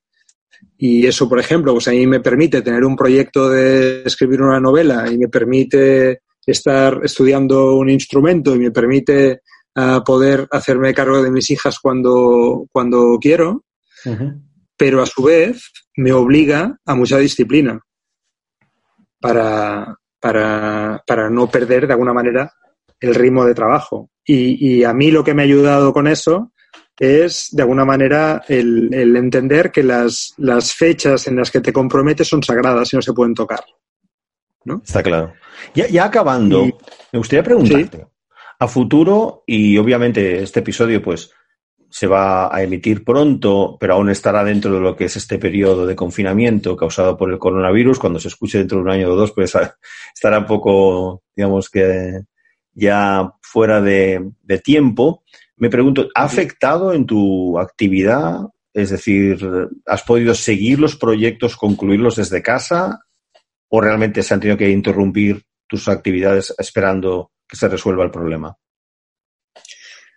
Y 0.76 1.06
eso, 1.06 1.28
por 1.28 1.38
ejemplo, 1.38 1.72
pues 1.72 1.86
a 1.88 1.92
mí 1.92 2.06
me 2.06 2.20
permite 2.20 2.62
tener 2.62 2.84
un 2.84 2.96
proyecto 2.96 3.50
de 3.50 4.02
escribir 4.04 4.42
una 4.42 4.60
novela 4.60 5.10
y 5.10 5.18
me 5.18 5.28
permite 5.28 6.22
estar 6.44 7.00
estudiando 7.04 7.76
un 7.76 7.88
instrumento 7.88 8.54
y 8.54 8.58
me 8.58 8.70
permite 8.70 9.42
ah, 9.76 10.02
poder 10.04 10.48
hacerme 10.50 10.94
cargo 10.94 11.22
de 11.22 11.30
mis 11.30 11.50
hijas 11.50 11.78
cuando, 11.78 12.66
cuando 12.72 13.18
quiero, 13.20 13.64
pero 14.76 15.02
a 15.02 15.06
su 15.06 15.22
vez 15.22 15.70
me 15.96 16.12
obliga 16.12 16.76
a 16.84 16.94
mucha 16.94 17.16
disciplina 17.18 17.80
para, 19.24 19.96
para, 20.20 21.02
para 21.06 21.30
no 21.30 21.50
perder 21.50 21.86
de 21.86 21.94
alguna 21.94 22.12
manera 22.12 22.52
el 23.00 23.14
ritmo 23.14 23.46
de 23.46 23.54
trabajo. 23.54 24.10
Y, 24.22 24.76
y, 24.76 24.84
a 24.84 24.92
mí 24.92 25.10
lo 25.10 25.24
que 25.24 25.32
me 25.32 25.42
ha 25.42 25.46
ayudado 25.46 25.94
con 25.94 26.06
eso 26.06 26.52
es, 26.98 27.48
de 27.52 27.62
alguna 27.62 27.86
manera, 27.86 28.42
el, 28.48 28.92
el 28.92 29.16
entender 29.16 29.72
que 29.72 29.82
las, 29.82 30.34
las, 30.36 30.74
fechas 30.74 31.26
en 31.26 31.36
las 31.36 31.50
que 31.50 31.62
te 31.62 31.72
comprometes 31.72 32.28
son 32.28 32.42
sagradas 32.42 32.92
y 32.92 32.96
no 32.96 33.02
se 33.02 33.14
pueden 33.14 33.34
tocar. 33.34 33.64
¿no? 34.64 34.82
Está 34.84 35.02
claro. 35.02 35.32
Ya, 35.74 35.88
ya 35.88 36.04
acabando, 36.04 36.66
me 37.12 37.18
gustaría 37.18 37.42
preguntarte, 37.42 38.06
a 38.58 38.68
futuro, 38.68 39.42
y 39.46 39.78
obviamente 39.78 40.42
este 40.42 40.60
episodio, 40.60 41.02
pues, 41.02 41.30
se 41.94 42.08
va 42.08 42.52
a 42.52 42.60
emitir 42.60 43.04
pronto, 43.04 43.76
pero 43.78 43.94
aún 43.94 44.10
estará 44.10 44.42
dentro 44.42 44.74
de 44.74 44.80
lo 44.80 44.96
que 44.96 45.04
es 45.04 45.14
este 45.14 45.38
periodo 45.38 45.86
de 45.86 45.94
confinamiento 45.94 46.76
causado 46.76 47.16
por 47.16 47.30
el 47.30 47.38
coronavirus. 47.38 48.00
Cuando 48.00 48.18
se 48.18 48.26
escuche 48.26 48.58
dentro 48.58 48.78
de 48.78 48.82
un 48.82 48.90
año 48.90 49.12
o 49.12 49.14
dos, 49.14 49.30
pues 49.30 49.54
estará 50.12 50.40
un 50.40 50.46
poco, 50.46 51.22
digamos 51.36 51.70
que 51.70 52.22
ya 52.72 53.32
fuera 53.40 53.80
de, 53.80 54.32
tiempo. 54.64 55.22
Me 55.56 55.70
pregunto, 55.70 56.08
¿ha 56.16 56.24
afectado 56.24 56.92
en 56.92 57.06
tu 57.06 57.60
actividad? 57.60 58.40
Es 58.72 58.90
decir, 58.90 59.38
¿has 59.86 60.02
podido 60.02 60.34
seguir 60.34 60.80
los 60.80 60.96
proyectos, 60.96 61.54
concluirlos 61.54 62.16
desde 62.16 62.42
casa? 62.42 63.04
¿O 63.68 63.80
realmente 63.80 64.24
se 64.24 64.34
han 64.34 64.40
tenido 64.40 64.58
que 64.58 64.68
interrumpir 64.68 65.44
tus 65.68 65.86
actividades 65.86 66.52
esperando 66.58 67.30
que 67.46 67.54
se 67.54 67.68
resuelva 67.68 68.02
el 68.02 68.10
problema? 68.10 68.58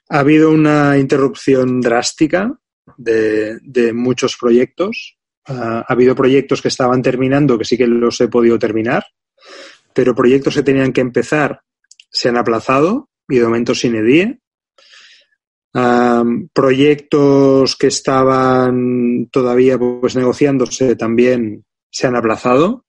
Ha 0.10 0.20
habido 0.20 0.52
una 0.52 0.98
interrupción 0.98 1.82
drástica 1.82 2.58
de, 2.98 3.92
muchos 3.94 4.38
proyectos. 4.38 5.18
ha 5.46 5.86
habido 5.88 6.16
proyectos 6.16 6.62
que 6.62 6.68
estaban 6.68 7.02
terminando, 7.02 7.58
que 7.58 7.66
sí 7.66 7.78
que 7.78 7.88
los 7.88 8.20
he 8.22 8.28
podido 8.28 8.58
terminar, 8.58 9.06
pero 9.94 10.16
proyectos 10.16 10.56
que 10.56 10.64
tenían 10.64 10.94
que 10.94 11.02
empezar 11.02 11.62
se 12.10 12.30
han 12.30 12.38
aplazado 12.38 13.10
y 13.28 13.38
de 13.38 13.46
momento 13.46 13.76
sin 13.76 13.96
edie. 13.96 14.40
proyectos 16.54 17.76
que 17.76 17.88
estaban 17.88 19.28
todavía 19.32 19.78
pues 19.78 20.16
negociándose 20.16 20.96
también 20.96 21.66
se 21.90 22.08
han 22.08 22.16
aplazado 22.16 22.86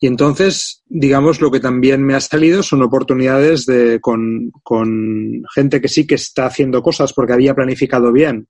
y 0.00 0.06
entonces, 0.06 0.84
digamos, 0.86 1.40
lo 1.40 1.50
que 1.50 1.58
también 1.58 2.04
me 2.04 2.14
ha 2.14 2.20
salido 2.20 2.62
son 2.62 2.82
oportunidades 2.82 3.66
de, 3.66 4.00
con, 4.00 4.52
con 4.62 5.42
gente 5.54 5.80
que 5.80 5.88
sí 5.88 6.06
que 6.06 6.14
está 6.14 6.46
haciendo 6.46 6.82
cosas 6.82 7.12
porque 7.12 7.32
había 7.32 7.54
planificado 7.54 8.12
bien, 8.12 8.46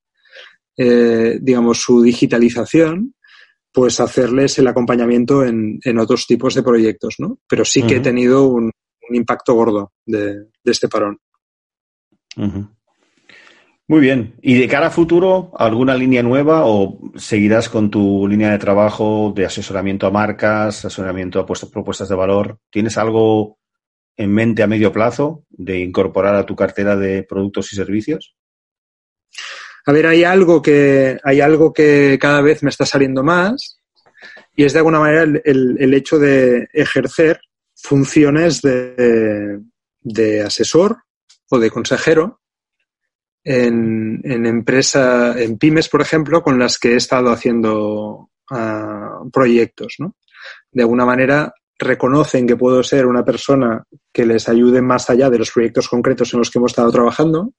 eh, 0.77 1.39
digamos, 1.41 1.81
su 1.81 2.03
digitalización, 2.03 3.15
pues 3.73 3.99
hacerles 3.99 4.59
el 4.59 4.67
acompañamiento 4.67 5.43
en, 5.43 5.79
en 5.85 5.99
otros 5.99 6.27
tipos 6.27 6.55
de 6.55 6.63
proyectos, 6.63 7.15
¿no? 7.19 7.39
Pero 7.49 7.65
sí 7.65 7.83
que 7.83 7.97
he 7.97 8.01
tenido 8.01 8.47
un, 8.47 8.71
impacto 9.11 9.55
gordo 9.55 9.93
de, 10.05 10.35
de 10.35 10.71
este 10.71 10.87
parón. 10.87 11.19
Muy 13.91 14.01
bien. 14.01 14.35
¿Y 14.43 14.59
de 14.61 14.69
cara 14.69 14.89
a 14.89 14.91
futuro, 14.91 15.51
alguna 15.57 15.95
línea 15.95 16.23
nueva 16.23 16.67
o 16.67 16.99
seguirás 17.17 17.71
con 17.71 17.91
tu 17.91 18.29
línea 18.29 18.51
de 18.51 18.59
trabajo 18.59 19.33
de 19.35 19.47
asesoramiento 19.47 20.07
a 20.07 20.11
marcas, 20.11 20.85
asesoramiento 20.85 21.41
a 21.41 21.47
propuestas 21.47 22.11
de 22.11 22.15
valor? 22.15 22.59
¿Tienes 22.71 22.99
algo 22.99 23.59
en 24.15 24.31
mente 24.31 24.63
a 24.63 24.67
medio 24.67 24.93
plazo 24.93 25.47
de 25.49 25.79
incorporar 25.79 26.35
a 26.35 26.45
tu 26.45 26.55
cartera 26.55 26.97
de 26.97 27.23
productos 27.23 27.73
y 27.73 27.77
servicios? 27.77 28.37
A 29.87 29.93
ver, 29.93 30.07
hay 30.07 30.23
algo 30.23 30.61
que, 30.61 31.19
hay 31.25 31.41
algo 31.41 31.73
que 31.73 32.19
cada 32.21 32.43
vez 32.43 32.63
me 32.63 32.69
está 32.69 32.85
saliendo 32.85 33.25
más 33.25 33.81
y 34.55 34.65
es 34.65 34.75
de 34.75 34.81
alguna 34.81 35.01
manera 35.01 35.23
el, 35.23 35.95
hecho 35.95 36.19
de 36.19 36.69
ejercer 36.75 37.41
funciones 37.75 38.61
de, 38.61 39.61
de 40.03 40.43
asesor 40.43 41.05
o 41.49 41.59
de 41.59 41.71
consejero 41.71 42.43
en, 43.45 44.21
en 44.25 44.47
empresa, 44.47 45.41
en 45.41 45.59
pymes, 45.59 45.89
por 45.89 46.03
ejemplo, 46.03 46.43
con 46.43 46.59
las 46.59 46.79
que 46.79 46.93
he 46.93 46.97
estado 46.97 47.31
haciendo 47.31 48.31
ah, 48.51 49.21
proyectos, 49.33 49.97
¿no? 49.99 50.17
De 50.71 50.83
alguna 50.83 51.05
manera 51.05 51.53
reconocen 51.79 52.47
que 52.47 52.57
puedo 52.57 52.83
ser 52.83 53.07
una 53.07 53.25
persona 53.25 53.85
que 54.13 54.27
les 54.27 54.49
ayude 54.49 54.83
más 54.83 55.09
allá 55.11 55.31
de 55.31 55.39
los 55.39 55.51
proyectos 55.51 55.89
concretos 55.89 56.33
en 56.33 56.41
los 56.41 56.51
que 56.51 56.59
hemos 56.59 56.73
estado 56.73 56.91
trabajando 56.91 57.53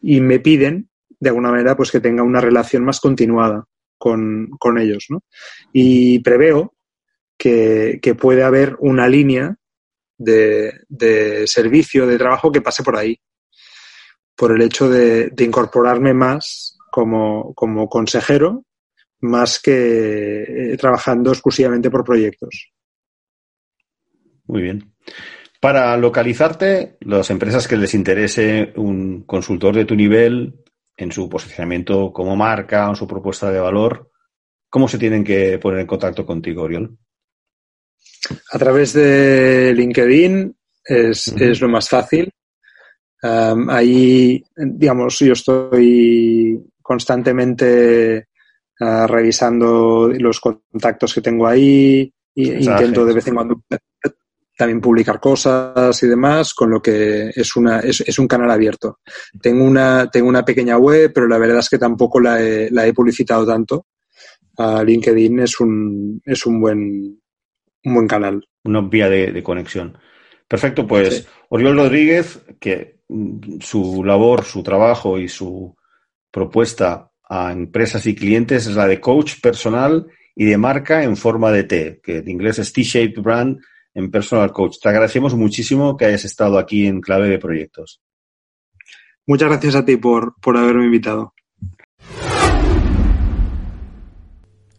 y 0.00 0.20
me 0.20 0.38
piden, 0.38 0.88
de 1.18 1.30
alguna 1.30 1.50
manera, 1.50 1.76
pues 1.76 1.90
que 1.90 2.00
tenga 2.00 2.22
una 2.22 2.40
relación 2.40 2.84
más 2.84 3.00
continuada 3.00 3.64
con, 3.98 4.50
con 4.58 4.78
ellos, 4.78 5.06
¿no? 5.08 5.24
Y 5.72 6.20
preveo 6.20 6.74
que, 7.36 7.98
que 8.00 8.14
puede 8.14 8.44
haber 8.44 8.76
una 8.78 9.08
línea 9.08 9.56
de, 10.18 10.72
de 10.88 11.46
servicio, 11.46 12.06
de 12.06 12.18
trabajo 12.18 12.52
que 12.52 12.62
pase 12.62 12.82
por 12.82 12.96
ahí 12.96 13.18
por 14.36 14.52
el 14.52 14.62
hecho 14.62 14.88
de, 14.88 15.32
incorporarme 15.38 16.12
más 16.12 16.76
como, 16.90 17.54
consejero, 17.88 18.64
más 19.20 19.58
que 19.60 20.42
eh, 20.42 20.76
trabajando 20.76 21.32
exclusivamente 21.32 21.90
por 21.90 22.04
proyectos. 22.04 22.70
Muy 24.44 24.62
bien. 24.62 24.92
Para 25.60 25.96
localizarte, 25.96 26.98
las 27.00 27.30
empresas 27.30 27.66
que 27.66 27.76
les 27.76 27.94
interese 27.94 28.72
un 28.76 29.22
consultor 29.22 29.74
de 29.74 29.86
tu 29.86 29.96
nivel 29.96 30.62
en 30.96 31.10
su 31.10 31.28
posicionamiento 31.28 32.12
como 32.12 32.36
marca 32.36 32.86
o 32.86 32.90
en 32.90 32.96
su 32.96 33.06
propuesta 33.06 33.50
de 33.50 33.60
valor, 33.60 34.10
¿cómo 34.68 34.86
se 34.86 34.98
tienen 34.98 35.24
que 35.24 35.58
poner 35.58 35.80
en 35.80 35.86
contacto 35.86 36.24
contigo, 36.24 36.62
Oriol? 36.62 36.96
A 38.52 38.58
través 38.58 38.92
de 38.92 39.72
LinkedIn 39.74 40.56
es, 40.84 41.28
es 41.28 41.60
lo 41.60 41.68
más 41.68 41.88
fácil 41.88 42.32
ahí, 43.22 44.42
digamos, 44.56 45.18
yo 45.18 45.32
estoy 45.32 46.60
constantemente 46.80 48.28
ah, 48.80 49.06
revisando 49.08 50.08
los 50.08 50.40
contactos 50.40 51.14
que 51.14 51.20
tengo 51.20 51.46
ahí 51.46 52.12
e 52.34 52.62
intento 52.62 53.04
de 53.04 53.14
vez 53.14 53.26
en 53.26 53.34
cuando 53.34 53.62
también 54.56 54.80
publicar 54.80 55.20
cosas 55.20 56.02
y 56.02 56.06
demás, 56.06 56.54
con 56.54 56.70
lo 56.70 56.80
que 56.80 57.30
es, 57.34 57.56
una, 57.56 57.80
es, 57.80 58.18
un 58.18 58.26
canal 58.26 58.50
abierto. 58.50 59.00
Tengo 59.40 59.64
una, 59.64 60.08
tengo 60.10 60.28
una 60.28 60.44
pequeña 60.44 60.78
web, 60.78 61.12
pero 61.14 61.28
la 61.28 61.38
verdad 61.38 61.58
es 61.58 61.68
que 61.68 61.78
tampoco 61.78 62.20
la 62.20 62.40
he, 62.40 62.70
la 62.70 62.86
he 62.86 62.94
publicitado 62.94 63.46
tanto. 63.46 63.86
LinkedIn 64.58 65.40
es 65.40 65.60
un, 65.60 66.22
es 66.24 66.46
un 66.46 66.60
buen, 66.60 67.20
un 67.84 67.94
buen 67.94 68.08
canal. 68.08 68.42
Una 68.64 68.80
vía 68.80 69.10
de, 69.10 69.42
conexión. 69.42 69.98
Perfecto, 70.48 70.86
pues 70.86 71.26
Oriol 71.50 71.76
Rodríguez, 71.76 72.40
que 72.58 72.95
su 73.60 74.04
labor, 74.04 74.44
su 74.44 74.62
trabajo 74.62 75.18
y 75.18 75.28
su 75.28 75.76
propuesta 76.30 77.10
a 77.28 77.52
empresas 77.52 78.06
y 78.06 78.14
clientes 78.14 78.66
es 78.66 78.74
la 78.74 78.86
de 78.86 79.00
coach 79.00 79.40
personal 79.40 80.06
y 80.34 80.44
de 80.44 80.58
marca 80.58 81.02
en 81.02 81.16
forma 81.16 81.50
de 81.50 81.64
T, 81.64 82.00
que 82.02 82.18
en 82.18 82.28
inglés 82.28 82.58
es 82.58 82.72
T-shaped 82.72 83.22
brand 83.22 83.58
en 83.94 84.10
Personal 84.10 84.52
Coach. 84.52 84.76
Te 84.82 84.90
agradecemos 84.90 85.34
muchísimo 85.34 85.96
que 85.96 86.04
hayas 86.04 86.26
estado 86.26 86.58
aquí 86.58 86.86
en 86.86 87.00
Clave 87.00 87.28
de 87.28 87.38
Proyectos. 87.38 88.02
Muchas 89.26 89.48
gracias 89.48 89.74
a 89.74 89.84
ti 89.84 89.96
por, 89.96 90.34
por 90.40 90.56
haberme 90.56 90.84
invitado. 90.84 91.32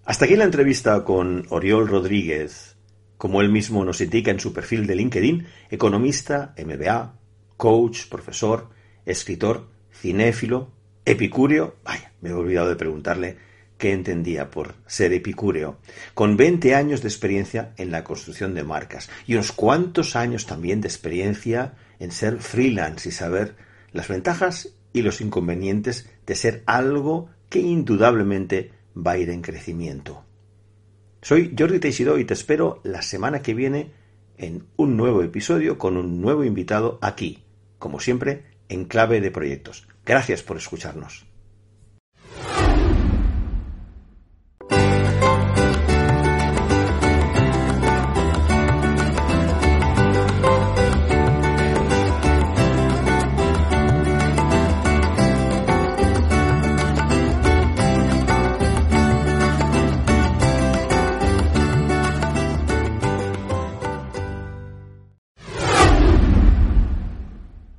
Hasta 0.06 0.26
aquí 0.26 0.36
la 0.36 0.46
entrevista 0.46 1.04
con 1.04 1.46
Oriol 1.50 1.88
Rodríguez, 1.88 2.78
como 3.18 3.42
él 3.42 3.50
mismo 3.50 3.84
nos 3.84 4.00
indica 4.00 4.32
en 4.32 4.40
su 4.40 4.54
perfil 4.54 4.88
de 4.88 4.96
LinkedIn, 4.96 5.48
economista, 5.70 6.54
MBA, 6.58 7.20
coach, 7.58 8.08
profesor, 8.08 8.70
escritor, 9.06 9.68
cinéfilo, 9.92 10.72
epicúreo. 11.06 11.76
Vaya, 11.84 12.14
me 12.22 12.30
he 12.30 12.34
olvidado 12.34 12.70
de 12.70 12.76
preguntarle 12.76 13.38
qué 13.78 13.94
entendía 13.94 14.50
por 14.50 14.76
ser 14.88 15.14
epicúreo, 15.14 15.78
con 16.14 16.36
20 16.38 16.74
años 16.76 17.02
de 17.02 17.10
experiencia 17.10 17.74
en 17.78 17.92
la 17.92 18.04
construcción 18.04 18.54
de 18.54 18.64
marcas 18.64 19.10
y 19.28 19.34
unos 19.34 19.52
cuantos 19.52 20.16
años 20.16 20.46
también 20.46 20.82
de 20.82 20.88
experiencia 20.88 21.74
en 22.00 22.12
ser 22.12 22.40
freelance 22.40 23.10
y 23.10 23.12
saber 23.12 23.56
las 23.92 24.08
ventajas 24.08 24.70
y 24.94 25.02
los 25.02 25.22
inconvenientes 25.22 26.10
de 26.26 26.36
ser 26.36 26.64
algo 26.66 27.30
que 27.50 27.60
indudablemente 27.60 28.72
va 28.96 29.12
a 29.12 29.18
ir 29.18 29.30
en 29.30 29.42
crecimiento. 29.42 30.24
Soy 31.22 31.56
Jordi 31.58 31.80
Teixidó 31.80 32.18
y 32.18 32.26
te 32.26 32.34
espero 32.34 32.82
la 32.84 33.02
semana 33.02 33.42
que 33.42 33.54
viene 33.54 33.92
en 34.38 34.66
un 34.76 34.98
nuevo 34.98 35.24
episodio 35.24 35.78
con 35.78 35.98
un 35.98 36.22
nuevo 36.22 36.44
invitado 36.44 37.00
aquí, 37.02 37.44
como 37.80 38.00
siempre, 38.00 38.46
en 38.70 38.86
clave 38.86 39.22
de 39.22 39.32
proyectos. 39.32 39.88
Gracias 40.06 40.42
por 40.42 40.58
escucharnos. 40.58 41.27